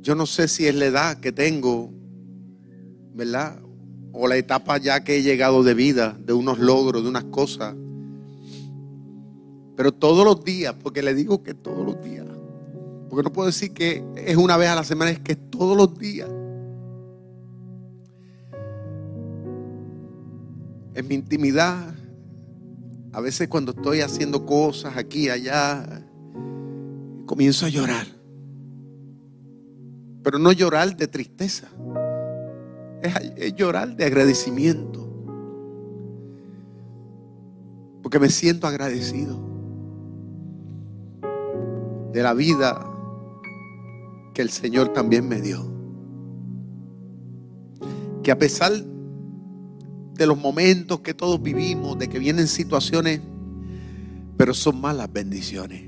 Yo 0.08 0.14
no 0.14 0.24
sé 0.24 0.48
si 0.48 0.66
es 0.66 0.74
la 0.74 0.86
edad 0.86 1.18
que 1.18 1.32
tengo, 1.32 1.92
¿verdad? 3.12 3.60
O 4.14 4.26
la 4.26 4.38
etapa 4.38 4.78
ya 4.78 5.04
que 5.04 5.18
he 5.18 5.22
llegado 5.22 5.62
de 5.62 5.74
vida, 5.74 6.16
de 6.18 6.32
unos 6.32 6.58
logros, 6.58 7.02
de 7.02 7.10
unas 7.10 7.24
cosas. 7.24 7.74
Pero 9.76 9.92
todos 9.92 10.24
los 10.24 10.42
días, 10.42 10.74
porque 10.82 11.02
le 11.02 11.12
digo 11.12 11.42
que 11.42 11.52
todos 11.52 11.84
los 11.84 12.02
días. 12.02 12.24
Porque 13.10 13.22
no 13.22 13.30
puedo 13.30 13.48
decir 13.48 13.74
que 13.74 14.02
es 14.16 14.38
una 14.38 14.56
vez 14.56 14.70
a 14.70 14.76
la 14.76 14.84
semana, 14.84 15.10
es 15.10 15.18
que 15.18 15.36
todos 15.36 15.76
los 15.76 15.98
días. 15.98 16.30
En 20.94 21.06
mi 21.06 21.16
intimidad, 21.16 21.94
a 23.12 23.20
veces 23.20 23.46
cuando 23.48 23.72
estoy 23.72 24.00
haciendo 24.00 24.46
cosas 24.46 24.96
aquí, 24.96 25.28
allá, 25.28 26.02
comienzo 27.26 27.66
a 27.66 27.68
llorar. 27.68 28.17
Pero 30.22 30.38
no 30.38 30.52
llorar 30.52 30.96
de 30.96 31.06
tristeza. 31.06 31.68
Es, 33.02 33.54
llorar 33.54 33.96
de 33.96 34.04
agradecimiento. 34.04 35.06
Porque 38.02 38.18
me 38.18 38.28
siento 38.28 38.66
agradecido 38.66 39.38
de 42.12 42.22
la 42.22 42.32
vida 42.32 42.84
que 44.34 44.42
el 44.42 44.50
Señor 44.50 44.92
también 44.92 45.28
me 45.28 45.40
dio. 45.40 45.70
Que 48.22 48.30
a 48.30 48.38
pesar 48.38 48.72
de 48.72 50.26
los 50.26 50.36
momentos 50.36 51.00
que 51.00 51.14
todos 51.14 51.40
vivimos, 51.40 51.98
de 51.98 52.08
que 52.08 52.18
vienen 52.18 52.48
situaciones, 52.48 53.20
pero 54.36 54.54
son 54.54 54.80
malas 54.80 55.12
bendiciones. 55.12 55.84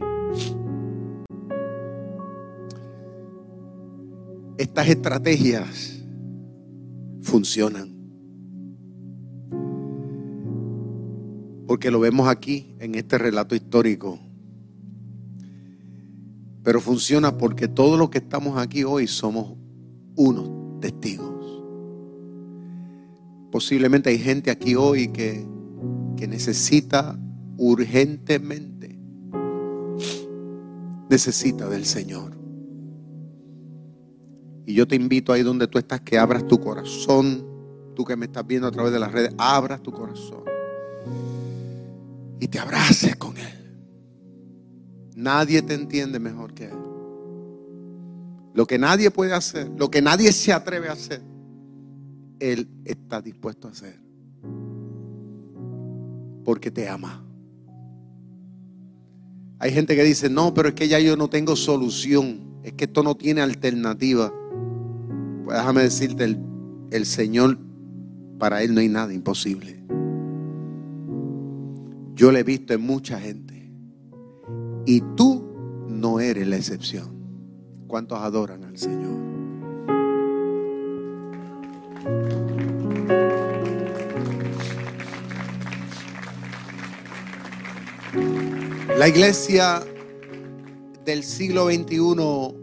Estas 4.61 4.91
estrategias 4.91 6.03
funcionan. 7.23 7.97
Porque 11.67 11.91
lo 11.91 11.99
vemos 11.99 12.29
aquí 12.29 12.75
en 12.79 12.95
este 12.95 13.17
relato 13.17 13.55
histórico. 13.55 14.19
Pero 16.63 16.79
funciona 16.83 17.39
porque 17.39 17.69
todos 17.69 17.99
los 17.99 18.11
que 18.11 18.19
estamos 18.19 18.59
aquí 18.59 18.85
hoy 18.85 19.07
somos 19.07 19.57
unos 20.15 20.79
testigos. 20.83 21.65
Posiblemente 23.51 24.11
hay 24.11 24.19
gente 24.19 24.51
aquí 24.51 24.75
hoy 24.75 25.09
que, 25.09 25.47
que 26.19 26.29
necesita 26.29 27.19
urgentemente, 27.57 28.99
necesita 31.09 31.67
del 31.67 31.87
Señor. 31.87 32.40
Y 34.71 34.75
yo 34.75 34.87
te 34.87 34.95
invito 34.95 35.33
ahí 35.33 35.43
donde 35.43 35.67
tú 35.67 35.79
estás 35.79 36.01
que 36.01 36.17
abras 36.17 36.47
tu 36.47 36.61
corazón. 36.61 37.45
Tú 37.97 38.05
que 38.05 38.15
me 38.15 38.27
estás 38.27 38.47
viendo 38.47 38.69
a 38.69 38.71
través 38.71 38.93
de 38.93 39.01
las 39.01 39.11
redes, 39.11 39.35
abras 39.37 39.83
tu 39.83 39.91
corazón. 39.91 40.45
Y 42.39 42.47
te 42.47 42.61
abraces 42.61 43.17
con 43.17 43.37
Él. 43.37 43.83
Nadie 45.17 45.61
te 45.63 45.75
entiende 45.75 46.21
mejor 46.21 46.55
que 46.55 46.67
Él. 46.67 46.79
Lo 48.55 48.65
que 48.65 48.79
nadie 48.79 49.11
puede 49.11 49.33
hacer, 49.33 49.69
lo 49.77 49.91
que 49.91 50.01
nadie 50.01 50.31
se 50.31 50.53
atreve 50.53 50.89
a 50.89 50.93
hacer, 50.93 51.21
Él 52.39 52.69
está 52.85 53.21
dispuesto 53.21 53.67
a 53.67 53.73
hacer. 53.73 54.01
Porque 56.45 56.71
te 56.71 56.89
ama. 56.89 57.25
Hay 59.59 59.73
gente 59.73 59.97
que 59.97 60.05
dice, 60.05 60.31
no, 60.31 60.55
pero 60.55 60.69
es 60.69 60.75
que 60.75 60.87
ya 60.87 61.01
yo 61.01 61.17
no 61.17 61.29
tengo 61.29 61.57
solución. 61.57 62.61
Es 62.63 62.75
que 62.75 62.85
esto 62.85 63.03
no 63.03 63.17
tiene 63.17 63.41
alternativa. 63.41 64.33
Déjame 65.51 65.83
decirte, 65.83 66.25
el, 66.25 66.39
el 66.93 67.07
Señor, 67.07 67.59
para 68.39 68.63
Él 68.63 68.75
no 68.75 68.81
hay 68.81 68.89
nada 68.89 69.13
imposible. 69.13 69.83
Yo 72.15 72.31
le 72.31 72.41
he 72.41 72.43
visto 72.45 72.75
en 72.75 72.83
mucha 72.83 73.19
gente. 73.19 73.73
Y 74.87 75.01
tú 75.17 75.87
no 75.89 76.21
eres 76.21 76.47
la 76.47 76.57
excepción. 76.57 77.11
¿Cuántos 77.87 78.19
adoran 78.19 78.65
al 78.65 78.79
Señor? 78.79 79.19
La 88.97 89.09
iglesia 89.09 89.83
del 91.05 91.23
siglo 91.25 91.67
XXI 91.67 92.60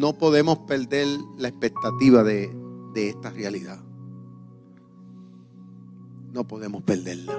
no 0.00 0.16
podemos 0.16 0.60
perder 0.60 1.06
la 1.36 1.48
expectativa 1.48 2.24
de, 2.24 2.50
esta 2.94 3.28
realidad. 3.28 3.78
No 6.32 6.48
podemos 6.48 6.82
perderla. 6.82 7.34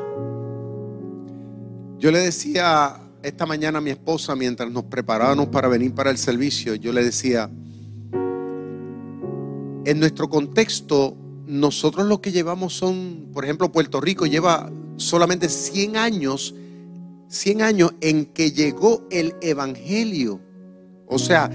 Yo 1.98 2.12
le 2.12 2.20
decía 2.20 3.02
esta 3.24 3.48
mañana 3.48 3.80
a 3.80 3.82
mi 3.82 3.90
esposa 3.90 4.36
mientras 4.36 4.72
nos 4.72 4.84
preparábamos 4.86 5.48
para 5.48 5.68
venir 5.70 5.94
para 5.94 6.12
el 6.12 6.20
servicio, 6.20 6.76
yo 6.76 6.94
le 6.94 7.04
decía, 7.04 7.50
en 9.86 10.00
nuestro 10.00 10.30
contexto, 10.30 11.18
nosotros 11.48 12.06
lo 12.06 12.22
que 12.22 12.32
llevamos 12.32 12.74
son, 12.74 13.30
por 13.34 13.44
ejemplo, 13.44 13.72
Puerto 13.72 14.00
Rico 14.00 14.28
lleva 14.28 14.72
solamente 14.98 15.50
100 15.50 15.98
años, 15.98 16.54
100 17.28 17.62
años 17.64 17.94
en 18.02 18.26
que 18.26 18.52
llegó 18.52 19.08
el 19.10 19.34
Evangelio. 19.42 20.40
O 21.08 21.20
sea, 21.20 21.50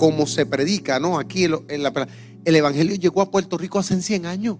como 0.00 0.26
se 0.26 0.46
predica, 0.46 0.98
¿no? 0.98 1.18
Aquí 1.18 1.44
en. 1.44 1.84
El 2.42 2.56
Evangelio 2.56 2.96
llegó 2.96 3.20
a 3.20 3.30
Puerto 3.30 3.58
Rico 3.58 3.78
hace 3.78 4.00
100 4.00 4.24
años. 4.24 4.56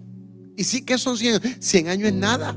¿Y 0.55 0.63
sí 0.63 0.83
que 0.83 0.99
son 0.99 1.17
100 1.17 1.33
años? 1.33 1.57
100 1.59 1.87
años 1.89 2.07
es 2.09 2.13
nada. 2.13 2.55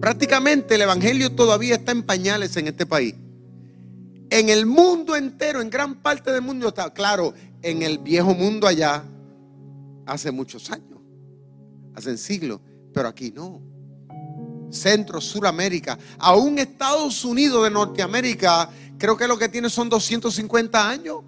Prácticamente 0.00 0.76
el 0.76 0.82
Evangelio 0.82 1.32
todavía 1.32 1.74
está 1.74 1.90
en 1.90 2.04
pañales 2.04 2.56
en 2.56 2.68
este 2.68 2.86
país. 2.86 3.16
En 4.30 4.48
el 4.48 4.64
mundo 4.64 5.16
entero, 5.16 5.60
en 5.60 5.70
gran 5.70 5.96
parte 5.96 6.30
del 6.30 6.42
mundo 6.42 6.68
está, 6.68 6.94
claro, 6.94 7.34
en 7.62 7.82
el 7.82 7.98
viejo 7.98 8.32
mundo 8.32 8.68
allá, 8.68 9.02
hace 10.06 10.30
muchos 10.30 10.70
años, 10.70 11.00
hace 11.96 12.16
siglos, 12.16 12.60
pero 12.92 13.08
aquí 13.08 13.32
no. 13.34 13.60
Centro, 14.70 15.20
Suramérica, 15.20 15.98
aún 16.18 16.60
Estados 16.60 17.24
Unidos 17.24 17.64
de 17.64 17.70
Norteamérica 17.70 18.70
creo 18.98 19.16
que 19.16 19.28
lo 19.28 19.38
que 19.38 19.48
tiene 19.48 19.68
son 19.70 19.88
250 19.88 20.88
años. 20.88 21.18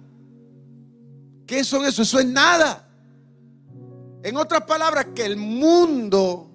¿Qué 1.45 1.63
son 1.63 1.85
eso? 1.85 2.01
Eso 2.01 2.19
es 2.19 2.25
nada. 2.25 2.87
En 4.23 4.35
otras 4.37 4.63
palabras, 4.63 5.07
que 5.15 5.25
el 5.25 5.37
mundo 5.37 6.51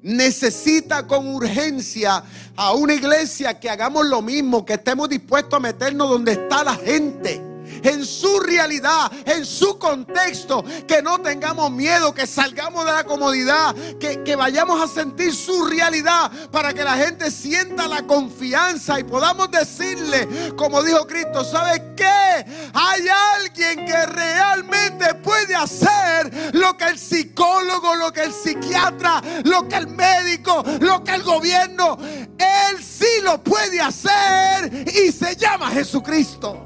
necesita 0.00 1.06
con 1.06 1.26
urgencia 1.26 2.22
a 2.56 2.72
una 2.72 2.94
iglesia 2.94 3.58
que 3.58 3.68
hagamos 3.68 4.06
lo 4.06 4.22
mismo, 4.22 4.64
que 4.64 4.74
estemos 4.74 5.08
dispuestos 5.08 5.54
a 5.54 5.60
meternos 5.60 6.08
donde 6.08 6.32
está 6.32 6.64
la 6.64 6.74
gente 6.74 7.47
en 7.82 8.04
su 8.04 8.40
realidad, 8.40 9.10
en 9.24 9.44
su 9.44 9.78
contexto, 9.78 10.64
que 10.86 11.02
no 11.02 11.20
tengamos 11.20 11.70
miedo, 11.70 12.14
que 12.14 12.26
salgamos 12.26 12.84
de 12.84 12.92
la 12.92 13.04
comodidad, 13.04 13.74
que, 13.98 14.22
que 14.22 14.36
vayamos 14.36 14.80
a 14.80 14.92
sentir 14.92 15.34
su 15.34 15.66
realidad 15.66 16.30
para 16.50 16.72
que 16.74 16.84
la 16.84 16.96
gente 16.96 17.30
sienta 17.30 17.86
la 17.86 18.06
confianza 18.06 18.98
y 18.98 19.04
podamos 19.04 19.50
decirle, 19.50 20.28
como 20.56 20.82
dijo 20.82 21.06
Cristo, 21.06 21.44
¿sabes 21.44 21.82
qué? 21.96 22.44
Hay 22.74 23.06
alguien 23.36 23.86
que 23.86 24.06
realmente 24.06 25.14
puede 25.14 25.54
hacer 25.54 26.54
lo 26.54 26.76
que 26.76 26.84
el 26.84 26.98
psicólogo, 26.98 27.94
lo 27.96 28.12
que 28.12 28.24
el 28.24 28.32
psiquiatra, 28.32 29.22
lo 29.44 29.68
que 29.68 29.76
el 29.76 29.88
médico, 29.88 30.64
lo 30.80 31.02
que 31.04 31.14
el 31.14 31.22
gobierno, 31.22 31.98
él 32.00 32.82
sí 32.82 33.22
lo 33.22 33.42
puede 33.42 33.80
hacer 33.80 34.86
y 34.88 35.12
se 35.12 35.36
llama 35.36 35.70
Jesucristo. 35.70 36.62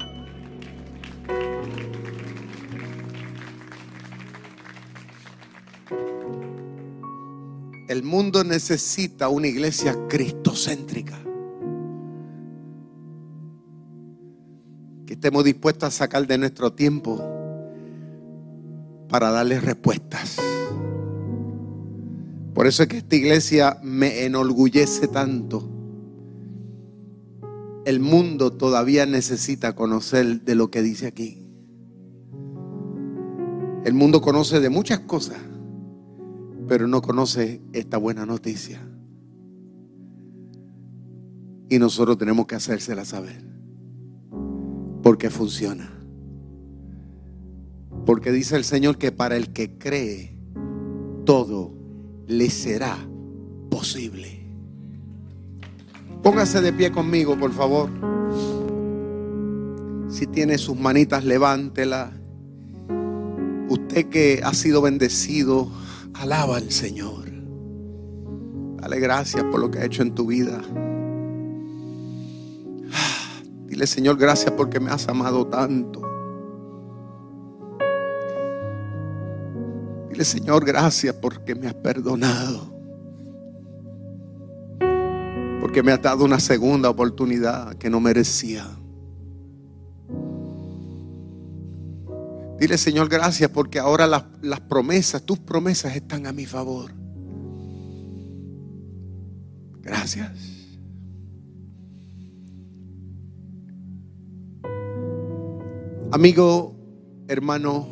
El 7.87 8.03
mundo 8.03 8.45
necesita 8.45 9.27
una 9.27 9.47
iglesia 9.47 10.07
cristocéntrica. 10.07 11.19
Que 15.05 15.13
estemos 15.13 15.43
dispuestos 15.43 15.87
a 15.87 15.91
sacar 15.91 16.25
de 16.25 16.37
nuestro 16.37 16.71
tiempo 16.71 17.21
para 19.09 19.31
darle 19.31 19.59
respuestas. 19.59 20.39
Por 22.53 22.67
eso 22.67 22.83
es 22.83 22.89
que 22.89 22.97
esta 22.97 23.15
iglesia 23.15 23.79
me 23.83 24.23
enorgullece 24.23 25.09
tanto. 25.09 25.69
El 27.85 27.99
mundo 27.99 28.53
todavía 28.53 29.05
necesita 29.05 29.75
conocer 29.75 30.41
de 30.41 30.55
lo 30.55 30.71
que 30.71 30.81
dice 30.81 31.07
aquí. 31.07 31.45
El 33.83 33.93
mundo 33.93 34.21
conoce 34.21 34.61
de 34.61 34.69
muchas 34.69 34.99
cosas 34.99 35.37
pero 36.67 36.87
no 36.87 37.01
conoce 37.01 37.61
esta 37.73 37.97
buena 37.97 38.25
noticia. 38.25 38.81
Y 41.69 41.79
nosotros 41.79 42.17
tenemos 42.17 42.45
que 42.45 42.55
hacérsela 42.55 43.05
saber. 43.05 43.43
Porque 45.01 45.29
funciona. 45.29 45.91
Porque 48.05 48.31
dice 48.31 48.55
el 48.55 48.63
Señor 48.63 48.97
que 48.97 49.11
para 49.11 49.35
el 49.35 49.53
que 49.53 49.77
cree, 49.77 50.37
todo 51.25 51.73
le 52.27 52.49
será 52.49 52.97
posible. 53.69 54.43
Póngase 56.21 56.61
de 56.61 56.71
pie 56.71 56.91
conmigo, 56.91 57.37
por 57.37 57.51
favor. 57.51 57.89
Si 60.09 60.27
tiene 60.27 60.57
sus 60.57 60.77
manitas, 60.77 61.25
levántela. 61.25 62.11
Usted 63.69 64.09
que 64.09 64.41
ha 64.43 64.53
sido 64.53 64.81
bendecido 64.81 65.69
Alaba 66.13 66.57
al 66.57 66.71
Señor. 66.71 67.31
Dale 68.77 68.99
gracias 68.99 69.43
por 69.45 69.59
lo 69.59 69.71
que 69.71 69.79
ha 69.79 69.85
hecho 69.85 70.01
en 70.01 70.13
tu 70.13 70.27
vida. 70.27 70.61
Dile, 73.65 73.87
Señor, 73.87 74.17
gracias 74.17 74.51
porque 74.51 74.79
me 74.79 74.91
has 74.91 75.07
amado 75.07 75.47
tanto. 75.47 76.01
Dile, 80.09 80.25
Señor, 80.25 80.65
gracias 80.65 81.15
porque 81.15 81.55
me 81.55 81.67
has 81.67 81.73
perdonado. 81.73 82.71
Porque 85.61 85.81
me 85.81 85.93
has 85.93 86.01
dado 86.01 86.25
una 86.25 86.39
segunda 86.39 86.89
oportunidad 86.89 87.75
que 87.75 87.89
no 87.89 87.99
merecía. 87.99 88.67
Dile, 92.59 92.77
Señor, 92.77 93.09
gracias 93.09 93.49
porque 93.49 93.79
ahora 93.79 94.07
las, 94.07 94.23
las, 94.41 94.61
promesas, 94.61 95.23
tus 95.23 95.39
promesas 95.39 95.95
están 95.95 96.27
a 96.27 96.31
mi 96.31 96.45
favor. 96.45 96.91
Gracias. 99.81 100.31
Amigo, 106.11 106.75
hermano, 107.27 107.87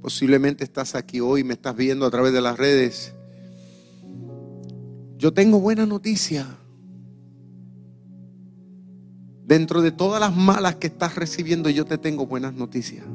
posiblemente 0.00 0.62
estás 0.62 0.94
aquí 0.94 1.18
hoy, 1.18 1.42
me 1.42 1.54
estás 1.54 1.74
viendo 1.76 2.06
a 2.06 2.10
través 2.10 2.32
de 2.32 2.40
las 2.40 2.56
redes. 2.56 3.12
Yo 5.18 5.34
tengo 5.34 5.58
buena 5.58 5.86
noticia. 5.86 6.46
Dentro 9.46 9.80
de 9.80 9.92
todas 9.92 10.20
las 10.20 10.34
malas 10.34 10.74
que 10.74 10.88
estás 10.88 11.14
recibiendo, 11.14 11.70
yo 11.70 11.84
te 11.84 11.98
tengo 11.98 12.26
buenas 12.26 12.52
noticias. 12.52 13.06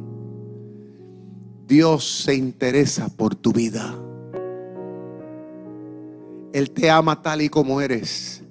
Dios 1.67 2.23
se 2.23 2.35
interesa 2.35 3.09
por 3.09 3.35
tu 3.35 3.51
vida. 3.51 3.93
Él 6.53 6.71
te 6.71 6.89
ama 6.89 7.21
tal 7.21 7.41
y 7.41 7.49
como 7.49 7.81
eres. 7.81 8.43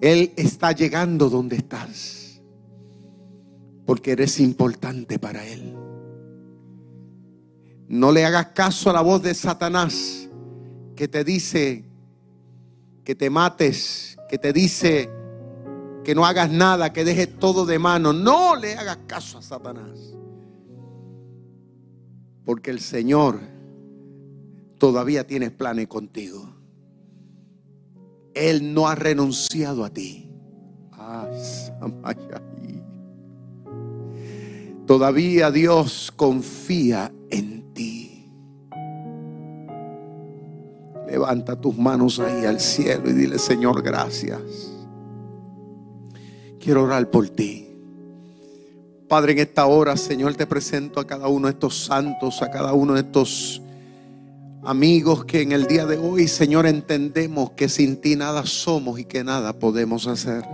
Él 0.00 0.32
está 0.36 0.70
llegando 0.70 1.28
donde 1.28 1.56
estás. 1.56 2.40
Porque 3.86 4.12
eres 4.12 4.38
importante 4.38 5.18
para 5.18 5.44
Él. 5.44 5.74
No 7.88 8.12
le 8.12 8.24
hagas 8.24 8.46
caso 8.54 8.88
a 8.88 8.92
la 8.92 9.00
voz 9.00 9.20
de 9.20 9.34
Satanás 9.34 10.28
que 10.94 11.08
te 11.08 11.24
dice 11.24 11.84
que 13.02 13.16
te 13.16 13.30
mates, 13.30 14.16
que 14.28 14.38
te 14.38 14.52
dice 14.52 15.10
que 16.04 16.14
no 16.14 16.24
hagas 16.24 16.50
nada, 16.50 16.92
que 16.92 17.04
dejes 17.04 17.38
todo 17.38 17.66
de 17.66 17.78
mano. 17.78 18.12
No 18.12 18.56
le 18.56 18.74
hagas 18.74 18.98
caso 19.06 19.38
a 19.38 19.42
Satanás. 19.42 20.14
Porque 22.44 22.70
el 22.70 22.80
Señor 22.80 23.38
todavía 24.78 25.26
tiene 25.26 25.50
planes 25.50 25.88
contigo. 25.88 26.48
Él 28.34 28.72
no 28.72 28.88
ha 28.88 28.94
renunciado 28.94 29.84
a 29.84 29.90
ti. 29.90 30.30
Todavía 34.86 35.50
Dios 35.50 36.12
confía 36.16 37.12
en 37.30 37.72
ti. 37.74 38.32
Levanta 41.06 41.60
tus 41.60 41.76
manos 41.76 42.18
ahí 42.20 42.44
al 42.44 42.60
cielo 42.60 43.10
y 43.10 43.12
dile, 43.12 43.38
Señor, 43.38 43.82
gracias. 43.82 44.79
Quiero 46.60 46.84
orar 46.84 47.10
por 47.10 47.28
ti. 47.30 47.66
Padre, 49.08 49.32
en 49.32 49.38
esta 49.38 49.66
hora, 49.66 49.96
Señor, 49.96 50.34
te 50.34 50.46
presento 50.46 51.00
a 51.00 51.06
cada 51.06 51.26
uno 51.26 51.48
de 51.48 51.54
estos 51.54 51.84
santos, 51.84 52.42
a 52.42 52.50
cada 52.50 52.74
uno 52.74 52.94
de 52.94 53.00
estos 53.00 53.62
amigos 54.62 55.24
que 55.24 55.40
en 55.40 55.52
el 55.52 55.66
día 55.66 55.86
de 55.86 55.96
hoy, 55.96 56.28
Señor, 56.28 56.66
entendemos 56.66 57.52
que 57.52 57.68
sin 57.68 58.00
ti 58.00 58.14
nada 58.14 58.44
somos 58.44 59.00
y 59.00 59.04
que 59.04 59.24
nada 59.24 59.54
podemos 59.58 60.06
hacer. 60.06 60.44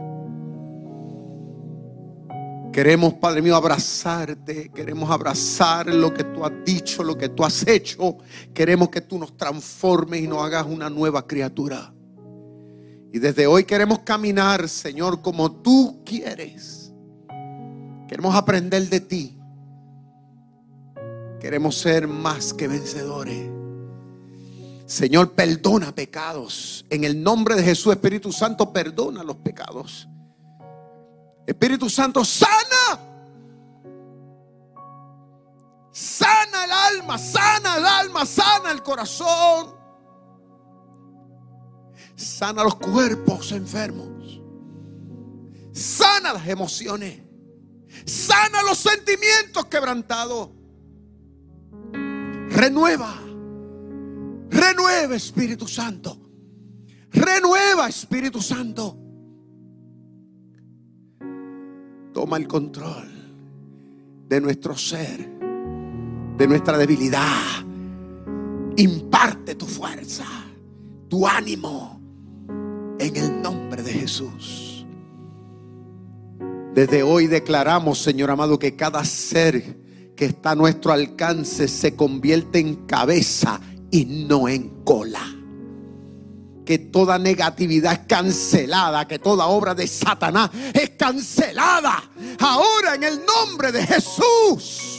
Queremos, 2.73 3.15
Padre 3.15 3.43
mío, 3.43 3.57
abrazarte. 3.57 4.71
Queremos 4.75 5.11
abrazar 5.11 5.87
lo 5.87 6.15
que 6.15 6.25
tú 6.25 6.45
has 6.45 6.53
dicho, 6.65 7.03
lo 7.03 7.19
que 7.19 7.31
tú 7.31 7.45
has 7.45 7.67
hecho. 7.67 8.19
Queremos 8.55 8.91
que 8.91 9.01
tú 9.01 9.19
nos 9.19 9.37
transformes 9.37 10.21
y 10.21 10.29
nos 10.29 10.45
hagas 10.45 10.67
una 10.67 10.89
nueva 10.89 11.27
criatura. 11.27 11.93
Y 13.17 13.19
desde 13.19 13.47
hoy 13.47 13.65
queremos 13.65 14.01
caminar, 14.01 14.69
Señor, 14.69 15.23
como 15.23 15.51
tú 15.51 16.03
quieres. 16.05 16.93
Queremos 18.07 18.35
aprender 18.35 18.91
de 18.91 19.01
ti. 19.01 19.39
Queremos 21.41 21.79
ser 21.79 22.09
más 22.09 22.53
que 22.53 22.69
vencedores. 22.69 23.49
Señor, 24.85 25.33
perdona 25.33 25.95
pecados. 25.95 26.85
En 26.91 27.05
el 27.05 27.23
nombre 27.23 27.55
de 27.55 27.63
Jesús, 27.63 27.95
Espíritu 27.95 28.33
Santo, 28.33 28.71
perdona 28.71 29.25
los 29.25 29.37
pecados. 29.37 30.07
Espíritu 31.47 31.89
Santo, 31.89 32.23
sana. 32.23 33.01
Sana 35.91 36.65
el 36.67 36.71
alma, 36.71 37.17
sana 37.17 37.79
el 37.79 37.87
alma, 37.87 38.27
sana 38.27 38.73
el 38.73 38.83
corazón 38.83 39.86
sana 42.17 42.65
los 42.65 42.77
cuerpos 42.77 43.53
enfermos, 43.53 44.41
sana 45.73 46.33
las 46.33 46.49
emociones, 46.49 47.21
sana 48.07 48.63
los 48.63 48.79
sentimientos 48.79 49.67
quebrantados, 49.67 50.49
renueva, 51.93 53.15
renueva 54.51 55.15
Espíritu 55.15 55.69
Santo, 55.69 56.19
renueva 57.13 57.89
Espíritu 57.89 58.41
Santo. 58.41 58.99
Toma 62.15 62.39
el 62.39 62.49
control 62.49 63.11
de 64.27 64.41
nuestro 64.41 64.75
ser, 64.75 65.29
de 66.39 66.49
nuestra 66.49 66.79
debilidad. 66.79 67.63
Imparte 68.79 69.55
tu 69.55 69.67
fuerza, 69.67 70.25
tu 71.09 71.27
ánimo 71.27 71.96
en 73.07 73.17
el 73.17 73.43
nombre 73.43 73.83
de 73.83 73.93
Jesús. 73.93 74.87
Desde 76.75 77.03
hoy 77.03 77.27
declaramos, 77.27 77.99
Señor 77.99 78.31
amado, 78.31 78.59
que 78.59 78.77
cada 78.77 79.05
ser 79.05 79.79
que 80.15 80.27
está 80.27 80.53
a 80.53 80.55
nuestro 80.55 80.93
alcance 80.93 81.69
se 81.69 81.95
convierte 81.95 82.59
en 82.59 82.87
cabeza 82.87 83.61
y 83.91 84.05
no 84.05 84.49
en 84.49 84.83
cola. 84.85 85.23
Que 86.65 86.79
toda 86.79 87.19
negatividad 87.19 87.93
es 87.93 87.99
cancelada, 88.01 89.07
que 89.07 89.19
toda 89.19 89.47
obra 89.47 89.75
de 89.75 89.87
Satanás 89.87 90.51
es 90.75 90.91
cancelada. 90.91 92.11
Ahora 92.41 92.97
en 92.97 93.05
el 93.05 93.21
nombre 93.25 93.71
de 93.71 93.87
Jesús. 93.87 94.96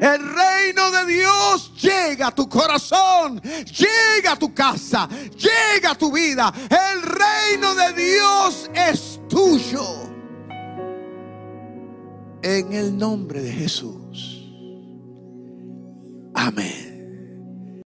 El 0.00 0.34
reino 0.34 0.90
de 0.90 1.12
Dios 1.12 1.72
llega 1.78 2.28
a 2.28 2.34
tu 2.34 2.48
corazón, 2.48 3.38
llega 3.40 4.32
a 4.32 4.38
tu 4.38 4.54
casa, 4.54 5.06
llega 5.36 5.90
a 5.90 5.94
tu 5.94 6.10
vida. 6.10 6.50
El 6.70 7.02
reino 7.02 7.74
de 7.74 7.92
Dios 7.92 8.70
es 8.74 9.20
tuyo. 9.28 9.84
En 12.42 12.72
el 12.72 12.96
nombre 12.96 13.42
de 13.42 13.52
Jesús. 13.52 14.50
Amén. 16.34 16.89